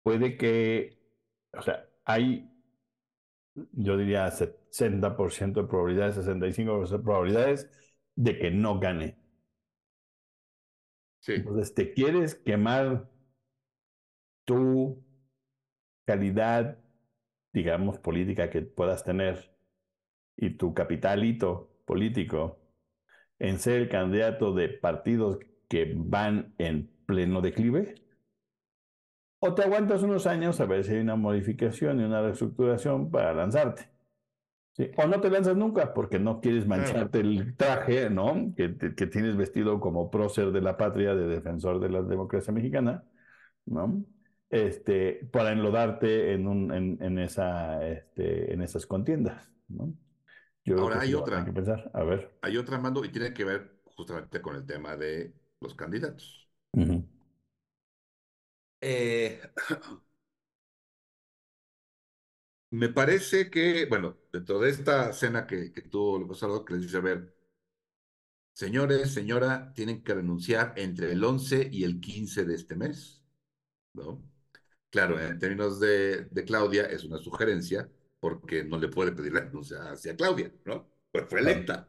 puede 0.03 0.37
que, 0.37 0.99
o 1.53 1.61
sea, 1.61 1.85
hay, 2.05 2.49
yo 3.73 3.97
diría 3.97 4.29
60% 4.31 5.61
de 5.61 5.67
probabilidades, 5.67 6.15
65% 6.15 6.97
de 6.97 7.03
probabilidades 7.03 7.69
de 8.15 8.37
que 8.39 8.51
no 8.51 8.79
gane. 8.79 9.17
Sí. 11.19 11.33
Entonces, 11.33 11.73
te 11.73 11.93
quieres 11.93 12.35
quemar 12.35 13.09
tu 14.45 15.03
calidad, 16.05 16.79
digamos, 17.53 17.99
política 17.99 18.49
que 18.49 18.61
puedas 18.63 19.03
tener 19.03 19.48
y 20.41 20.51
tu 20.51 20.73
capitalito 20.73 21.69
político 21.85 22.59
en 23.39 23.59
ser 23.59 23.81
el 23.81 23.89
candidato 23.89 24.53
de 24.53 24.69
partidos 24.69 25.39
que 25.67 25.93
van 25.95 26.53
en 26.57 26.89
pleno 27.05 27.41
declive? 27.41 27.95
¿O 29.39 29.53
te 29.53 29.63
aguantas 29.63 30.03
unos 30.03 30.27
años 30.27 30.59
a 30.59 30.65
ver 30.65 30.83
si 30.83 30.93
hay 30.93 30.99
una 30.99 31.15
modificación 31.15 31.99
y 31.99 32.03
una 32.03 32.21
reestructuración 32.21 33.11
para 33.11 33.33
lanzarte? 33.33 33.89
O 34.97 35.07
no 35.07 35.19
te 35.19 35.29
lanzas 35.29 35.57
nunca 35.57 35.93
porque 35.93 36.19
no 36.19 36.39
quieres 36.39 36.65
mancharte 36.65 37.19
el 37.19 37.55
traje, 37.57 38.09
¿no? 38.09 38.53
Que, 38.55 38.77
que, 38.77 39.07
tienes 39.07 39.35
vestido 39.35 39.81
como 39.81 40.09
prócer 40.09 40.51
de 40.51 40.61
la 40.61 40.77
patria, 40.77 41.15
de 41.15 41.27
defensor 41.27 41.81
de 41.81 41.89
la 41.89 42.01
democracia 42.01 42.53
mexicana, 42.53 43.03
¿no? 43.65 44.05
Este, 44.49 45.27
para 45.31 45.51
enlodarte 45.51 46.33
en, 46.33 46.47
un, 46.47 46.73
en, 46.73 46.97
en 47.01 47.19
esa, 47.19 47.85
este, 47.85 48.53
en 48.53 48.61
esas 48.61 48.85
contiendas, 48.85 49.51
¿no? 49.67 49.93
Yo 50.69 50.79
Ahora 50.79 51.01
hay 51.01 51.15
otra. 51.15 51.39
Hay 51.39 51.45
que 51.45 51.51
pensar. 51.51 51.89
A 51.93 52.03
ver. 52.03 52.31
Hay 52.43 52.55
otra, 52.57 52.77
Mando, 52.77 53.03
y 53.03 53.09
tiene 53.09 53.33
que 53.33 53.43
ver 53.43 53.81
justamente 53.95 54.39
con 54.39 54.55
el 54.55 54.65
tema 54.65 54.95
de 54.95 55.33
los 55.59 55.73
candidatos. 55.73 56.47
Eh, 58.81 59.41
me 62.71 62.89
parece 62.89 63.49
que, 63.49 63.85
bueno, 63.87 64.17
dentro 64.31 64.59
de 64.59 64.69
esta 64.69 65.11
cena 65.13 65.47
que, 65.47 65.71
que 65.73 65.81
tuvo 65.81 66.17
el 66.17 66.27
pasado, 66.27 66.63
que 66.63 66.73
les 66.75 66.83
dice, 66.83 66.97
a 66.97 67.01
ver, 67.01 67.33
señores, 68.53 69.13
señora, 69.13 69.73
tienen 69.73 70.03
que 70.03 70.13
renunciar 70.13 70.73
entre 70.77 71.11
el 71.11 71.23
11 71.23 71.69
y 71.71 71.83
el 71.83 71.99
15 71.99 72.45
de 72.45 72.55
este 72.55 72.75
mes, 72.75 73.23
¿no? 73.93 74.23
Claro, 74.91 75.19
en 75.19 75.39
términos 75.39 75.79
de, 75.79 76.25
de 76.25 76.45
Claudia 76.45 76.85
es 76.85 77.03
una 77.05 77.19
sugerencia, 77.19 77.89
porque 78.19 78.63
no 78.63 78.77
le 78.77 78.89
puede 78.89 79.11
pedir 79.11 79.33
la 79.33 79.41
renuncia 79.41 79.91
hacia 79.91 80.15
Claudia, 80.15 80.51
¿no? 80.65 80.87
Pues 81.11 81.25
fue 81.27 81.39
electa. 81.39 81.87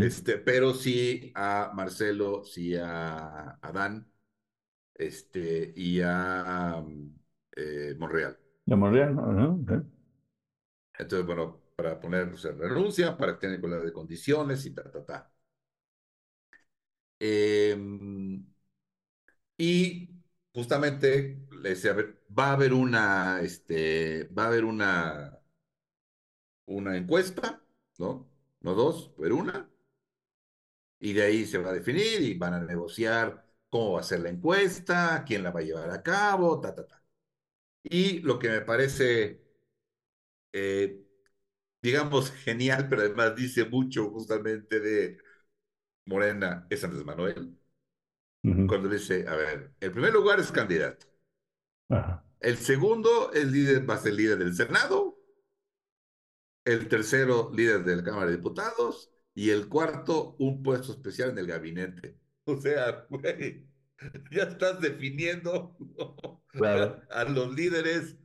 este, 0.00 0.38
pero 0.38 0.74
sí 0.74 1.32
a 1.34 1.72
Marcelo, 1.74 2.44
sí 2.44 2.74
a 2.76 3.58
Adán, 3.60 4.10
este, 4.94 5.72
y 5.76 6.00
a 6.00 6.84
eh, 7.56 7.94
Monreal. 7.98 8.38
De 8.66 8.76
Monreal, 8.76 9.14
¿no? 9.14 9.64
Entonces, 10.98 11.26
bueno, 11.26 11.60
para 11.76 11.98
poner, 12.00 12.28
o 12.28 12.36
sea, 12.36 12.52
renuncia, 12.52 13.16
para 13.16 13.38
tener 13.38 13.60
con 13.60 13.70
las 13.70 13.82
de 13.84 13.92
condiciones 13.92 14.64
y 14.66 14.70
ta, 14.72 14.90
ta, 14.90 15.04
ta. 15.04 15.30
Em, 17.20 18.44
y 19.56 20.10
justamente 20.52 21.38
a 21.90 21.92
ver, 21.94 22.22
va 22.36 22.48
a 22.50 22.52
haber 22.52 22.72
una, 22.74 23.40
este, 23.40 24.28
va 24.36 24.44
a 24.44 24.46
haber 24.48 24.64
una, 24.64 25.38
una 26.66 26.96
encuesta, 26.96 27.62
¿no? 27.98 28.28
No 28.60 28.74
dos, 28.74 29.12
pero 29.18 29.36
una. 29.36 29.70
Y 31.00 31.12
de 31.12 31.22
ahí 31.24 31.46
se 31.46 31.58
va 31.58 31.70
a 31.70 31.72
definir 31.72 32.22
y 32.22 32.34
van 32.38 32.54
a 32.54 32.60
negociar 32.60 33.44
cómo 33.68 33.92
va 33.92 34.00
a 34.00 34.02
ser 34.04 34.20
la 34.20 34.30
encuesta, 34.30 35.24
quién 35.26 35.42
la 35.42 35.50
va 35.50 35.60
a 35.60 35.62
llevar 35.62 35.90
a 35.90 36.02
cabo, 36.02 36.60
ta, 36.60 36.74
ta, 36.74 36.86
ta. 36.86 37.02
Y 37.84 38.20
lo 38.20 38.38
que 38.38 38.50
me 38.50 38.62
parece, 38.62 39.42
eh, 40.52 41.02
digamos, 41.82 42.32
genial, 42.32 42.88
pero 42.88 43.02
además 43.02 43.36
dice 43.36 43.66
mucho 43.66 44.10
justamente 44.10 44.80
de 44.80 45.18
Morena, 46.06 46.66
es 46.70 46.84
Andrés 46.84 47.04
Manuel. 47.04 47.58
Cuando 48.66 48.88
dice, 48.90 49.26
a 49.26 49.36
ver, 49.36 49.74
el 49.80 49.90
primer 49.92 50.12
lugar 50.12 50.38
es 50.40 50.52
candidato. 50.52 51.06
El 52.40 52.58
segundo, 52.58 53.32
el 53.32 53.50
líder 53.52 53.88
va 53.90 53.94
a 53.94 53.98
ser 53.98 54.14
líder 54.14 54.38
del 54.38 54.54
Senado. 54.54 55.13
El 56.64 56.88
tercero, 56.88 57.50
líder 57.54 57.84
de 57.84 57.96
la 57.96 58.04
Cámara 58.04 58.26
de 58.26 58.36
Diputados. 58.36 59.10
Y 59.34 59.50
el 59.50 59.68
cuarto, 59.68 60.36
un 60.38 60.62
puesto 60.62 60.92
especial 60.92 61.30
en 61.30 61.38
el 61.38 61.46
gabinete. 61.46 62.16
O 62.46 62.60
sea, 62.60 63.06
güey, 63.08 63.66
ya 64.30 64.42
estás 64.42 64.78
definiendo 64.78 65.74
a, 67.10 67.24
los 67.24 67.54
líderes 67.54 68.18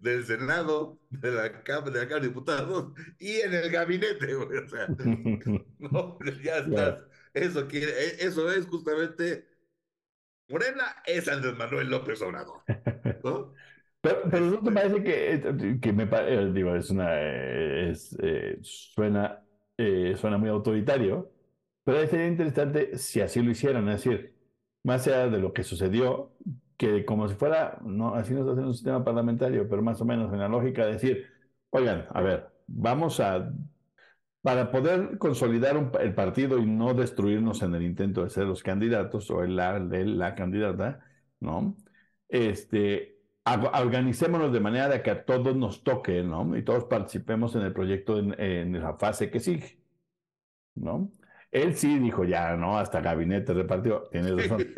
del 0.00 0.26
Senado, 0.26 0.98
de 1.10 1.30
la, 1.30 1.62
Cámara, 1.62 2.04
de 2.04 2.20
Diputados 2.20 2.92
y 3.20 3.36
en 3.36 3.54
el 3.54 3.70
gabinete, 3.70 4.34
güey. 4.34 4.58
O 4.58 4.68
sea, 4.68 4.88
no, 5.78 6.18
ya 6.42 6.58
estás. 6.58 7.04
Eso, 7.32 7.68
quiere, 7.68 7.92
e, 7.92 8.26
eso 8.26 8.50
es 8.50 8.66
justamente. 8.66 9.48
Morena 10.48 10.96
es 11.06 11.28
Andrés 11.28 11.56
Manuel 11.56 11.90
López 11.90 12.20
Obrador. 12.22 12.62
¿no? 13.22 13.54
Pero, 14.04 14.22
pero 14.30 14.46
no 14.46 14.52
te 14.60 14.70
este 14.70 14.72
parece 14.72 15.02
que, 15.04 15.80
que 15.80 15.92
me 15.94 16.04
eh, 16.12 16.52
digo, 16.52 16.74
es 16.76 16.90
una, 16.90 17.20
es, 17.22 18.14
eh, 18.22 18.58
suena, 18.62 19.42
eh, 19.78 20.14
suena 20.18 20.36
muy 20.38 20.50
autoritario, 20.50 21.32
pero 21.84 22.06
sería 22.06 22.26
interesante 22.28 22.98
si 22.98 23.20
así 23.22 23.40
lo 23.42 23.50
hicieran, 23.50 23.88
es 23.88 24.04
decir, 24.04 24.36
más 24.82 25.06
allá 25.06 25.28
de 25.30 25.38
lo 25.38 25.52
que 25.54 25.62
sucedió, 25.64 26.32
que 26.76 27.04
como 27.06 27.28
si 27.28 27.34
fuera, 27.34 27.78
no, 27.84 28.14
así 28.14 28.34
no 28.34 28.44
se 28.44 28.50
hace 28.52 28.60
en 28.60 28.66
un 28.68 28.74
sistema 28.74 29.02
parlamentario, 29.04 29.68
pero 29.68 29.82
más 29.82 30.00
o 30.02 30.04
menos 30.04 30.32
en 30.34 30.40
la 30.40 30.48
lógica 30.48 30.84
de 30.86 30.92
decir, 30.94 31.26
oigan, 31.70 32.06
a 32.10 32.20
ver, 32.22 32.48
vamos 32.66 33.20
a, 33.20 33.52
para 34.42 34.70
poder 34.70 35.18
consolidar 35.18 35.76
un- 35.76 35.90
el 36.00 36.14
partido 36.14 36.58
y 36.58 36.66
no 36.66 36.92
destruirnos 36.94 37.62
en 37.62 37.74
el 37.74 37.82
intento 37.82 38.24
de 38.24 38.30
ser 38.30 38.44
los 38.46 38.62
candidatos 38.62 39.30
o 39.30 39.42
el, 39.42 39.56
la, 39.56 39.80
de 39.80 40.04
la 40.04 40.34
candidata, 40.34 41.00
¿no? 41.40 41.76
Este, 42.28 43.13
organicémonos 43.46 44.52
de 44.52 44.60
manera 44.60 44.88
de 44.88 45.02
que 45.02 45.10
a 45.10 45.24
todos 45.24 45.56
nos 45.56 45.82
toque, 45.84 46.22
¿no? 46.22 46.56
Y 46.56 46.62
todos 46.64 46.84
participemos 46.84 47.54
en 47.56 47.62
el 47.62 47.72
proyecto 47.72 48.18
en, 48.18 48.38
en 48.40 48.80
la 48.82 48.94
fase 48.98 49.30
que 49.30 49.40
sigue, 49.40 49.80
¿no? 50.74 51.12
Él 51.52 51.76
sí 51.76 51.98
dijo 52.00 52.24
ya, 52.24 52.56
¿no? 52.56 52.78
Hasta 52.78 53.00
gabinete 53.00 53.54
repartió, 53.54 54.04
tienes 54.10 54.36
razón. 54.36 54.70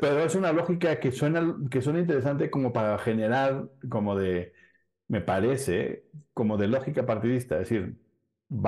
Pero 0.00 0.20
es 0.24 0.34
una 0.34 0.52
lógica 0.52 1.00
que 1.00 1.12
suena, 1.12 1.56
que 1.70 1.82
suena 1.82 2.00
interesante 2.00 2.50
como 2.50 2.72
para 2.72 2.98
generar, 2.98 3.70
como 3.90 4.16
de, 4.16 4.54
me 5.08 5.20
parece, 5.22 6.08
como 6.34 6.56
de 6.58 6.68
lógica 6.68 7.06
partidista. 7.06 7.56
Es 7.60 7.70
decir, 7.70 8.00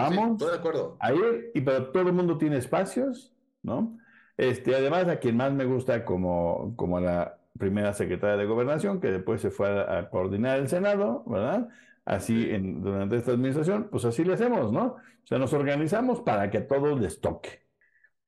Sí, 0.05 0.15
vamos 0.15 0.33
estoy 0.33 0.51
de 0.51 0.57
acuerdo. 0.57 0.99
a 0.99 1.13
ir, 1.15 1.51
y 1.55 1.61
pero 1.63 1.91
todo 1.93 2.09
el 2.09 2.15
mundo 2.15 2.39
tiene 2.39 2.59
espacios, 2.59 3.35
¿no? 3.63 3.99
Este, 4.37 4.75
además, 4.77 5.09
a 5.09 5.19
quien 5.21 5.37
más 5.37 5.53
me 5.53 5.65
gusta 5.67 6.05
como, 6.05 6.75
como 6.77 7.01
la 7.01 7.42
primera 7.59 7.93
secretaria 7.95 8.37
de 8.37 8.47
Gobernación, 8.47 9.01
que 9.01 9.11
después 9.11 9.41
se 9.41 9.51
fue 9.51 9.69
a, 9.69 9.99
a 10.01 10.11
coordinar 10.11 10.59
el 10.59 10.69
Senado, 10.69 11.25
¿verdad? 11.27 11.69
Así 12.05 12.47
Sí. 12.47 12.51
en, 12.51 12.83
durante 12.83 13.17
esta 13.17 13.33
administración, 13.33 13.89
pues 13.91 14.05
así 14.05 14.25
le 14.25 14.35
hacemos, 14.35 14.73
¿no? 14.73 14.85
O 14.97 15.27
sea, 15.27 15.39
nos 15.39 15.53
organizamos 15.53 16.21
para 16.23 16.51
que 16.51 16.59
a 16.59 16.67
todos 16.67 17.01
les 17.01 17.21
toque, 17.21 17.67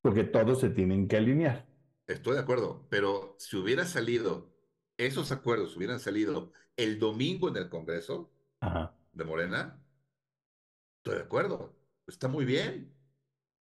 porque 0.02 0.24
todos 0.24 0.60
se 0.60 0.70
tienen 0.70 1.08
que 1.08 1.16
alinear. 1.18 1.66
Estoy 2.06 2.34
de 2.34 2.40
acuerdo, 2.40 2.86
pero 2.90 3.36
si 3.38 3.56
hubiera 3.56 3.84
salido, 3.86 4.54
esos 4.98 5.32
acuerdos 5.32 5.76
hubieran 5.76 6.00
salido 6.00 6.52
el 6.76 6.98
domingo 6.98 7.48
en 7.48 7.56
el 7.56 7.68
Congreso 7.70 8.30
Ajá. 8.60 8.94
de 9.12 9.24
Morena, 9.24 9.84
estoy 10.98 11.16
de 11.16 11.22
acuerdo. 11.22 11.76
Está 12.06 12.28
muy 12.28 12.44
bien. 12.44 12.93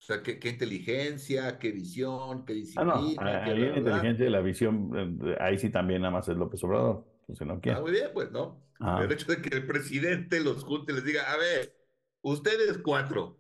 O 0.04 0.06
sea, 0.06 0.22
qué, 0.22 0.38
qué 0.40 0.50
inteligencia, 0.50 1.58
qué 1.60 1.72
visión, 1.72 2.46
qué 2.46 2.54
Ah, 2.76 2.84
no, 2.84 2.94
disciplina, 2.96 3.42
qué 3.42 3.54
ahí 3.54 3.56
bla, 3.56 3.70
la 3.72 3.78
inteligencia 3.78 4.26
y 4.26 4.30
la 4.30 4.42
visión, 4.42 5.20
eh, 5.30 5.38
ahí 5.40 5.58
sí 5.60 5.70
también 5.72 6.02
nada 6.02 6.12
más 6.12 6.28
es 6.28 6.36
López 6.36 6.64
Obrador, 6.64 7.06
pues 7.26 7.38
si 7.38 7.46
no 7.46 7.60
Está 7.62 7.62
quiere. 7.62 7.82
muy 7.82 7.92
bien, 7.92 8.10
pues, 8.14 8.32
¿no? 8.32 8.62
Pero 8.94 9.08
el 9.08 9.12
hecho 9.14 9.28
de 9.32 9.42
que 9.42 9.56
el 9.56 9.66
presidente 9.66 10.40
los 10.42 10.64
junte 10.64 10.92
y 10.92 10.96
les 10.96 11.06
diga, 11.06 11.32
a 11.32 11.38
ver, 11.38 11.74
ustedes 12.22 12.78
cuatro, 12.80 13.40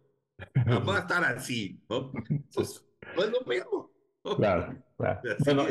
vamos 0.68 0.96
a 0.96 1.00
estar 1.00 1.24
así, 1.26 1.84
¿no? 1.90 2.20
Entonces, 2.50 2.86
no 3.16 3.24
es 3.24 3.32
lo 3.32 3.42
mismo. 3.42 3.92
¿no? 4.24 4.38
Claro, 4.38 4.84
claro. 4.98 5.22
Bueno, 5.46 5.66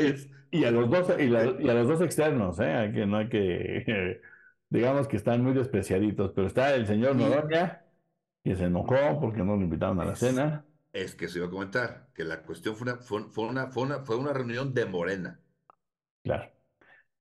y, 0.51 0.63
a 0.63 0.71
los 0.71 0.89
dos, 0.89 1.09
y, 1.19 1.27
la- 1.27 1.55
y 1.59 1.69
a 1.69 1.73
los 1.73 1.87
dos 1.87 2.01
externos, 2.01 2.59
¿eh? 2.59 2.65
Hay 2.73 2.93
que, 2.93 3.05
no 3.05 3.17
hay 3.17 3.29
que, 3.29 4.21
digamos 4.69 5.07
que 5.07 5.17
están 5.17 5.43
muy 5.43 5.53
despreciaditos, 5.53 6.31
pero 6.33 6.47
está 6.47 6.73
el 6.75 6.87
señor 6.87 7.15
Noroña, 7.15 7.85
que 8.43 8.55
se 8.55 8.65
enojó 8.65 9.19
porque 9.21 9.39
no 9.43 9.55
lo 9.57 9.63
invitaron 9.63 9.99
a 10.01 10.05
la 10.05 10.15
cena. 10.15 10.65
Es 10.93 11.15
que 11.15 11.27
se 11.27 11.39
iba 11.39 11.47
a 11.47 11.51
comentar 11.51 12.09
que 12.13 12.23
la 12.23 12.43
cuestión 12.43 12.75
fue 12.75 12.91
una, 12.91 13.01
fue, 13.01 13.23
fue 13.29 13.45
una, 13.47 13.67
fue 13.67 13.83
una, 13.83 13.99
fue 14.05 14.15
una 14.17 14.31
reunión 14.33 14.73
de 14.73 14.85
Morena. 14.85 15.39
Claro. 16.23 16.51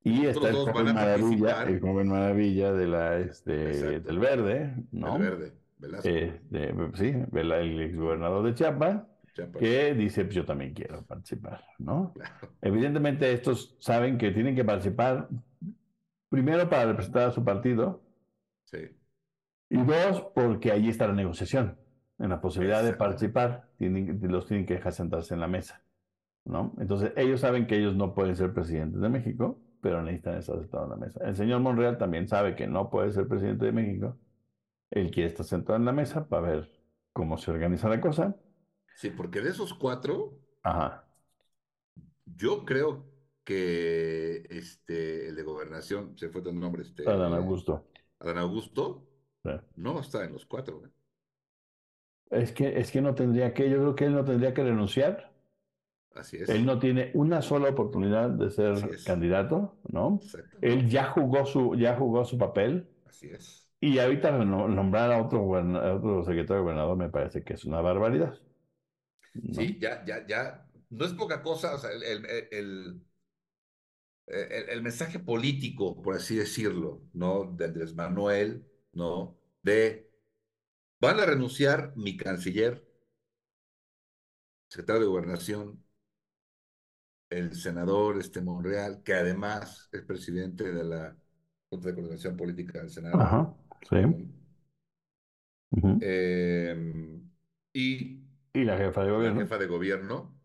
Y 0.04 0.26
está 0.26 0.48
el 0.50 0.56
joven 0.56 0.94
maravilla, 0.94 1.62
el 1.62 1.80
joven 1.80 2.08
maravilla 2.08 2.72
de 2.72 2.86
la, 2.88 3.18
este, 3.18 4.00
del 4.00 4.18
verde, 4.18 4.74
¿no? 4.90 5.16
El 5.16 5.22
verde, 5.22 5.52
Velasco, 5.78 6.08
Este, 6.08 6.74
sí, 6.94 7.14
el 7.32 7.80
exgobernador 7.80 8.44
de 8.44 8.54
Chiapas, 8.54 9.02
Chiapas. 9.32 9.60
que 9.60 9.94
dice, 9.94 10.24
pues 10.24 10.34
yo 10.36 10.44
también 10.44 10.74
quiero 10.74 11.04
participar, 11.06 11.64
¿no? 11.78 12.12
Claro. 12.14 12.52
Evidentemente 12.60 13.32
estos 13.32 13.76
saben 13.80 14.18
que 14.18 14.32
tienen 14.32 14.54
que 14.56 14.64
participar 14.64 15.28
primero 16.28 16.68
para 16.68 16.86
representar 16.86 17.28
a 17.28 17.32
su 17.32 17.44
partido 17.44 18.02
Sí, 18.64 18.78
y 19.70 19.82
dos 19.84 20.22
porque 20.34 20.70
allí 20.72 20.88
está 20.88 21.06
la 21.06 21.14
negociación, 21.14 21.78
en 22.22 22.30
la 22.30 22.40
posibilidad 22.40 22.84
de 22.84 22.94
participar, 22.94 23.68
tienen, 23.76 24.20
los 24.30 24.46
tienen 24.46 24.66
que 24.66 24.74
dejar 24.76 24.92
sentarse 24.94 25.34
en 25.34 25.40
la 25.40 25.48
mesa, 25.48 25.82
¿no? 26.44 26.74
Entonces 26.78 27.12
ellos 27.16 27.40
saben 27.40 27.66
que 27.66 27.76
ellos 27.78 27.96
no 27.96 28.14
pueden 28.14 28.36
ser 28.36 28.54
presidentes 28.54 29.00
de 29.02 29.08
México, 29.10 29.60
pero 29.82 30.02
necesitan 30.02 30.38
estar 30.38 30.58
sentados 30.60 30.86
en 30.86 30.90
la 30.90 30.96
mesa. 31.06 31.20
El 31.26 31.36
señor 31.36 31.60
Monreal 31.60 31.98
también 31.98 32.28
sabe 32.28 32.56
que 32.56 32.66
no 32.68 32.90
puede 32.90 33.12
ser 33.12 33.28
presidente 33.28 33.66
de 33.66 33.72
México, 33.72 34.18
él 34.90 35.10
quiere 35.10 35.28
estar 35.28 35.46
sentado 35.46 35.78
en 35.78 35.84
la 35.84 35.92
mesa 35.92 36.28
para 36.28 36.42
ver 36.48 36.70
cómo 37.12 37.38
se 37.38 37.50
organiza 37.50 37.88
la 37.88 38.00
cosa. 38.00 38.36
sí, 38.96 39.10
porque 39.10 39.40
de 39.42 39.50
esos 39.50 39.74
cuatro, 39.74 40.38
Ajá, 40.62 41.04
yo 42.26 42.64
creo 42.64 43.04
que 43.44 44.46
este, 44.50 45.28
el 45.28 45.34
de 45.36 45.42
gobernación, 45.42 46.16
se 46.16 46.28
fue 46.28 46.42
tu 46.42 46.52
nombre, 46.52 46.82
este, 46.82 47.08
Adán 47.08 47.32
Augusto. 47.34 47.84
Adán 48.20 48.38
Augusto, 48.38 49.08
Sí. 49.44 49.50
no 49.76 49.98
está 49.98 50.24
en 50.24 50.32
los 50.34 50.46
cuatro. 50.46 50.82
¿eh? 50.86 50.90
Es 52.32 52.50
que, 52.52 52.80
es 52.80 52.90
que 52.90 53.00
no 53.00 53.14
tendría 53.14 53.54
que, 53.54 53.70
yo 53.70 53.76
creo 53.78 53.94
que 53.94 54.06
él 54.06 54.14
no 54.14 54.24
tendría 54.24 54.52
que 54.54 54.64
renunciar. 54.64 55.30
Así 56.14 56.36
es. 56.38 56.48
Él 56.48 56.64
no 56.66 56.78
tiene 56.78 57.10
una 57.14 57.42
sola 57.42 57.68
oportunidad 57.70 58.30
de 58.30 58.50
ser 58.50 59.02
candidato, 59.04 59.76
¿no? 59.88 60.28
Él 60.60 60.88
ya 60.88 61.06
jugó 61.06 61.46
su, 61.46 61.74
ya 61.76 61.96
jugó 61.96 62.24
su 62.24 62.38
papel 62.38 62.88
Así 63.04 63.28
es. 63.28 63.68
y 63.80 63.98
ahorita 63.98 64.32
nombrar 64.32 65.12
a 65.12 65.22
otro, 65.22 65.56
a 65.56 65.94
otro 65.96 66.24
secretario 66.24 66.56
de 66.56 66.62
gobernador 66.62 66.96
me 66.98 67.10
parece 67.10 67.44
que 67.44 67.54
es 67.54 67.64
una 67.66 67.80
barbaridad. 67.82 68.34
¿no? 69.34 69.62
Sí, 69.62 69.78
ya, 69.80 70.04
ya, 70.06 70.26
ya. 70.26 70.68
No 70.90 71.04
es 71.04 71.12
poca 71.12 71.42
cosa, 71.42 71.74
o 71.74 71.78
sea, 71.78 71.90
el, 71.92 72.02
el, 72.02 72.26
el, 72.26 73.02
el- 74.26 74.68
el 74.70 74.82
mensaje 74.82 75.18
político, 75.18 76.00
por 76.02 76.16
así 76.16 76.36
decirlo, 76.36 77.02
¿no? 77.12 77.44
De 77.56 77.66
Andrés 77.66 77.94
Manuel, 77.94 78.66
¿no? 78.92 79.38
De 79.62 80.11
van 81.02 81.18
a 81.20 81.26
renunciar 81.26 81.92
mi 81.96 82.16
canciller, 82.16 82.86
secretario 84.68 85.02
de 85.02 85.08
Gobernación, 85.08 85.84
el 87.28 87.54
senador 87.54 88.18
este 88.20 88.40
Monreal, 88.40 89.02
que 89.02 89.14
además 89.14 89.88
es 89.92 90.02
presidente 90.02 90.72
de 90.72 90.84
la 90.84 91.16
Junta 91.68 91.88
de 91.88 91.94
Coordinación 91.94 92.36
Política 92.36 92.78
del 92.80 92.90
Senado. 92.90 93.20
Ajá, 93.20 93.54
sí. 93.88 93.96
Eh, 96.00 97.20
y 97.72 98.20
Y 98.54 98.64
la 98.64 98.76
jefa 98.76 99.00
de 99.02 99.06
la 99.10 99.16
gobierno. 99.16 99.40
jefa 99.40 99.58
de 99.58 99.66
gobierno, 99.66 100.38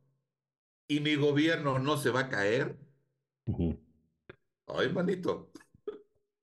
y 0.88 1.02
mi 1.02 1.16
gobierno 1.16 1.78
no 1.80 1.98
se 1.98 2.10
va 2.10 2.22
a 2.22 2.30
caer. 2.30 2.78
Ay, 4.68 4.92
manito. 4.94 5.52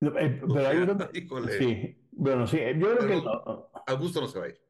Eh, 0.00 0.40
O 0.48 0.54
Pero 0.54 0.86
donde- 0.86 1.08
híjole. 1.18 1.58
sí, 1.58 1.96
bueno, 2.12 2.46
sí, 2.46 2.58
yo 2.78 2.96
creo 2.96 3.08
que 3.08 3.16
no- 3.16 3.73
Augusto 3.86 4.20
no 4.20 4.26
se 4.26 4.38
va 4.38 4.46
a 4.46 4.48
ir. 4.48 4.60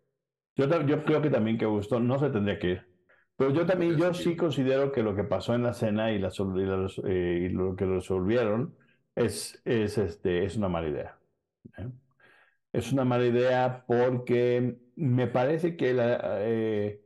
Yo, 0.57 0.69
creo 1.05 1.23
que 1.23 1.31
también 1.31 1.59
que 1.59 1.65
Augusto 1.65 1.99
no 2.01 2.19
se 2.19 2.31
tendría 2.31 2.59
que 2.59 2.71
ir. 2.71 2.95
Pero 3.37 3.51
yo 3.51 3.67
también, 3.67 3.97
yo 3.97 4.15
sí 4.15 4.37
considero 4.37 4.93
que 4.93 5.03
lo 5.03 5.17
que 5.17 5.25
pasó 5.25 5.55
en 5.55 5.65
la 5.65 5.75
cena 5.75 6.13
y, 6.13 6.19
la, 6.21 6.29
y, 6.29 6.65
la 6.65 6.87
eh, 7.05 7.41
y 7.43 7.49
lo 7.49 7.75
que 7.75 7.85
resolvieron 7.85 8.77
es, 9.17 9.61
es, 9.65 9.99
este, 9.99 10.45
es 10.45 10.57
una 10.57 10.69
mala 10.69 10.89
idea. 10.89 11.19
¿eh? 11.79 11.89
Es 12.73 12.93
una 12.93 13.05
mala 13.05 13.27
idea 13.27 13.85
porque 13.87 14.79
me 14.97 15.27
parece 15.27 15.77
que 15.77 15.93
la, 15.95 16.39
eh, 16.41 17.03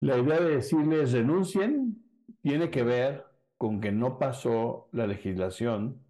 la 0.00 0.18
idea 0.18 0.40
de 0.40 0.56
decirles 0.56 1.12
renuncien 1.12 2.04
tiene 2.42 2.70
que 2.70 2.84
ver 2.84 3.24
con 3.56 3.80
que 3.80 3.90
no 3.90 4.18
pasó 4.18 4.88
la 4.92 5.06
legislación 5.06 6.04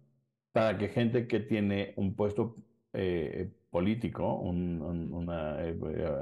para 0.51 0.77
que 0.77 0.89
gente 0.89 1.27
que 1.27 1.39
tiene 1.39 1.93
un 1.97 2.15
puesto 2.15 2.57
eh, 2.93 3.51
político, 3.77 4.23
un- 4.51 4.81
un- 4.81 5.11
una, 5.13 5.37
eh, 5.65 5.75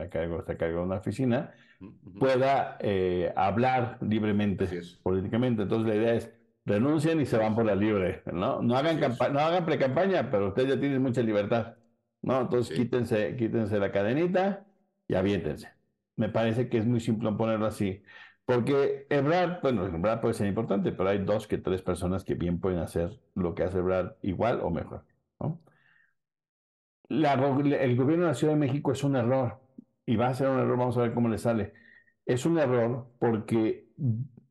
a 0.04 0.10
cargo, 0.10 0.40
está 0.40 0.54
a 0.54 0.58
cargo 0.58 0.80
de 0.80 0.86
una 0.86 0.98
oficina, 0.98 1.54
pueda 2.20 2.78
eh, 2.80 3.32
hablar 3.36 3.98
libremente 4.02 4.66
políticamente. 5.04 5.64
Entonces 5.64 5.88
la 5.88 5.96
idea 6.02 6.14
es 6.16 6.32
renuncien 6.66 7.22
y 7.22 7.26
se 7.26 7.38
van 7.38 7.54
por 7.56 7.66
la 7.66 7.76
libre, 7.76 8.24
¿no? 8.32 8.62
No 8.62 8.76
hagan, 8.78 9.00
no 9.34 9.40
hagan 9.40 9.66
pre-campaña, 9.66 10.30
pero 10.32 10.48
ustedes 10.50 10.70
ya 10.76 10.80
tienen 10.80 11.02
mucha 11.02 11.22
libertad, 11.22 11.76
¿no? 12.22 12.42
Entonces 12.42 12.70
Sí. 12.76 12.82
quítense, 12.84 13.36
quítense 13.36 13.78
la 13.80 13.92
cadenita 13.92 14.66
y 15.08 15.16
aviéntense. 15.16 15.68
Me 16.16 16.30
parece 16.30 16.70
que 16.70 16.78
es 16.80 16.86
muy 16.86 17.00
simple 17.00 17.32
ponerlo 17.34 17.66
así. 17.68 18.02
Porque 18.46 19.06
Ebrard, 19.10 19.62
bueno, 19.62 19.86
Ebrard 19.86 20.22
puede 20.22 20.34
ser 20.34 20.48
importante, 20.48 20.92
pero 20.92 21.10
hay 21.10 21.20
dos 21.24 21.48
que 21.48 21.58
tres 21.58 21.82
personas 21.82 22.24
que 22.24 22.36
bien 22.36 22.60
pueden 22.60 22.80
hacer 22.80 23.10
lo 23.36 23.54
que 23.56 23.64
hace 23.64 23.78
Ebrard 23.80 24.16
igual 24.22 24.60
o 24.62 24.70
mejor, 24.70 25.06
¿no? 25.40 25.62
La 27.10 27.34
el 27.34 27.96
gobierno 27.96 28.26
de 28.26 28.32
la 28.32 28.34
Ciudad 28.34 28.54
de 28.54 28.60
México 28.60 28.92
es 28.92 29.04
un 29.04 29.16
error 29.16 29.60
y 30.06 30.16
va 30.16 30.28
a 30.28 30.34
ser 30.34 30.50
un 30.50 30.60
error, 30.60 30.78
vamos 30.78 30.98
a 30.98 31.02
ver 31.02 31.14
cómo 31.14 31.30
le 31.30 31.38
sale. 31.38 31.74
Es 32.26 32.46
un 32.46 32.58
error 32.58 33.08
porque 33.20 33.88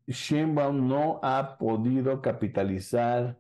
Sheinbaum 0.07 0.87
no 0.87 1.21
ha 1.23 1.57
podido 1.59 2.21
capitalizar 2.21 3.39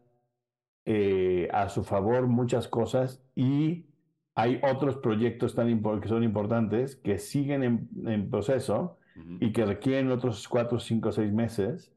eh, 0.84 1.48
a 1.52 1.68
su 1.68 1.84
favor 1.84 2.26
muchas 2.26 2.68
cosas 2.68 3.22
y 3.36 3.86
hay 4.34 4.60
otros 4.62 4.96
proyectos 4.96 5.54
tan 5.54 5.82
que 6.00 6.08
son 6.08 6.24
importantes 6.24 6.96
que 6.96 7.18
siguen 7.18 7.62
en, 7.62 7.88
en 8.06 8.30
proceso 8.30 8.98
y 9.40 9.52
que 9.52 9.66
requieren 9.66 10.10
otros 10.10 10.48
cuatro, 10.48 10.78
cinco, 10.78 11.12
seis 11.12 11.30
meses 11.30 11.92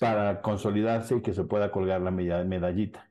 para 0.00 0.40
consolidarse 0.40 1.16
y 1.16 1.20
que 1.20 1.34
se 1.34 1.44
pueda 1.44 1.70
colgar 1.70 2.00
la 2.00 2.10
medallita. 2.10 3.10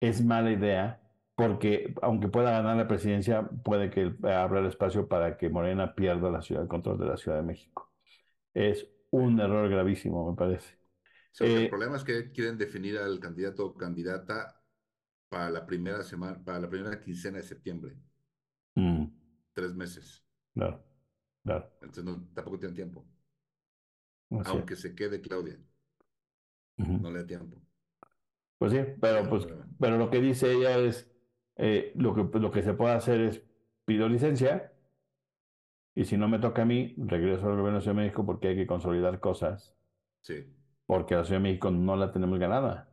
Es 0.00 0.24
mala 0.24 0.50
idea 0.50 1.00
porque 1.40 1.94
aunque 2.02 2.28
pueda 2.28 2.50
ganar 2.50 2.76
la 2.76 2.86
presidencia, 2.86 3.48
puede 3.64 3.90
que 3.90 4.14
abra 4.28 4.60
el 4.60 4.66
espacio 4.66 5.08
para 5.08 5.36
que 5.36 5.48
Morena 5.48 5.94
pierda 5.94 6.30
la 6.30 6.42
ciudad, 6.42 6.62
el 6.62 6.68
control 6.68 6.98
de 6.98 7.06
la 7.06 7.16
Ciudad 7.16 7.38
de 7.38 7.42
México. 7.42 7.92
Es 8.52 8.86
un 9.10 9.40
error 9.40 9.68
gravísimo, 9.68 10.30
me 10.30 10.36
parece. 10.36 10.78
el 11.40 11.64
eh, 11.64 11.68
problema 11.68 11.96
es 11.96 12.04
que 12.04 12.30
quieren 12.32 12.58
definir 12.58 12.98
al 12.98 13.18
candidato 13.18 13.66
o 13.66 13.74
candidata 13.74 14.62
para 15.28 15.50
la 15.50 15.64
primera 15.64 16.02
semana, 16.02 16.42
para 16.44 16.60
la 16.60 16.68
primera 16.68 17.00
quincena 17.00 17.38
de 17.38 17.44
septiembre. 17.44 17.96
Mm. 18.74 19.06
Tres 19.52 19.74
meses. 19.74 20.24
Claro, 20.54 20.84
claro. 21.42 21.70
Entonces 21.82 22.04
tampoco 22.34 22.58
tienen 22.58 22.74
tiempo. 22.74 23.06
Aunque 24.44 24.76
se 24.76 24.94
quede 24.94 25.20
Claudia. 25.20 25.58
No 26.76 27.10
le 27.10 27.20
da 27.20 27.26
tiempo. 27.26 27.60
Pues 28.58 28.72
sí, 28.72 28.78
pero, 29.00 29.28
pues, 29.28 29.46
pero 29.78 29.96
lo 29.96 30.10
que 30.10 30.20
dice 30.20 30.52
ella 30.52 30.76
es, 30.78 31.09
eh, 31.62 31.92
lo, 31.94 32.14
que, 32.14 32.38
lo 32.38 32.50
que 32.50 32.62
se 32.62 32.72
puede 32.72 32.94
hacer 32.94 33.20
es, 33.20 33.42
pido 33.84 34.08
licencia, 34.08 34.72
y 35.94 36.06
si 36.06 36.16
no 36.16 36.26
me 36.26 36.38
toca 36.38 36.62
a 36.62 36.64
mí, 36.64 36.94
regreso 36.96 37.50
al 37.50 37.56
gobierno 37.56 37.74
de 37.74 37.82
Ciudad 37.82 37.96
de 37.96 38.02
México 38.02 38.24
porque 38.24 38.48
hay 38.48 38.56
que 38.56 38.66
consolidar 38.66 39.20
cosas. 39.20 39.76
Sí. 40.22 40.46
Porque 40.86 41.14
la 41.14 41.24
Ciudad 41.24 41.38
de 41.38 41.42
México 41.42 41.70
no 41.70 41.96
la 41.96 42.12
tenemos 42.12 42.38
ganada. 42.38 42.88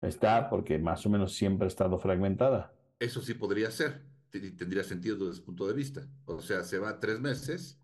Está 0.00 0.48
porque 0.48 0.78
más 0.78 1.04
o 1.06 1.10
menos 1.10 1.34
siempre 1.34 1.64
ha 1.64 1.68
estado 1.68 1.98
fragmentada. 1.98 2.72
Eso 3.00 3.20
sí 3.20 3.34
podría 3.34 3.72
ser, 3.72 4.02
tendría 4.30 4.84
sentido 4.84 5.16
desde 5.16 5.32
ese 5.32 5.42
punto 5.42 5.66
de 5.66 5.74
vista. 5.74 6.06
O 6.26 6.40
sea, 6.40 6.62
se 6.62 6.78
va 6.78 7.00
tres 7.00 7.18
meses, 7.18 7.82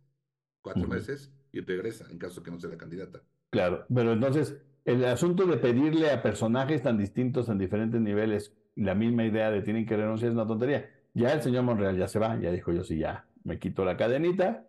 cuatro 0.62 0.86
meses 0.86 1.32
y 1.50 1.60
regresa 1.60 2.06
en 2.08 2.18
caso 2.18 2.40
que 2.40 2.52
no 2.52 2.60
sea 2.60 2.70
la 2.70 2.78
candidata. 2.78 3.20
Claro, 3.50 3.84
pero 3.92 4.12
entonces 4.12 4.56
el 4.84 5.04
asunto 5.06 5.44
de 5.44 5.56
pedirle 5.56 6.12
a 6.12 6.22
personajes 6.22 6.82
tan 6.82 6.98
distintos 6.98 7.48
en 7.48 7.58
diferentes 7.58 8.00
niveles 8.00 8.54
la 8.76 8.94
misma 8.94 9.24
idea 9.24 9.50
de 9.50 9.62
tienen 9.62 9.86
que 9.86 9.96
renunciar 9.96 10.30
es 10.30 10.34
una 10.34 10.46
tontería. 10.46 10.88
Ya 11.14 11.32
el 11.32 11.42
señor 11.42 11.64
Monreal 11.64 11.96
ya 11.96 12.08
se 12.08 12.18
va, 12.18 12.38
ya 12.38 12.50
dijo 12.52 12.72
yo 12.72 12.84
sí, 12.84 12.98
ya 12.98 13.26
me 13.44 13.58
quito 13.58 13.84
la 13.84 13.96
cadenita, 13.96 14.66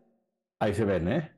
ahí 0.60 0.74
se 0.74 0.86
ven, 0.86 1.08
¿eh? 1.10 1.32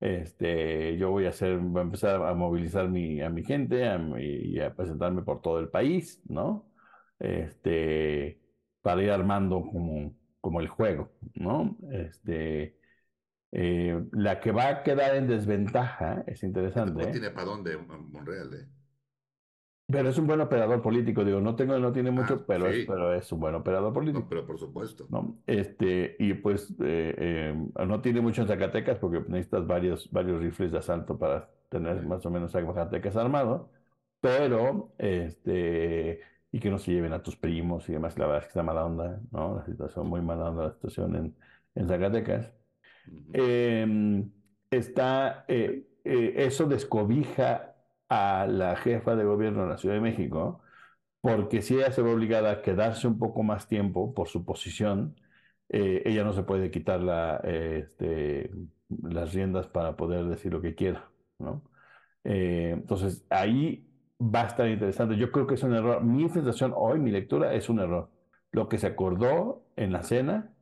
Este, 0.00 0.98
yo 0.98 1.10
voy 1.10 1.24
a 1.26 1.30
hacer, 1.30 1.58
voy 1.58 1.80
a 1.80 1.84
empezar 1.84 2.22
a 2.22 2.34
movilizar 2.34 2.90
mi, 2.90 3.22
a 3.22 3.30
mi 3.30 3.42
gente 3.42 3.88
y 4.20 4.60
a 4.60 4.74
presentarme 4.74 5.22
por 5.22 5.40
todo 5.40 5.60
el 5.60 5.70
país, 5.70 6.20
¿no? 6.28 6.70
Este, 7.18 8.40
para 8.82 9.02
ir 9.02 9.10
armando 9.10 9.62
como, 9.62 10.14
como 10.40 10.60
el 10.60 10.68
juego, 10.68 11.10
¿no? 11.34 11.78
Este, 11.90 12.76
eh, 13.52 14.04
la 14.12 14.40
que 14.40 14.52
va 14.52 14.68
a 14.68 14.82
quedar 14.82 15.14
en 15.16 15.28
desventaja 15.28 16.24
es 16.26 16.42
interesante. 16.42 17.06
No 17.06 17.10
tiene 17.10 17.30
para 17.30 17.46
dónde 17.46 17.78
Monreal, 17.78 18.52
¿eh? 18.52 18.66
Pero 19.86 20.08
es 20.08 20.16
un 20.16 20.26
buen 20.26 20.40
operador 20.40 20.80
político, 20.80 21.24
digo, 21.24 21.40
no 21.40 21.56
tengo, 21.56 21.78
no 21.78 21.92
tiene 21.92 22.10
mucho, 22.10 22.38
ah, 22.40 22.44
pero, 22.46 22.68
es, 22.68 22.86
pero 22.86 23.12
es 23.12 23.30
un 23.32 23.40
buen 23.40 23.54
operador 23.54 23.92
político. 23.92 24.26
pero 24.28 24.46
por 24.46 24.58
supuesto. 24.58 25.06
¿no? 25.10 25.36
Este, 25.46 26.16
y 26.18 26.32
pues 26.34 26.70
eh, 26.80 27.14
eh, 27.18 27.66
no 27.86 28.00
tiene 28.00 28.22
mucho 28.22 28.40
en 28.42 28.48
Zacatecas 28.48 28.98
porque 28.98 29.20
necesitas 29.28 29.66
varios, 29.66 30.10
varios 30.10 30.40
rifles 30.40 30.72
de 30.72 30.78
asalto 30.78 31.18
para 31.18 31.50
tener 31.68 32.02
más 32.06 32.24
o 32.24 32.30
menos 32.30 32.52
Zacatecas 32.52 33.14
armado, 33.16 33.68
pero 34.22 34.94
este, 34.96 36.20
y 36.50 36.60
que 36.60 36.70
no 36.70 36.78
se 36.78 36.92
lleven 36.92 37.12
a 37.12 37.22
tus 37.22 37.36
primos 37.36 37.86
y 37.90 37.92
demás, 37.92 38.18
la 38.18 38.24
verdad 38.26 38.40
es 38.40 38.44
que 38.46 38.50
está 38.52 38.62
mala 38.62 38.86
onda, 38.86 39.20
¿no? 39.32 39.56
La 39.56 39.66
situación, 39.66 40.06
muy 40.06 40.22
mala 40.22 40.48
onda 40.48 40.64
la 40.64 40.72
situación 40.72 41.14
en, 41.14 41.36
en 41.74 41.88
Zacatecas. 41.88 42.50
Em, 43.34 44.30
está, 44.70 45.44
eh, 45.46 45.84
eso 46.04 46.64
descobija 46.64 47.73
a 48.08 48.46
la 48.48 48.76
jefa 48.76 49.16
de 49.16 49.24
gobierno 49.24 49.62
de 49.64 49.68
la 49.70 49.78
Ciudad 49.78 49.94
de 49.96 50.00
México, 50.00 50.62
porque 51.20 51.62
si 51.62 51.76
ella 51.76 51.92
se 51.92 52.02
ve 52.02 52.12
obligada 52.12 52.50
a 52.52 52.62
quedarse 52.62 53.08
un 53.08 53.18
poco 53.18 53.42
más 53.42 53.68
tiempo 53.68 54.14
por 54.14 54.28
su 54.28 54.44
posición, 54.44 55.16
eh, 55.70 56.02
ella 56.06 56.24
no 56.24 56.32
se 56.32 56.42
puede 56.44 56.70
quitar 56.70 57.00
la, 57.00 57.38
este, 57.44 58.50
las 59.02 59.32
riendas 59.34 59.66
para 59.68 59.96
poder 59.96 60.26
decir 60.26 60.52
lo 60.52 60.60
que 60.60 60.74
quiera, 60.74 61.10
¿no? 61.38 61.64
Eh, 62.24 62.70
entonces, 62.74 63.26
ahí 63.30 63.86
va 64.20 64.42
a 64.44 64.46
estar 64.48 64.68
interesante. 64.68 65.16
Yo 65.16 65.30
creo 65.32 65.46
que 65.46 65.54
es 65.54 65.62
un 65.62 65.74
error. 65.74 66.02
Mi 66.04 66.28
sensación 66.28 66.72
hoy, 66.76 66.98
mi 67.00 67.10
lectura, 67.10 67.54
es 67.54 67.68
un 67.68 67.80
error. 67.80 68.10
Lo 68.52 68.68
que 68.68 68.78
se 68.78 68.86
acordó 68.86 69.66
en 69.76 69.92
la 69.92 70.02
cena, 70.02 70.54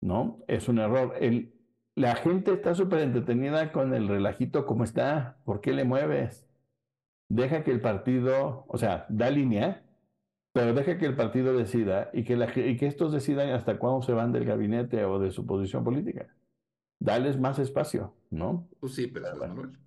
¿no? 0.00 0.44
Es 0.48 0.68
un 0.68 0.78
error. 0.78 1.14
La 1.94 2.16
gente 2.16 2.52
está 2.52 2.74
súper 2.74 3.00
entretenida 3.00 3.72
con 3.72 3.94
el 3.94 4.08
relajito 4.08 4.66
como 4.66 4.84
está. 4.84 5.38
¿Por 5.44 5.60
qué 5.60 5.72
le 5.72 5.84
mueves? 5.84 6.48
Deja 7.32 7.64
que 7.64 7.70
el 7.70 7.80
partido, 7.80 8.66
o 8.68 8.76
sea, 8.76 9.06
da 9.08 9.30
línea, 9.30 9.82
pero 10.52 10.74
deja 10.74 10.98
que 10.98 11.06
el 11.06 11.16
partido 11.16 11.56
decida 11.56 12.10
y 12.12 12.24
que, 12.24 12.34
y 12.34 12.76
que 12.76 12.86
estos 12.86 13.10
decidan 13.10 13.48
hasta 13.50 13.78
cuándo 13.78 14.02
se 14.02 14.12
van 14.12 14.32
del 14.32 14.44
gabinete 14.44 15.02
o 15.06 15.18
de 15.18 15.30
su 15.30 15.46
posición 15.46 15.82
política. 15.82 16.36
Dales 16.98 17.40
más 17.40 17.58
espacio, 17.58 18.14
¿no? 18.30 18.68
Pues 18.80 18.94
sí, 18.94 19.06
pero 19.06 19.34
Manuel. 19.34 19.78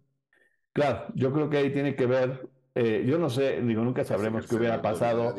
Claro, 0.74 1.06
yo 1.14 1.32
creo 1.32 1.50
que 1.50 1.58
ahí 1.58 1.72
tiene 1.72 1.96
que 1.96 2.08
ver, 2.08 2.50
eh, 2.74 3.06
yo 3.08 3.20
no 3.20 3.30
sé, 3.30 3.62
digo, 3.62 3.84
nunca 3.84 4.04
sabremos 4.04 4.48
qué 4.48 4.56
hubiera 4.56 4.82
pasado 4.82 5.36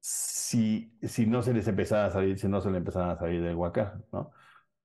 si, 0.00 0.92
si 1.02 1.26
no 1.26 1.42
se 1.42 1.54
les 1.54 1.66
empezara 1.66 2.06
a 2.06 2.10
salir, 2.10 2.38
si 2.38 2.46
no 2.46 2.60
se 2.60 2.68
les 2.68 2.76
empezaran 2.76 3.10
a 3.10 3.18
salir 3.18 3.42
del 3.42 3.56
huacal, 3.56 4.04
¿no? 4.12 4.32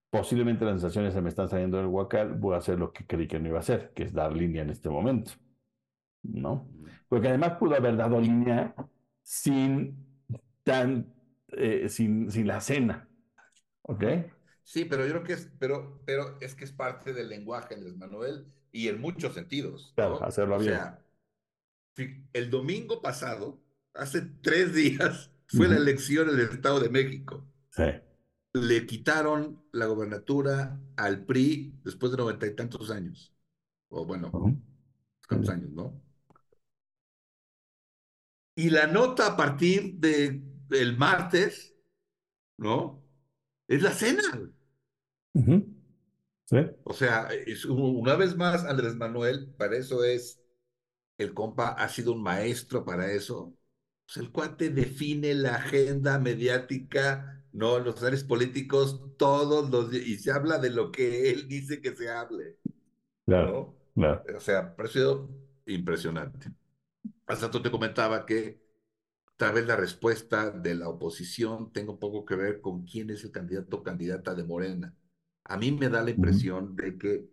Posiblemente 0.09 0.63
las 0.63 0.75
sensaciones 0.75 1.13
se 1.13 1.21
me 1.21 1.27
están 1.27 1.49
saliendo 1.49 1.75
del 1.75 1.87
huacal, 1.87 2.35
voy 2.35 2.55
a 2.55 2.59
hacer 2.59 2.79
lo 2.79 2.93
que 2.93 3.05
creí 3.05 3.27
que 3.27 3.39
no 3.39 3.49
iba 3.49 3.57
a 3.57 3.61
hacer, 3.61 3.91
que 3.93 4.03
es 4.03 4.13
dar 4.13 4.31
línea 4.31 4.61
en 4.61 4.69
este 4.69 4.89
momento. 4.89 5.33
¿No? 6.23 6.67
Porque 7.07 7.27
además 7.27 7.57
pudo 7.59 7.75
haber 7.75 7.95
dado 7.95 8.19
línea 8.19 8.73
sin 9.21 9.95
tan, 10.63 11.13
eh, 11.49 11.87
sin, 11.89 12.31
sin 12.31 12.47
la 12.47 12.59
cena, 12.61 13.07
¿ok? 13.83 14.03
Sí, 14.63 14.85
pero 14.85 15.05
yo 15.05 15.11
creo 15.11 15.23
que 15.23 15.33
es, 15.33 15.51
pero, 15.59 16.01
pero 16.05 16.37
es 16.41 16.55
que 16.55 16.63
es 16.63 16.71
parte 16.71 17.13
del 17.13 17.29
lenguaje, 17.29 17.75
Andrés 17.75 17.95
Manuel, 17.97 18.47
y 18.71 18.87
en 18.87 18.99
muchos 18.99 19.33
sentidos. 19.33 19.93
Claro, 19.95 20.23
hacerlo 20.23 20.57
bien. 20.57 20.79
el 22.33 22.49
domingo 22.49 23.01
pasado, 23.01 23.61
hace 23.93 24.21
tres 24.41 24.73
días, 24.73 25.31
fue 25.47 25.67
la 25.67 25.77
elección 25.77 26.29
en 26.29 26.39
el 26.39 26.49
Estado 26.49 26.79
de 26.79 26.89
México. 26.89 27.45
Sí. 27.69 27.83
Le 28.53 28.85
quitaron 28.85 29.63
la 29.71 29.85
gobernatura 29.85 30.79
al 30.95 31.25
PRI 31.25 31.79
después 31.83 32.11
de 32.11 32.17
noventa 32.17 32.47
y 32.47 32.55
tantos 32.55 32.89
años. 32.89 33.35
O 33.89 34.05
bueno, 34.05 34.31
¿cuántos 35.27 35.49
años, 35.49 35.71
no? 35.71 36.01
Y 38.55 38.69
la 38.69 38.87
nota 38.87 39.27
a 39.27 39.37
partir 39.37 39.95
de, 39.95 40.41
del 40.69 40.97
martes, 40.97 41.75
¿no? 42.57 43.03
Es 43.67 43.81
la 43.81 43.91
cena. 43.91 44.21
¿Sí? 45.33 46.57
O 46.83 46.93
sea, 46.93 47.29
una 47.67 48.15
vez 48.15 48.35
más, 48.35 48.63
Andrés 48.65 48.95
Manuel, 48.95 49.53
para 49.57 49.77
eso 49.77 50.03
es, 50.03 50.39
el 51.17 51.33
compa 51.33 51.69
ha 51.69 51.89
sido 51.89 52.13
un 52.13 52.21
maestro 52.21 52.85
para 52.85 53.11
eso. 53.11 53.55
Pues 54.05 54.17
el 54.17 54.31
cuate 54.31 54.69
define 54.69 55.33
la 55.33 55.55
agenda 55.55 56.19
mediática, 56.19 57.43
no 57.53 57.79
los 57.79 57.99
seres 57.99 58.23
políticos 58.23 59.01
todos 59.17 59.69
los 59.69 59.89
días, 59.89 60.05
y 60.05 60.17
se 60.17 60.31
habla 60.31 60.59
de 60.59 60.69
lo 60.69 60.91
que 60.91 61.31
él 61.31 61.47
dice 61.47 61.81
que 61.81 61.95
se 61.95 62.09
hable. 62.09 62.57
Claro, 63.25 63.75
claro. 63.95 64.23
O 64.35 64.39
sea, 64.39 64.59
ha 64.59 64.75
parecido 64.75 65.29
impresionante. 65.65 66.51
Hasta 67.27 67.51
tú 67.51 67.61
te 67.61 67.71
comentaba 67.71 68.25
que 68.25 68.61
tal 69.37 69.55
vez 69.55 69.67
la 69.67 69.75
respuesta 69.75 70.51
de 70.51 70.75
la 70.75 70.89
oposición 70.89 71.71
tenga 71.73 71.91
un 71.91 71.99
poco 71.99 72.25
que 72.25 72.35
ver 72.35 72.61
con 72.61 72.85
quién 72.85 73.09
es 73.09 73.23
el 73.23 73.31
candidato 73.31 73.77
o 73.77 73.83
candidata 73.83 74.35
de 74.35 74.43
Morena. 74.43 74.95
A 75.45 75.57
mí 75.57 75.71
me 75.71 75.89
da 75.89 76.03
la 76.03 76.11
impresión 76.11 76.75
de 76.75 76.97
que 76.97 77.29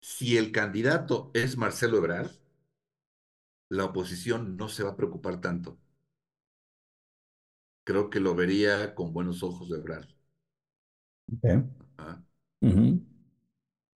si 0.00 0.36
el 0.36 0.50
candidato 0.50 1.30
es 1.34 1.56
Marcelo 1.56 1.98
Ebrard, 1.98 2.32
la 3.70 3.86
oposición 3.86 4.58
no 4.58 4.68
se 4.68 4.82
va 4.82 4.90
a 4.90 4.96
preocupar 4.96 5.40
tanto. 5.40 5.78
Creo 7.82 8.08
que 8.08 8.20
lo 8.20 8.36
vería 8.36 8.94
con 8.94 9.12
buenos 9.12 9.42
ojos 9.42 9.68
de 9.68 9.78
Ebrard. 9.78 10.06
Ah. 11.98 12.18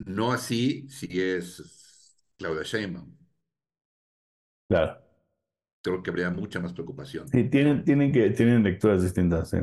No 0.05 0.33
así 0.33 0.89
si 0.91 1.21
es 1.21 1.63
Claudia 2.37 2.63
Sheinbaum. 2.65 3.17
Claro. 4.73 4.99
Creo 5.83 6.03
que 6.03 6.11
habría 6.11 6.31
mucha 6.31 6.61
más 6.61 6.73
preocupación. 6.73 7.29
Sí, 7.33 7.45
tienen, 7.51 7.85
tienen, 7.85 8.13
que, 8.13 8.31
tienen 8.31 8.63
lecturas 8.63 9.03
distintas, 9.03 9.51
sí. 9.51 9.59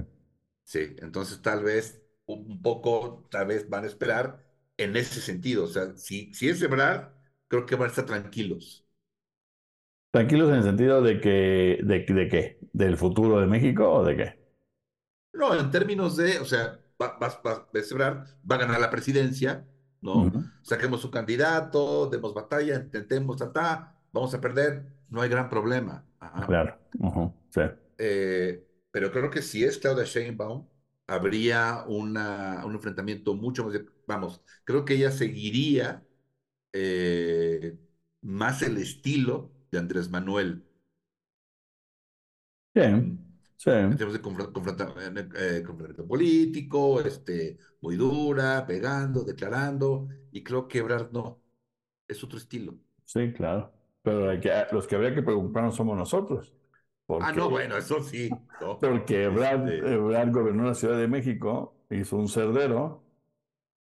Sí, 0.64 0.96
entonces 1.00 1.42
tal 1.42 1.64
vez 1.64 2.02
un 2.26 2.62
poco, 2.62 3.28
tal 3.32 3.48
vez 3.48 3.68
van 3.70 3.84
a 3.86 3.88
esperar 3.88 4.46
en 4.78 4.96
ese 4.96 5.20
sentido. 5.22 5.66
O 5.66 5.68
sea, 5.68 5.96
si, 5.98 6.34
si 6.34 6.50
es 6.50 6.62
Ebrard, 6.62 7.12
creo 7.48 7.66
que 7.66 7.76
van 7.76 7.88
a 7.88 7.90
estar 7.90 8.06
tranquilos. 8.06 8.86
¿Tranquilos 10.12 10.50
en 10.50 10.56
el 10.58 10.64
sentido 10.64 11.02
de 11.02 11.20
que, 11.22 11.80
de, 11.84 12.06
de 12.08 12.28
qué? 12.30 12.60
¿Del 12.74 12.98
futuro 12.98 13.40
de 13.40 13.48
México 13.48 13.90
o 13.92 14.04
de 14.04 14.16
qué? 14.18 14.40
No, 15.34 15.56
en 15.56 15.72
términos 15.72 16.18
de, 16.18 16.40
o 16.40 16.46
sea, 16.46 16.80
va, 17.02 17.18
va, 17.20 17.42
va, 17.46 17.70
va 17.72 18.56
a 18.56 18.58
ganar 18.58 18.80
la 18.80 18.90
presidencia, 18.90 19.66
¿no? 20.02 20.32
Saquemos 20.62 21.02
su 21.02 21.12
candidato, 21.12 22.08
demos 22.10 22.34
batalla, 22.34 22.76
intentemos, 22.76 23.38
ta, 23.54 23.96
vamos 24.12 24.34
a 24.34 24.42
perder, 24.42 24.88
no 25.10 25.22
hay 25.22 25.30
gran 25.30 25.50
problema. 25.50 26.06
Claro, 26.46 26.78
sí. 27.50 27.62
Eh, 27.98 28.66
pero 28.92 29.12
creo 29.12 29.30
que 29.30 29.42
si 29.42 29.64
es 29.64 29.78
Claudia 29.78 30.06
Sheinbaum, 30.06 30.68
habría 31.08 31.84
una, 31.88 32.66
un 32.66 32.74
enfrentamiento 32.76 33.36
mucho 33.36 33.66
más, 33.66 33.76
vamos, 34.08 34.42
creo 34.64 34.86
que 34.86 34.96
ella 34.96 35.12
seguiría 35.12 36.04
eh, 36.74 37.78
más 38.22 38.62
el 38.62 38.78
estilo 38.78 39.52
de 39.72 39.80
Andrés 39.80 40.10
Manuel. 40.10 40.66
Sí, 42.76 42.82
sí. 43.58 43.70
En 43.72 43.98
términos 43.98 44.14
de 44.14 44.22
confrontamiento 44.54 46.08
político, 46.08 47.02
este, 47.02 47.58
muy 47.82 47.96
dura, 47.96 48.66
pegando, 48.66 49.24
declarando, 49.24 50.08
y 50.32 50.44
creo 50.44 50.68
que 50.68 50.80
Ebrard 50.80 51.12
no, 51.12 51.42
es 52.08 52.24
otro 52.24 52.38
estilo. 52.38 52.78
Sí, 53.06 53.34
claro. 53.34 53.74
Pero 54.02 54.32
los 54.72 54.88
que 54.88 54.96
habría 54.96 55.14
que 55.14 55.22
preocuparnos 55.22 55.76
somos 55.76 55.98
nosotros. 55.98 56.54
ah, 57.22 57.32
no, 57.32 57.50
bueno, 57.50 57.78
eso 57.78 58.02
sí. 58.02 58.30
Porque 58.80 59.24
Ebrard, 59.24 59.68
este 59.70 59.96
gobernó 59.98 60.64
la 60.64 60.74
Ciudad 60.74 60.98
de 60.98 61.08
México, 61.08 61.76
hizo 61.90 62.18
un 62.18 62.28
cerdero, 62.28 63.04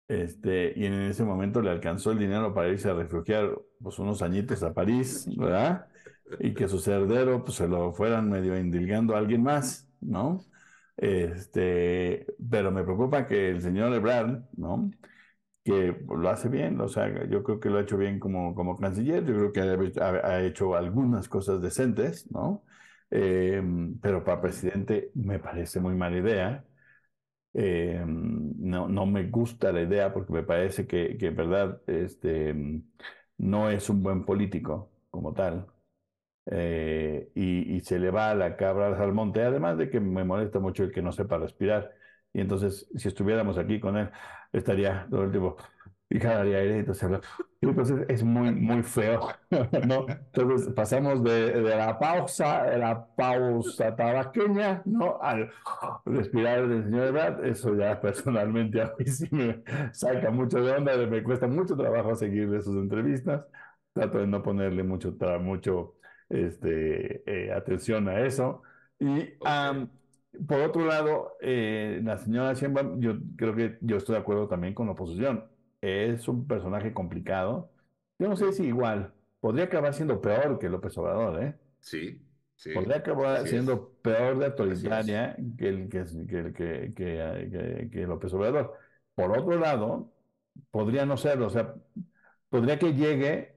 este, 0.08 0.74
y 0.76 0.86
en 0.86 0.94
ese 1.02 1.24
momento 1.24 1.62
le 1.62 1.72
alcanzó 1.72 2.12
el 2.12 2.20
dinero 2.20 2.54
para 2.54 2.70
irse 2.70 2.90
a 2.90 2.94
refugiar 2.94 3.58
pues, 3.82 3.98
unos 4.00 4.22
añitos 4.22 4.62
a 4.64 4.74
París, 4.74 5.28
¿verdad? 5.36 5.88
Y 6.40 6.54
que 6.54 6.68
su 6.68 6.80
cerdero 6.80 7.44
pues, 7.44 7.58
se 7.58 7.68
lo 7.68 7.92
fueran 7.94 8.30
medio 8.30 8.58
indilgando 8.58 9.16
a 9.16 9.20
alguien 9.20 9.42
más, 9.44 9.90
¿no? 10.02 10.46
Este, 10.98 12.26
pero 12.50 12.72
me 12.72 12.84
preocupa 12.84 13.28
que 13.28 13.50
el 13.50 13.62
señor 13.62 13.94
Ebrard, 13.94 14.44
¿no? 14.56 14.92
Que 15.66 15.98
lo 16.08 16.30
hace 16.30 16.48
bien, 16.48 16.80
o 16.80 16.88
sea, 16.88 17.28
yo 17.28 17.44
creo 17.44 17.60
que 17.60 17.70
lo 17.70 17.80
ha 17.80 17.82
hecho 17.82 17.98
bien 17.98 18.20
como, 18.20 18.56
como 18.56 18.78
canciller, 18.78 19.26
yo 19.26 19.52
creo 19.52 19.52
que 19.52 20.00
ha, 20.02 20.44
hecho 20.44 20.76
algunas 20.76 21.28
cosas 21.28 21.62
decentes, 21.62 22.32
¿no? 22.32 22.64
Em, 23.10 24.00
pero 24.00 24.24
para 24.24 24.42
presidente 24.42 25.12
me 25.16 25.40
parece 25.40 25.80
muy 25.80 25.96
mala 25.96 26.18
idea 26.18 26.66
eh, 27.58 28.04
no, 28.06 28.88
no 28.90 29.06
me 29.06 29.24
gusta 29.30 29.72
la 29.72 29.82
idea 29.82 30.14
porque 30.14 30.34
me 30.34 30.44
parece 30.44 30.86
que, 30.88 31.18
que 31.18 31.28
en 31.28 31.36
verdad 31.38 31.82
este, 31.88 32.54
no 33.38 33.70
es 33.70 33.90
un 33.90 34.04
buen 34.04 34.26
político 34.26 34.92
como 35.10 35.34
tal. 35.34 35.68
Eh, 36.48 37.32
y, 37.36 37.76
y, 37.76 37.82
se 37.82 38.00
le 38.00 38.12
va 38.12 38.32
a 38.32 38.36
la 38.36 38.58
cabra 38.58 38.88
al 39.02 39.14
monte, 39.14 39.42
además 39.44 39.78
de 39.78 39.90
que 39.90 40.00
me 40.00 40.24
molesta 40.24 40.60
mucho 40.60 40.84
el 40.84 40.92
que 40.92 41.02
no 41.02 41.12
sepa 41.12 41.38
respirar. 41.40 41.94
Y 42.34 42.42
entonces, 42.42 42.90
si 42.96 43.08
estuviéramos 43.08 43.58
aquí 43.58 43.80
con 43.80 43.98
él, 43.98 44.12
estaría 44.58 45.08
todo 45.10 45.24
el 45.24 45.32
tiempo 45.32 45.58
y 46.10 46.20
jalaría 46.20 46.58
aire, 46.58 46.80
entonces 46.80 47.04
habla. 47.04 47.22
entonces 47.62 48.06
es 48.08 48.24
muy, 48.24 48.52
muy 48.52 48.84
feo, 48.84 49.28
¿no? 49.88 50.06
Entonces 50.08 50.72
pasamos 50.74 51.24
de, 51.24 51.62
de, 51.62 51.76
la 51.76 51.98
pausa, 51.98 52.64
de 52.64 52.78
la 52.78 53.08
pausa 53.16 53.96
tabaqueña, 53.96 54.82
¿no? 54.86 55.20
Al 55.22 55.52
respirar 56.06 56.68
del 56.68 56.84
señor 56.84 57.12
Brad, 57.12 57.46
eso 57.46 57.76
ya 57.76 58.00
personalmente 58.00 58.82
a 58.82 58.94
mí 58.98 59.06
sí 59.08 59.28
me 59.32 59.64
saca 59.94 60.30
mucho 60.30 60.62
de 60.62 60.74
onda, 60.74 60.96
me 61.08 61.24
cuesta 61.24 61.48
mucho 61.48 61.76
trabajo 61.76 62.16
seguirle 62.16 62.62
sus 62.62 62.76
entrevistas, 62.76 63.46
trato 63.94 64.20
de 64.20 64.28
no 64.28 64.44
ponerle 64.44 64.84
mucho, 64.84 65.16
mucho 65.42 65.96
este, 66.30 67.24
eh, 67.26 67.52
atención 67.52 68.08
a 68.10 68.20
eso. 68.22 68.62
Y 69.00 69.34
por 70.48 70.60
otro 70.62 70.86
lado, 70.86 71.38
eh, 71.42 72.02
la 72.04 72.18
señora 72.18 72.54
Sheinbaum, 72.54 73.00
yo 73.00 73.16
creo 73.36 73.56
que 73.56 73.78
yo 73.82 73.98
estoy 73.98 74.16
de 74.16 74.22
acuerdo 74.22 74.48
también 74.48 74.74
con 74.74 74.88
la 74.88 74.94
oposición 74.94 75.46
es 75.86 76.28
un 76.28 76.48
personaje 76.48 76.94
complicado. 76.94 77.72
Yo 78.18 78.28
no 78.30 78.36
sé 78.36 78.52
si 78.54 78.64
igual, 78.64 79.14
podría 79.40 79.66
acabar 79.66 79.94
siendo 79.94 80.22
peor 80.22 80.58
que 80.60 80.70
López 80.70 80.98
Obrador, 80.98 81.44
¿eh? 81.44 81.56
Sí, 81.80 82.22
sí. 82.56 82.74
Podría 82.74 82.98
acabar 82.98 83.48
siendo 83.48 83.94
peor 84.02 84.40
de 84.40 84.46
autoritaria 84.48 85.36
que 85.58 85.68
el 85.68 85.90
que, 85.90 86.54
que, 86.54 86.94
que, 86.96 87.90
que, 87.92 88.08
López 88.08 88.34
Obrador. 88.34 88.74
Por 89.14 89.38
otro 89.38 89.60
lado, 89.60 90.12
podría 90.72 91.06
no 91.06 91.18
serlo, 91.18 91.48
o 91.48 91.50
sea, 91.50 91.76
podría 92.50 92.80
que 92.80 92.94
llegue, 92.94 93.56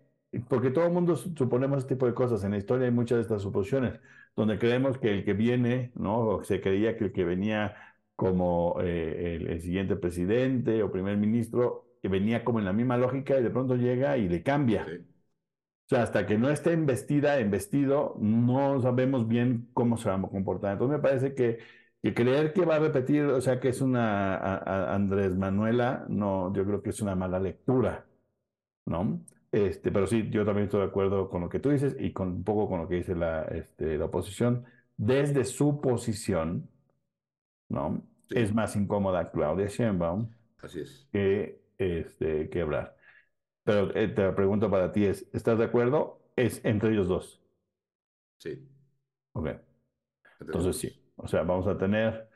porque 0.48 0.70
todo 0.70 0.86
el 0.86 0.92
mundo 0.92 1.16
suponemos 1.16 1.78
este 1.78 1.94
tipo 1.94 2.06
de 2.06 2.14
cosas, 2.14 2.44
en 2.44 2.50
la 2.50 2.58
historia 2.58 2.86
hay 2.86 2.92
muchas 2.92 3.16
de 3.16 3.22
estas 3.22 3.42
suposiciones, 3.42 3.98
donde 4.38 4.58
creemos 4.58 4.98
que 4.98 5.10
el 5.12 5.24
que 5.24 5.32
viene, 5.32 5.90
¿no? 5.96 6.44
se 6.44 6.60
creía 6.60 6.96
que 6.96 7.06
el 7.06 7.12
que 7.12 7.24
venía 7.24 7.74
como 8.14 8.76
eh, 8.80 9.38
el, 9.48 9.60
siguiente 9.60 9.96
presidente 9.96 10.82
o 10.84 10.92
primer 10.92 11.16
ministro 11.16 11.88
que 12.00 12.08
venía 12.08 12.44
como 12.44 12.60
en 12.60 12.64
la 12.66 12.72
misma 12.72 12.96
lógica 12.96 13.38
y 13.38 13.42
de 13.42 13.50
pronto 13.50 13.74
llega 13.74 14.16
y 14.16 14.28
le 14.28 14.44
cambia. 14.44 14.86
O 15.86 15.88
sea, 15.88 16.02
hasta 16.02 16.24
que 16.26 16.38
no 16.38 16.50
esté 16.50 16.72
investida, 16.72 17.40
investido, 17.40 18.14
no 18.20 18.80
sabemos 18.80 19.26
bien 19.26 19.70
cómo 19.74 19.96
se 19.96 20.08
va 20.08 20.14
a 20.16 20.22
comportar. 20.22 20.74
Entonces 20.74 20.98
me 20.98 21.02
parece 21.02 21.34
que, 21.34 21.58
que 22.00 22.14
creer 22.14 22.52
que 22.52 22.64
va 22.64 22.76
a 22.76 22.78
repetir, 22.78 23.24
o 23.24 23.40
sea, 23.40 23.58
que 23.58 23.70
es 23.70 23.80
una 23.80 24.94
Andrés 24.94 25.36
Manuela, 25.36 26.06
no, 26.08 26.52
yo 26.54 26.64
creo 26.64 26.82
que 26.82 26.90
es 26.90 27.00
una 27.00 27.16
mala 27.16 27.40
lectura, 27.40 28.06
¿no? 28.86 29.20
Este, 29.50 29.90
pero 29.90 30.06
sí, 30.06 30.28
yo 30.30 30.44
también 30.44 30.66
estoy 30.66 30.80
de 30.80 30.86
acuerdo 30.86 31.30
con 31.30 31.40
lo 31.42 31.48
que 31.48 31.58
tú 31.58 31.70
dices 31.70 31.96
y 31.98 32.12
con 32.12 32.28
un 32.28 32.44
poco 32.44 32.68
con 32.68 32.80
lo 32.80 32.88
que 32.88 32.96
dice 32.96 33.14
la, 33.14 33.44
este, 33.44 33.96
la 33.98 34.06
oposición. 34.06 34.64
Desde 34.96 35.44
su 35.44 35.80
posición, 35.80 36.68
¿no? 37.68 38.02
Es 38.30 38.54
más 38.54 38.76
incómoda 38.76 39.30
Claudia 39.30 39.66
Sheinbaum 39.68 40.30
Así 40.62 40.80
es. 40.80 41.08
que 41.12 41.62
este, 41.78 42.50
quebrar. 42.50 42.96
Pero 43.64 43.94
eh, 43.96 44.08
te 44.08 44.32
pregunto 44.32 44.70
para 44.70 44.92
ti, 44.92 45.06
es, 45.06 45.28
¿estás 45.32 45.58
de 45.58 45.64
acuerdo? 45.64 46.20
Es 46.36 46.64
entre 46.64 46.90
ellos 46.92 47.08
dos. 47.08 47.42
Sí. 48.38 48.68
Ok. 49.32 49.48
Entonces 50.40 50.76
sí. 50.76 51.02
O 51.16 51.28
sea, 51.28 51.42
vamos 51.42 51.66
a 51.66 51.78
tener... 51.78 52.28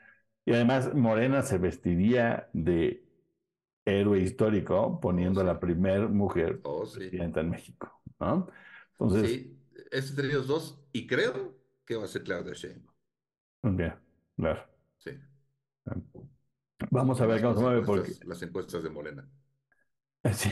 Y 0.45 0.53
además 0.53 0.93
Morena 0.93 1.41
se 1.41 1.57
vestiría 1.57 2.49
de 2.53 3.02
héroe 3.85 4.19
histórico 4.19 4.99
poniendo 4.99 5.41
a 5.41 5.43
la 5.43 5.59
primer 5.59 6.09
mujer 6.09 6.59
oh, 6.63 6.83
presidenta 6.91 7.41
en 7.41 7.49
México. 7.49 8.01
¿no? 8.19 8.47
Entonces, 8.91 9.31
sí, 9.31 9.59
es 9.91 10.09
entre 10.09 10.27
ellos 10.27 10.47
dos 10.47 10.83
y 10.91 11.07
creo 11.07 11.55
que 11.85 11.95
va 11.95 12.05
a 12.05 12.07
ser 12.07 12.23
Claudia 12.23 12.53
Sheinbaum. 12.53 12.93
Bien, 13.63 13.93
claro. 14.35 14.63
Sí. 14.97 15.11
Vamos 16.91 17.19
a 17.21 17.25
ver 17.25 17.41
cómo 17.41 17.55
se 17.55 17.61
mueve 17.61 17.81
porque... 17.85 18.11
Las 18.25 18.41
encuestas 18.41 18.83
de 18.83 18.89
Morena. 18.89 19.27
Sí, 20.31 20.49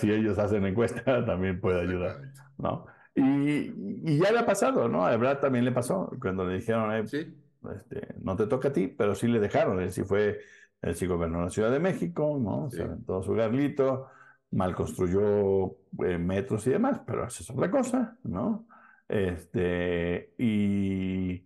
si 0.00 0.10
ellos 0.10 0.36
hacen 0.38 0.66
encuesta 0.66 1.04
también 1.24 1.60
puede 1.60 1.82
ayudar, 1.82 2.32
¿no? 2.58 2.86
Y, 3.14 4.18
ya 4.18 4.32
le 4.32 4.38
ha 4.40 4.46
pasado, 4.46 4.88
¿no? 4.88 5.06
A 5.06 5.14
Ebrard 5.14 5.38
también 5.38 5.64
le 5.64 5.70
pasó, 5.70 6.10
cuando 6.20 6.44
le 6.44 6.56
dijeron, 6.56 6.92
eh, 6.92 7.06
¿Sí? 7.06 7.32
este, 7.74 8.14
no 8.20 8.36
te 8.36 8.46
toca 8.46 8.68
a 8.68 8.72
ti, 8.72 8.88
pero 8.88 9.14
sí 9.14 9.28
le 9.28 9.38
dejaron, 9.38 9.80
él 9.80 9.92
sí 9.92 10.02
fue, 10.02 10.40
él 10.82 10.94
sí 10.94 11.06
gobernó 11.06 11.42
la 11.42 11.50
Ciudad 11.50 11.70
de 11.70 11.78
México, 11.78 12.38
¿no? 12.40 12.70
Sí. 12.70 12.82
todo 13.06 13.22
su 13.22 13.32
garlito, 13.34 14.08
mal 14.50 14.74
construyó 14.74 15.76
eh, 16.04 16.18
metros 16.18 16.66
y 16.66 16.70
demás, 16.70 17.00
pero 17.06 17.26
eso 17.26 17.42
es 17.42 17.50
otra 17.50 17.70
cosa, 17.70 18.18
¿no? 18.24 18.66
Este, 19.08 20.34
y 20.38 21.44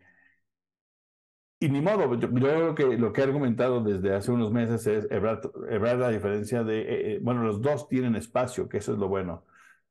y 1.58 1.68
ni 1.70 1.80
modo, 1.80 2.14
yo, 2.16 2.30
creo 2.32 2.74
que 2.74 2.84
lo 2.98 3.12
que 3.12 3.20
he 3.22 3.24
argumentado 3.24 3.82
desde 3.82 4.14
hace 4.14 4.30
unos 4.30 4.52
meses 4.52 4.86
es 4.86 5.10
Ebrard, 5.10 5.98
la 5.98 6.10
diferencia 6.10 6.62
de, 6.62 6.80
eh, 6.80 7.14
eh, 7.14 7.18
bueno, 7.22 7.42
los 7.44 7.62
dos 7.62 7.88
tienen 7.88 8.14
espacio, 8.14 8.68
que 8.68 8.78
eso 8.78 8.92
es 8.92 8.98
lo 8.98 9.08
bueno, 9.08 9.46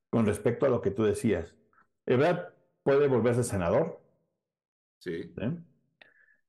con 0.09 0.27
respecto 0.27 0.67
a 0.67 0.69
lo 0.69 0.81
que 0.81 0.91
tú 0.91 1.03
decías. 1.03 1.55
Ebrard 2.05 2.53
puede 2.83 3.07
volverse 3.07 3.43
senador. 3.43 3.99
Sí. 4.99 5.33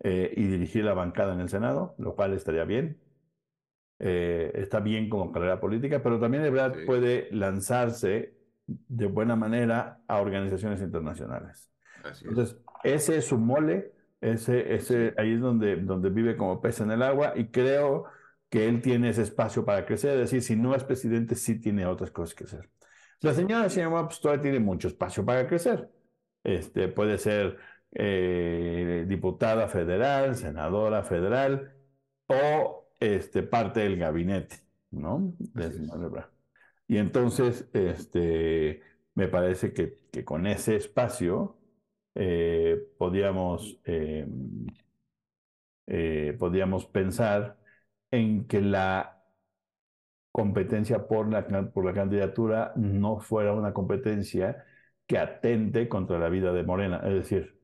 Eh, 0.01 0.33
y 0.37 0.45
dirigir 0.45 0.85
la 0.85 0.95
bancada 0.95 1.35
en 1.35 1.41
el 1.41 1.49
Senado, 1.49 1.95
lo 1.99 2.15
cual 2.15 2.35
estaría 2.35 2.65
bien. 2.65 3.01
está 3.99 4.81
bien 4.81 5.09
como 5.09 5.33
carrera 5.33 5.59
política, 5.59 6.03
pero 6.03 6.21
también 6.21 6.45
Ebrard 6.45 6.85
puede 6.85 7.29
lanzarse 7.33 8.37
de 8.67 9.07
buena 9.07 9.37
manera 9.37 10.03
a 10.07 10.21
organizaciones 10.21 10.83
internacionales. 10.83 11.73
Entonces, 12.23 12.59
ese 12.85 13.17
es 13.17 13.25
su 13.25 13.39
mole 13.39 13.97
ese, 14.21 14.75
ese, 14.75 15.15
ahí 15.19 15.35
es 15.35 15.41
donde, 15.41 15.77
donde 15.77 16.11
vive 16.11 16.37
como 16.37 16.61
pez 16.61 16.81
en 16.81 16.91
el 16.91 17.03
agua 17.03 17.35
y 17.37 17.49
creo 17.49 18.07
que 18.49 18.69
él 18.69 18.81
tiene 18.81 19.11
ese 19.11 19.23
espacio 19.23 19.65
para 19.65 19.85
crecer. 19.85 20.13
Es 20.13 20.31
decir, 20.31 20.43
si 20.43 20.57
no 20.57 20.75
es 20.75 20.85
presidente, 20.85 21.35
sí 21.35 21.61
tiene 21.61 21.87
otras 21.87 22.11
cosas 22.11 22.35
que 22.35 22.45
hacer. 22.45 22.71
La 23.21 23.35
señora 23.35 23.69
Sheinbaum 23.69 24.07
pues, 24.07 24.21
todavía 24.21 24.43
tiene 24.43 24.61
mucho 24.61 24.89
espacio 24.89 25.25
para 25.25 25.47
crecer. 25.47 25.89
Este, 26.45 26.89
puede 26.89 27.19
ser 27.19 27.59
eh, 27.93 29.05
diputada 29.09 29.69
federal, 29.69 30.37
senadora 30.37 31.03
federal 31.05 31.75
o 32.27 32.89
este, 33.01 33.43
parte 33.43 33.81
del 33.81 33.97
gabinete, 33.99 34.57
¿no? 34.91 35.35
y 36.89 36.99
entonces, 36.99 37.69
este, 37.73 38.83
me 39.15 39.29
parece 39.29 39.73
que, 39.73 39.97
que 40.13 40.25
con 40.25 40.47
ese 40.47 40.77
espacio 40.77 41.57
eh, 42.15 42.79
podíamos, 42.99 43.79
eh, 43.85 44.27
eh, 45.87 46.37
podíamos 46.39 46.87
pensar 46.87 47.59
en 48.11 48.47
que 48.47 48.61
la 48.63 49.23
competencia 50.33 51.07
por 51.09 51.31
la, 51.33 51.47
por 51.73 51.85
la 51.85 51.93
candidatura 51.95 52.73
no 52.77 53.21
fuera 53.21 53.53
una 53.55 53.73
competencia 53.73 54.65
que 55.07 55.19
atente 55.19 55.89
contra 55.89 56.19
la 56.19 56.29
vida 56.29 56.53
de 56.53 56.63
Morena. 56.63 57.01
Es 57.05 57.15
decir, 57.15 57.56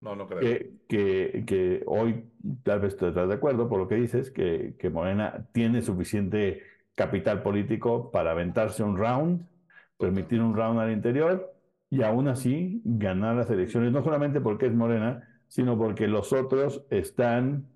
no, 0.00 0.16
no 0.16 0.26
creo. 0.26 0.40
Que, 0.40 0.72
que, 0.88 1.44
que, 1.46 1.82
hoy 1.86 2.24
tal 2.62 2.80
vez 2.80 2.94
estás 2.94 3.14
de 3.14 3.34
acuerdo 3.34 3.68
por 3.68 3.78
lo 3.78 3.88
que 3.88 3.96
dices, 3.96 4.30
que, 4.30 4.76
que 4.78 4.90
Morena 4.90 5.48
tiene 5.52 5.82
suficiente 5.82 6.62
capital 6.94 7.42
político 7.42 8.10
para 8.10 8.32
aventarse 8.32 8.82
un 8.82 8.96
round, 8.96 9.46
permitir 9.98 10.40
un 10.40 10.54
round 10.54 10.80
al 10.80 10.92
interior 10.92 11.54
y 11.90 12.02
aún 12.02 12.28
así 12.28 12.80
ganar 12.84 13.36
las 13.36 13.50
elecciones, 13.50 13.92
no 13.92 14.02
solamente 14.02 14.40
porque 14.40 14.66
es 14.66 14.74
Morena, 14.74 15.42
sino 15.48 15.76
porque 15.76 16.06
los 16.06 16.32
otros 16.32 16.84
están 16.90 17.68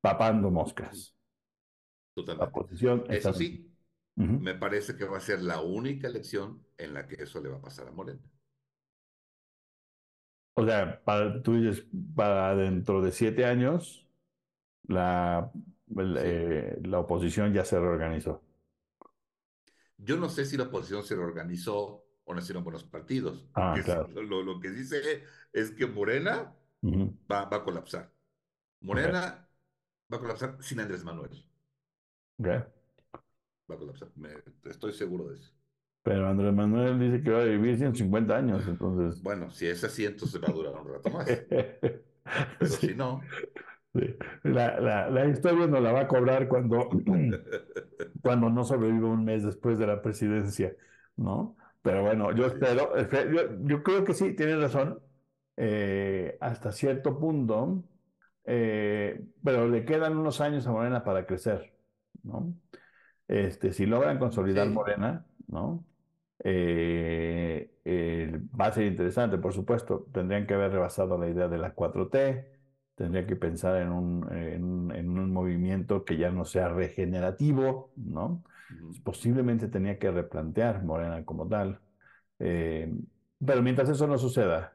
papando 0.00 0.50
moscas. 0.50 1.14
Totalmente. 2.14 2.46
La 2.46 2.52
posición 2.52 3.04
Eso 3.08 3.32
sí, 3.32 3.70
me 4.16 4.54
parece 4.54 4.96
que 4.96 5.04
va 5.04 5.18
a 5.18 5.20
ser 5.20 5.40
la 5.40 5.60
única 5.60 6.08
elección 6.08 6.62
en 6.76 6.92
la 6.92 7.06
que 7.06 7.22
eso 7.22 7.40
le 7.40 7.48
va 7.48 7.56
a 7.56 7.62
pasar 7.62 7.88
a 7.88 7.92
Morena. 7.92 8.20
O 10.60 10.66
sea, 10.66 11.02
para, 11.04 11.42
tú 11.42 11.54
dices, 11.54 11.86
para 12.14 12.54
dentro 12.54 13.00
de 13.00 13.12
siete 13.12 13.46
años, 13.46 14.06
la, 14.86 15.50
eh, 16.18 16.78
la 16.84 16.98
oposición 16.98 17.54
ya 17.54 17.64
se 17.64 17.80
reorganizó. 17.80 18.42
Yo 19.96 20.18
no 20.18 20.28
sé 20.28 20.44
si 20.44 20.58
la 20.58 20.64
oposición 20.64 21.02
se 21.02 21.16
reorganizó 21.16 22.04
o 22.24 22.34
nacieron 22.34 22.62
buenos 22.62 22.84
partidos. 22.84 23.48
Ah, 23.54 23.74
claro. 23.82 24.08
lo, 24.20 24.60
que 24.60 24.70
dice 24.70 25.24
es 25.50 25.70
que 25.70 25.86
Morena 25.86 26.54
va, 26.84 27.46
va, 27.46 27.56
a 27.56 27.64
colapsar. 27.64 28.12
Morena 28.80 29.48
va 30.12 30.16
a 30.18 30.20
colapsar 30.20 30.58
sin 30.60 30.80
Andrés 30.80 31.02
Manuel. 31.04 31.42
Va 32.38 33.74
a 33.74 33.78
colapsar. 33.78 34.08
estoy 34.64 34.92
seguro 34.92 35.28
de 35.28 35.38
eso. 35.38 35.54
Pero 36.02 36.28
Andrés 36.28 36.54
Manuel 36.54 36.98
dice 36.98 37.22
que 37.22 37.30
va 37.30 37.42
a 37.42 37.44
vivir 37.44 37.76
150 37.76 38.34
años, 38.34 38.66
entonces. 38.66 39.22
Bueno, 39.22 39.50
si 39.50 39.66
es 39.66 39.84
así, 39.84 40.06
entonces 40.06 40.40
va 40.40 40.48
a 40.48 40.52
durar 40.52 40.74
un 40.74 40.88
rato 40.88 41.10
más. 41.10 41.26
Pero 42.58 42.70
si 42.70 42.94
no. 42.94 43.20
La, 44.44 44.80
la, 44.80 45.10
la, 45.10 45.26
historia 45.26 45.66
nos 45.66 45.82
la 45.82 45.92
va 45.92 46.00
a 46.02 46.08
cobrar 46.08 46.46
cuando, 46.46 46.88
cuando 48.22 48.48
no 48.48 48.64
sobreviva 48.64 49.08
un 49.08 49.24
mes 49.24 49.42
después 49.42 49.78
de 49.78 49.86
la 49.86 50.00
presidencia, 50.00 50.74
¿no? 51.16 51.56
Pero 51.82 52.02
bueno, 52.02 52.32
yo 52.32 52.46
espero, 52.46 52.92
yo, 53.32 53.58
yo 53.62 53.82
creo 53.82 54.04
que 54.04 54.14
sí, 54.14 54.34
tiene 54.34 54.56
razón, 54.56 55.00
eh, 55.56 56.38
hasta 56.40 56.72
cierto 56.72 57.18
punto, 57.18 57.82
eh, 58.44 59.24
pero 59.42 59.68
le 59.68 59.84
quedan 59.84 60.16
unos 60.16 60.40
años 60.40 60.66
a 60.66 60.72
Morena 60.72 61.02
para 61.02 61.26
crecer, 61.26 61.74
¿no? 62.22 62.54
Este, 63.26 63.72
si 63.72 63.86
logran 63.86 64.18
consolidar 64.18 64.68
Morena, 64.68 65.26
¿no? 65.48 65.84
Eh, 66.42 67.70
va 68.58 68.66
a 68.66 68.72
ser 68.72 68.86
interesante, 68.86 69.38
por 69.38 69.52
supuesto. 69.52 70.06
Tendrían 70.12 70.46
que 70.46 70.54
haber 70.54 70.72
rebasado 70.72 71.18
la 71.18 71.28
idea 71.28 71.48
de 71.48 71.58
la 71.58 71.74
4T, 71.74 72.46
tendrían 72.94 73.26
que 73.26 73.36
pensar 73.36 73.80
en 73.80 73.92
un, 73.92 74.32
en, 74.32 75.18
un 75.18 75.32
movimiento 75.32 76.04
que 76.04 76.16
ya 76.16 76.30
no 76.30 76.44
sea 76.44 76.68
regenerativo, 76.68 77.92
¿no? 77.96 78.42
Posiblemente 79.04 79.68
tenía 79.68 79.98
que 79.98 80.10
replantear 80.10 80.84
Morena 80.84 81.24
como 81.24 81.48
tal. 81.48 81.80
Eh, 82.38 82.92
pero 83.44 83.62
mientras 83.62 83.88
eso 83.88 84.06
no 84.06 84.18
suceda, 84.18 84.74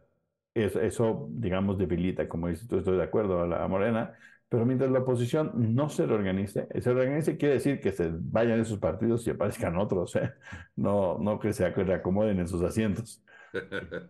eso, 0.53 0.81
eso, 0.81 1.27
digamos, 1.31 1.77
debilita, 1.77 2.27
como 2.27 2.47
dices 2.47 2.67
tú, 2.67 2.77
estoy 2.77 2.97
de 2.97 3.03
acuerdo 3.03 3.41
a 3.43 3.47
la 3.47 3.67
Morena, 3.67 4.15
pero 4.49 4.65
mientras 4.65 4.91
la 4.91 4.99
oposición 4.99 5.51
no 5.55 5.89
se 5.89 6.05
reorganice, 6.05 6.67
se 6.79 6.93
reorganice 6.93 7.37
quiere 7.37 7.55
decir 7.55 7.79
que 7.79 7.91
se 7.91 8.11
vayan 8.13 8.59
esos 8.59 8.79
partidos 8.79 9.25
y 9.27 9.31
aparezcan 9.31 9.77
otros, 9.77 10.15
¿eh? 10.15 10.33
no, 10.75 11.17
no 11.17 11.39
que 11.39 11.53
se 11.53 11.69
reacomoden 11.69 12.39
en 12.39 12.47
sus 12.47 12.61
asientos. 12.61 13.23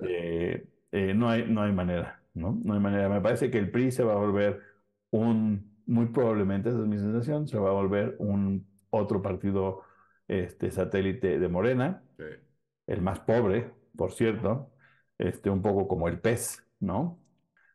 Eh, 0.02 0.68
eh, 0.92 1.14
no, 1.14 1.30
hay, 1.30 1.46
no 1.48 1.62
hay 1.62 1.72
manera, 1.72 2.22
¿no? 2.34 2.60
No 2.64 2.74
hay 2.74 2.80
manera. 2.80 3.10
Me 3.10 3.22
parece 3.22 3.52
que 3.52 3.60
el 3.60 3.72
PRI 3.72 3.92
se 3.92 4.04
va 4.04 4.14
a 4.14 4.18
volver 4.18 4.62
un, 5.12 5.80
muy 5.86 6.08
probablemente, 6.08 6.70
esa 6.70 6.80
es 6.80 6.88
mi 6.88 6.98
sensación, 6.98 7.48
se 7.48 7.58
va 7.58 7.70
a 7.70 7.74
volver 7.74 8.16
un 8.20 8.68
otro 8.90 9.22
partido 9.22 9.84
este, 10.28 10.72
satélite 10.72 11.40
de 11.40 11.48
Morena, 11.48 12.04
el 12.88 13.02
más 13.02 13.20
pobre, 13.20 13.72
por 13.96 14.12
cierto, 14.12 14.72
este, 15.18 15.50
un 15.50 15.62
poco 15.62 15.88
como 15.88 16.08
el 16.08 16.20
pez, 16.20 16.68
¿no? 16.80 17.20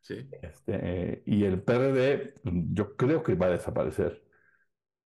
Sí. 0.01 0.29
Este, 0.43 1.23
y 1.27 1.45
el 1.45 1.63
PRD, 1.63 2.35
yo 2.43 2.97
creo 2.97 3.23
que 3.23 3.35
va 3.35 3.47
a 3.47 3.51
desaparecer. 3.51 4.23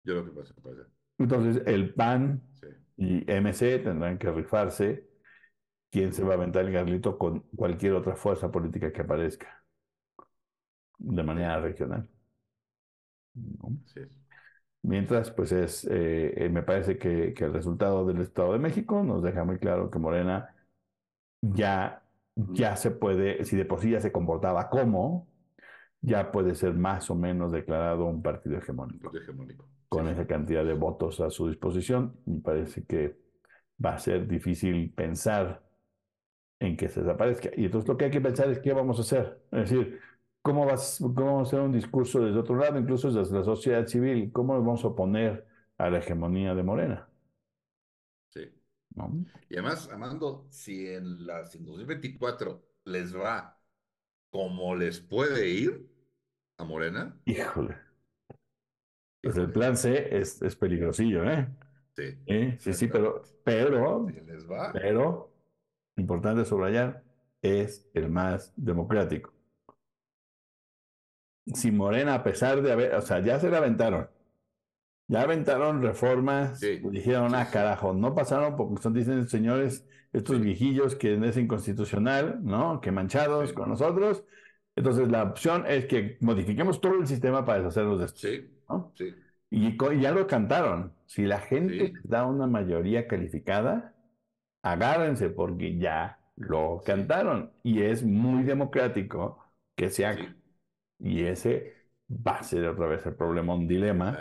Yo 0.04 0.14
creo 0.14 0.24
que 0.24 0.30
va 0.30 0.40
a 0.40 0.44
desaparecer. 0.44 0.86
Entonces, 1.18 1.62
el 1.66 1.94
PAN 1.94 2.42
y 2.96 3.30
MC 3.30 3.78
tendrán 3.78 4.18
que 4.18 4.30
rifarse 4.30 5.08
quién 5.90 6.12
se 6.12 6.24
va 6.24 6.32
a 6.32 6.36
aventar 6.36 6.64
el 6.64 6.72
garlito 6.72 7.18
con 7.18 7.40
cualquier 7.56 7.94
otra 7.94 8.16
fuerza 8.16 8.50
política 8.50 8.92
que 8.92 9.02
aparezca 9.02 9.64
de 10.98 11.22
manera 11.22 11.60
regional. 11.60 12.08
Mientras, 14.82 15.30
pues 15.30 15.52
es, 15.52 15.86
eh, 15.90 16.48
me 16.50 16.62
parece 16.62 16.98
que, 16.98 17.34
que, 17.34 17.44
el 17.44 17.52
resultado 17.52 18.06
del 18.06 18.20
Estado 18.20 18.52
de 18.54 18.58
México 18.58 19.02
nos 19.02 19.22
deja 19.22 19.44
muy 19.44 19.58
claro 19.58 19.90
que 19.90 19.98
Morena 19.98 20.54
ya 21.42 21.99
ya 22.52 22.76
se 22.76 22.90
puede, 22.90 23.44
si 23.44 23.56
de 23.56 23.64
por 23.64 23.80
sí 23.80 23.90
ya 23.90 24.00
se 24.00 24.12
comportaba 24.12 24.68
como, 24.68 25.28
ya 26.00 26.32
puede 26.32 26.54
ser 26.54 26.74
más 26.74 27.10
o 27.10 27.14
menos 27.14 27.52
declarado 27.52 28.06
un 28.06 28.22
partido 28.22 28.58
hegemónico. 28.58 29.12
Con 29.88 30.08
esa 30.08 30.26
cantidad 30.26 30.64
de 30.64 30.74
votos 30.74 31.20
a 31.20 31.30
su 31.30 31.48
disposición, 31.48 32.16
me 32.24 32.40
parece 32.40 32.84
que 32.84 33.18
va 33.84 33.94
a 33.94 33.98
ser 33.98 34.26
difícil 34.26 34.92
pensar 34.92 35.62
en 36.60 36.76
que 36.76 36.88
se 36.88 37.00
desaparezca. 37.00 37.50
Y 37.56 37.66
entonces 37.66 37.88
lo 37.88 37.96
que 37.96 38.06
hay 38.06 38.10
que 38.10 38.20
pensar 38.20 38.48
es 38.50 38.60
qué 38.60 38.72
vamos 38.72 38.98
a 38.98 39.02
hacer. 39.02 39.40
Es 39.50 39.70
decir, 39.70 39.98
¿cómo, 40.42 40.66
vas, 40.66 40.98
cómo 41.00 41.26
vamos 41.26 41.48
a 41.48 41.56
hacer 41.56 41.60
un 41.60 41.72
discurso 41.72 42.20
desde 42.20 42.38
otro 42.38 42.56
lado, 42.56 42.78
incluso 42.78 43.10
desde 43.10 43.36
la 43.36 43.44
sociedad 43.44 43.86
civil? 43.86 44.30
¿Cómo 44.32 44.54
nos 44.54 44.64
vamos 44.64 44.84
a 44.84 44.88
oponer 44.88 45.46
a 45.78 45.90
la 45.90 45.98
hegemonía 45.98 46.54
de 46.54 46.62
Morena? 46.62 47.09
Y 49.48 49.54
además, 49.54 49.88
Amando, 49.90 50.46
si 50.50 50.88
en 50.88 51.26
la 51.26 51.42
2024 51.42 52.62
les 52.84 53.16
va 53.16 53.56
como 54.30 54.74
les 54.76 55.00
puede 55.00 55.48
ir 55.48 55.88
a 56.56 56.64
Morena. 56.64 57.16
Híjole. 57.24 57.76
Pues 59.22 59.36
el 59.36 59.52
plan 59.52 59.76
C 59.76 60.16
es, 60.16 60.40
es 60.42 60.56
peligrosillo, 60.56 61.24
¿eh? 61.24 61.48
Sí. 61.96 62.56
Sí, 62.58 62.72
sí, 62.72 62.86
pero, 62.86 63.22
pero, 63.44 64.06
pero, 64.72 65.32
importante 65.96 66.44
subrayar, 66.44 67.02
es 67.42 67.88
el 67.92 68.08
más 68.08 68.52
democrático. 68.56 69.32
Si 71.54 71.70
Morena, 71.70 72.14
a 72.14 72.22
pesar 72.22 72.62
de 72.62 72.72
haber, 72.72 72.94
o 72.94 73.02
sea, 73.02 73.20
ya 73.20 73.38
se 73.40 73.50
la 73.50 73.58
aventaron, 73.58 74.08
ya 75.10 75.22
aventaron 75.22 75.82
reformas, 75.82 76.60
dijeron, 76.60 77.34
ah, 77.34 77.48
carajo, 77.50 77.92
no 77.92 78.14
pasaron 78.14 78.56
porque 78.56 78.80
son, 78.80 78.94
dicen 78.94 79.26
señores, 79.28 79.84
estos 80.12 80.40
viejillos 80.40 80.94
que 80.94 81.14
es 81.14 81.36
inconstitucional, 81.36 82.38
¿no? 82.44 82.80
Que 82.80 82.92
manchados 82.92 83.52
con 83.52 83.70
nosotros. 83.70 84.24
Entonces 84.76 85.08
la 85.08 85.24
opción 85.24 85.64
es 85.66 85.86
que 85.86 86.16
modifiquemos 86.20 86.80
todo 86.80 86.94
el 86.94 87.08
sistema 87.08 87.44
para 87.44 87.58
deshacerlos 87.58 87.98
de 87.98 88.04
esto. 88.06 88.18
Sí, 88.20 88.50
¿no? 88.68 88.92
sí. 88.96 89.12
Y, 89.50 89.76
ya 90.00 90.12
lo 90.12 90.28
cantaron. 90.28 90.94
Si 91.06 91.24
la 91.24 91.40
gente 91.40 91.92
da 92.04 92.24
una 92.24 92.46
mayoría 92.46 93.08
calificada, 93.08 93.96
agárrense 94.62 95.28
porque 95.28 95.76
ya 95.76 96.20
lo 96.36 96.82
cantaron. 96.86 97.50
Y 97.64 97.82
es 97.82 98.04
muy 98.04 98.44
democrático 98.44 99.44
que 99.74 99.88
se 99.88 100.06
haga. 100.06 100.36
Y 101.00 101.24
ese 101.24 101.79
va 102.10 102.32
a 102.32 102.42
ser 102.42 102.66
otra 102.66 102.86
vez 102.86 103.06
el 103.06 103.14
problema, 103.14 103.54
un 103.54 103.68
dilema. 103.68 104.18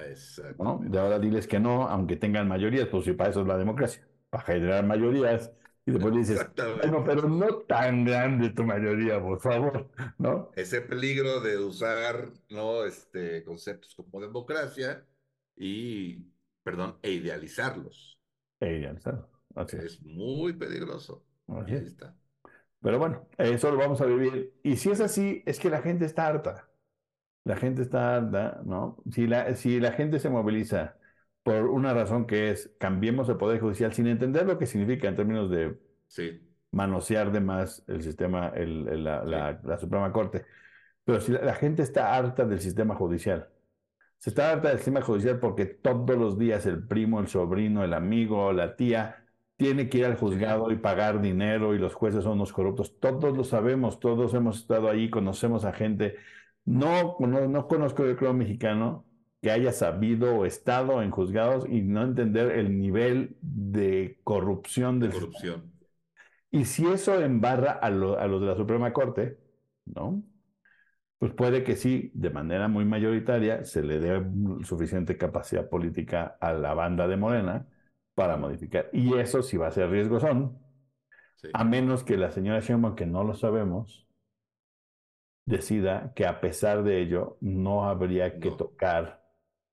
¿no? 0.59 0.79
De 0.83 0.99
ahora 0.99 1.19
diles 1.19 1.47
que 1.47 1.59
no, 1.59 1.87
aunque 1.87 2.15
tengan 2.17 2.47
mayorías, 2.47 2.87
pues 2.87 3.05
si 3.05 3.13
para 3.13 3.31
eso 3.31 3.41
es 3.41 3.47
la 3.47 3.57
democracia, 3.57 4.07
para 4.29 4.43
generar 4.43 4.85
mayorías. 4.85 5.51
Y 5.85 5.91
después 5.91 6.13
dices, 6.13 6.47
bueno, 6.77 7.03
pero 7.03 7.27
no 7.27 7.47
tan 7.61 8.05
grande 8.05 8.51
tu 8.51 8.63
mayoría, 8.63 9.19
por 9.19 9.39
favor, 9.39 9.89
¿no? 10.19 10.51
Ese 10.55 10.81
peligro 10.81 11.41
de 11.41 11.57
usar, 11.57 12.29
¿no? 12.49 12.83
Este, 12.83 13.43
conceptos 13.43 13.95
como 13.95 14.21
democracia 14.21 15.03
y, 15.55 16.27
perdón, 16.63 16.97
e 17.01 17.13
idealizarlos. 17.13 18.19
E 18.59 18.77
idealizarlos. 18.77 19.25
es, 19.73 19.99
muy 20.03 20.53
peligroso. 20.53 21.23
Ahí 21.47 21.73
está. 21.73 22.15
Pero 22.81 22.99
bueno, 22.99 23.27
eso 23.37 23.71
lo 23.71 23.77
vamos 23.77 23.99
a 24.01 24.05
vivir. 24.05 24.53
Y 24.61 24.77
si 24.77 24.91
es 24.91 25.01
así, 25.01 25.41
es 25.47 25.59
que 25.59 25.71
la 25.71 25.81
gente 25.81 26.05
está 26.05 26.27
harta. 26.27 26.68
La 27.43 27.55
gente 27.55 27.81
está, 27.81 28.21
¿no? 28.65 28.97
Si 29.11 29.27
la, 29.27 29.55
si 29.55 29.79
la 29.79 29.91
gente 29.93 30.19
se 30.19 30.29
moviliza 30.29 30.97
por 31.43 31.65
una 31.65 31.93
razón 31.93 32.25
que 32.27 32.51
es 32.51 32.71
cambiemos 32.79 33.29
el 33.29 33.37
Poder 33.37 33.59
Judicial 33.59 33.93
sin 33.93 34.07
entender 34.07 34.45
lo 34.45 34.57
que 34.57 34.65
significa 34.65 35.07
en 35.07 35.15
términos 35.15 35.49
de 35.49 35.79
manosear 36.71 37.31
de 37.31 37.39
más 37.39 37.83
el 37.87 38.03
sistema, 38.03 38.51
la, 38.55 39.77
Suprema 39.79 40.11
Corte. 40.11 40.45
Pero 41.03 41.21
si 41.21 41.31
la, 41.31 41.55
gente 41.55 41.81
está 41.83 42.15
harta 42.15 42.45
del 42.45 42.59
sistema 42.59 42.95
judicial, 42.95 43.49
Se 44.19 44.29
está 44.31 44.51
harta 44.51 44.69
del 44.69 44.77
sistema 44.77 45.01
judicial 45.01 45.39
porque 45.39 45.65
todos 45.65 46.17
los 46.17 46.37
días 46.37 46.65
el 46.65 46.85
primo, 46.87 47.19
el 47.19 47.27
sobrino, 47.27 47.83
el 47.83 47.93
amigo, 47.93 48.51
la 48.53 48.75
tía 48.75 49.25
tiene 49.57 49.89
que 49.89 49.99
ir 49.99 50.05
al 50.05 50.17
juzgado 50.17 50.71
y 50.71 50.77
pagar 50.77 51.21
dinero 51.21 51.75
y 51.75 51.79
los 51.79 51.93
jueces 51.93 52.23
son 52.23 52.37
los 52.37 52.53
corruptos. 52.53 52.99
Todos 52.99 53.35
lo 53.37 53.43
sabemos, 53.43 53.99
todos 53.99 54.33
hemos 54.33 54.59
estado 54.59 54.89
ahí, 54.89 55.09
conocemos 55.09 55.65
a 55.65 55.73
gente. 55.73 56.17
No, 56.69 57.15
no, 57.19 57.47
no 57.47 57.67
conozco 57.67 58.05
el 58.05 58.15
creo 58.15 58.33
mexicano 58.35 59.03
que 59.41 59.49
haya 59.49 59.71
sabido 59.71 60.35
o 60.35 60.45
estado 60.45 61.01
en 61.01 61.09
juzgados 61.09 61.65
y 61.67 61.81
no 61.81 62.03
entender 62.03 62.51
el 62.51 62.77
nivel 62.77 63.37
de 63.41 64.19
corrupción 64.23 64.99
del 64.99 65.11
corrupción. 65.13 65.71
Y 66.51 66.65
si 66.65 66.85
eso 66.85 67.19
embarra 67.19 67.71
a, 67.71 67.87
a 67.87 67.89
los 67.89 68.41
de 68.41 68.47
la 68.47 68.55
Suprema 68.55 68.93
Corte, 68.93 69.39
¿no? 69.85 70.23
Pues 71.17 71.33
puede 71.33 71.63
que 71.63 71.75
sí, 71.75 72.11
de 72.13 72.29
manera 72.29 72.67
muy 72.67 72.85
mayoritaria, 72.85 73.65
se 73.65 73.81
le 73.81 73.99
dé 73.99 74.23
suficiente 74.63 75.17
capacidad 75.17 75.69
política 75.69 76.37
a 76.39 76.53
la 76.53 76.75
banda 76.75 77.07
de 77.07 77.17
Morena 77.17 77.67
para 78.13 78.37
modificar. 78.37 78.89
Y 78.93 79.15
eso 79.15 79.41
sí 79.41 79.57
va 79.57 79.67
a 79.67 79.71
ser 79.71 79.89
riesgosón, 79.89 80.59
a 81.53 81.63
menos 81.63 82.03
que 82.03 82.15
la 82.15 82.31
señora 82.31 82.59
Sheinbaum, 82.59 82.95
que 82.95 83.07
no 83.07 83.23
lo 83.23 83.33
sabemos, 83.33 84.07
decida 85.49 86.13
que 86.15 86.25
a 86.27 86.41
pesar 86.41 86.83
de 86.83 87.01
ello 87.01 87.37
no 87.41 87.85
habría 87.85 88.39
que 88.39 88.51
tocar 88.51 89.23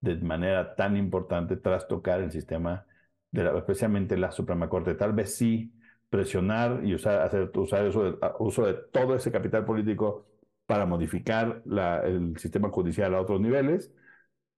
de 0.00 0.16
manera 0.16 0.74
tan 0.74 0.96
importante, 0.96 1.56
tras 1.56 1.86
tocar 1.88 2.20
el 2.20 2.30
sistema, 2.32 2.86
de 3.30 3.44
la, 3.44 3.58
especialmente 3.58 4.16
la 4.16 4.32
Suprema 4.32 4.68
Corte. 4.68 4.94
Tal 4.94 5.12
vez 5.12 5.36
sí 5.36 5.72
presionar 6.08 6.80
y 6.84 6.94
usar, 6.94 7.20
hacer, 7.22 7.50
usar 7.56 7.86
uso 7.88 8.04
de, 8.04 8.18
uso 8.38 8.66
de 8.66 8.74
todo 8.92 9.14
ese 9.16 9.30
capital 9.32 9.64
político 9.64 10.26
para 10.66 10.86
modificar 10.86 11.62
la, 11.66 12.00
el 12.00 12.38
sistema 12.38 12.70
judicial 12.70 13.14
a 13.14 13.20
otros 13.20 13.40
niveles, 13.40 13.92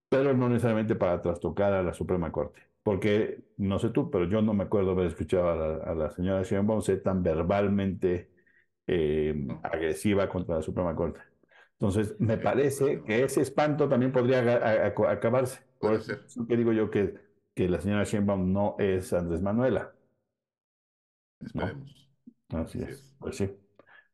pero 0.08 0.34
no 0.34 0.48
necesariamente 0.48 0.94
para 0.96 1.20
trastocar 1.22 1.72
a 1.72 1.82
la 1.82 1.94
Suprema 1.94 2.32
Corte 2.32 2.62
porque 2.82 3.44
no 3.58 3.78
sé 3.78 3.90
tú, 3.90 4.10
pero 4.10 4.24
yo 4.24 4.40
no 4.40 4.54
me 4.54 4.64
acuerdo 4.64 4.92
haber 4.92 5.08
escuchado 5.08 5.50
a 5.50 5.56
la, 5.56 5.74
a 5.84 5.94
la 5.94 6.10
señora 6.10 6.42
Sheinbaum 6.42 6.80
ser 6.80 7.02
tan 7.02 7.22
verbalmente 7.22 8.30
eh, 8.89 9.47
agresiva 9.62 10.28
contra 10.28 10.57
la 10.57 10.62
Suprema 10.62 10.95
Corte. 10.97 11.20
Entonces, 11.72 12.16
me 12.18 12.39
parece 12.39 13.03
que 13.05 13.22
ese 13.22 13.43
espanto 13.43 13.89
también 13.89 14.11
podría 14.11 14.89
acabarse. 15.09 15.61
Por 15.78 15.95
eso 15.95 16.47
que 16.49 16.57
digo 16.57 16.72
yo 16.72 16.91
que, 16.91 17.14
que 17.55 17.68
la 17.68 17.80
señora 17.80 18.03
Sheinbaum 18.03 18.53
no 18.53 18.74
es 18.78 19.12
Andrés 19.12 19.43
Manuela. 19.43 19.93
Esperemos. 21.41 22.11
Así, 22.49 22.82
es. 22.82 23.14
Pues 23.20 23.36
sí. 23.36 23.51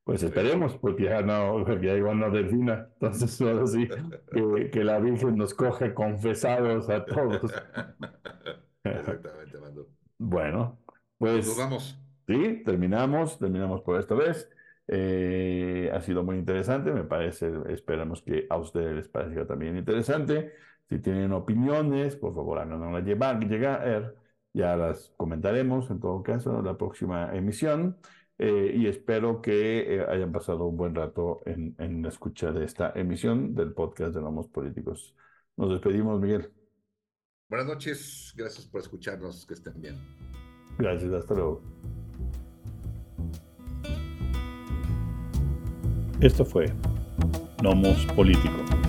Pues 0.02 0.22
esperemos, 0.22 0.76
porque 0.76 1.04
ya 1.04 1.22
no, 1.22 1.80
ya 1.80 1.94
igual 1.94 2.18
no 2.18 2.30
defina. 2.30 2.90
Entonces, 2.94 3.30
solo 3.30 3.66
sí, 3.66 3.88
que, 4.32 4.70
que, 4.70 4.84
la 4.84 4.98
Virgen 4.98 5.36
nos 5.36 5.54
coge 5.54 5.94
confesados 5.94 6.90
a 6.90 7.06
todos. 7.06 7.50
Exactamente, 8.84 9.58
Mando. 9.58 9.88
Bueno, 10.18 10.78
pues. 11.16 11.46
Nos 11.46 11.58
vamos. 11.58 11.98
Sí, 12.26 12.62
terminamos, 12.64 13.38
terminamos 13.38 13.80
por 13.82 13.98
esta 13.98 14.14
vez. 14.14 14.48
Eh, 14.86 15.90
ha 15.92 16.00
sido 16.00 16.22
muy 16.22 16.36
interesante, 16.36 16.92
me 16.92 17.04
parece, 17.04 17.50
esperamos 17.68 18.22
que 18.22 18.46
a 18.50 18.58
ustedes 18.58 18.94
les 18.94 19.08
parezca 19.08 19.46
también 19.46 19.76
interesante. 19.76 20.52
Si 20.88 20.98
tienen 20.98 21.32
opiniones, 21.32 22.16
por 22.16 22.34
favor, 22.34 22.58
háganoslas 22.58 23.04
llevar, 23.04 23.38
llegar, 23.40 24.14
ya 24.52 24.76
las 24.76 25.12
comentaremos 25.16 25.90
en 25.90 26.00
todo 26.00 26.22
caso 26.22 26.58
en 26.58 26.66
la 26.66 26.76
próxima 26.76 27.34
emisión. 27.34 27.96
Eh, 28.36 28.74
y 28.76 28.88
espero 28.88 29.40
que 29.40 29.94
eh, 29.94 30.06
hayan 30.08 30.32
pasado 30.32 30.64
un 30.66 30.76
buen 30.76 30.94
rato 30.94 31.40
en, 31.46 31.76
en 31.78 32.02
la 32.02 32.08
escucha 32.08 32.50
de 32.50 32.64
esta 32.64 32.92
emisión 32.96 33.54
del 33.54 33.72
podcast 33.72 34.14
de 34.14 34.20
Nomos 34.20 34.48
Políticos. 34.48 35.14
Nos 35.56 35.70
despedimos, 35.70 36.20
Miguel. 36.20 36.52
Buenas 37.48 37.68
noches, 37.68 38.32
gracias 38.36 38.66
por 38.66 38.80
escucharnos, 38.80 39.46
que 39.46 39.54
estén 39.54 39.80
bien. 39.80 39.96
Gracias, 40.78 41.12
hasta 41.12 41.34
luego. 41.34 41.62
Esto 46.24 46.42
fue 46.42 46.72
Nomos 47.62 48.06
Político. 48.16 48.83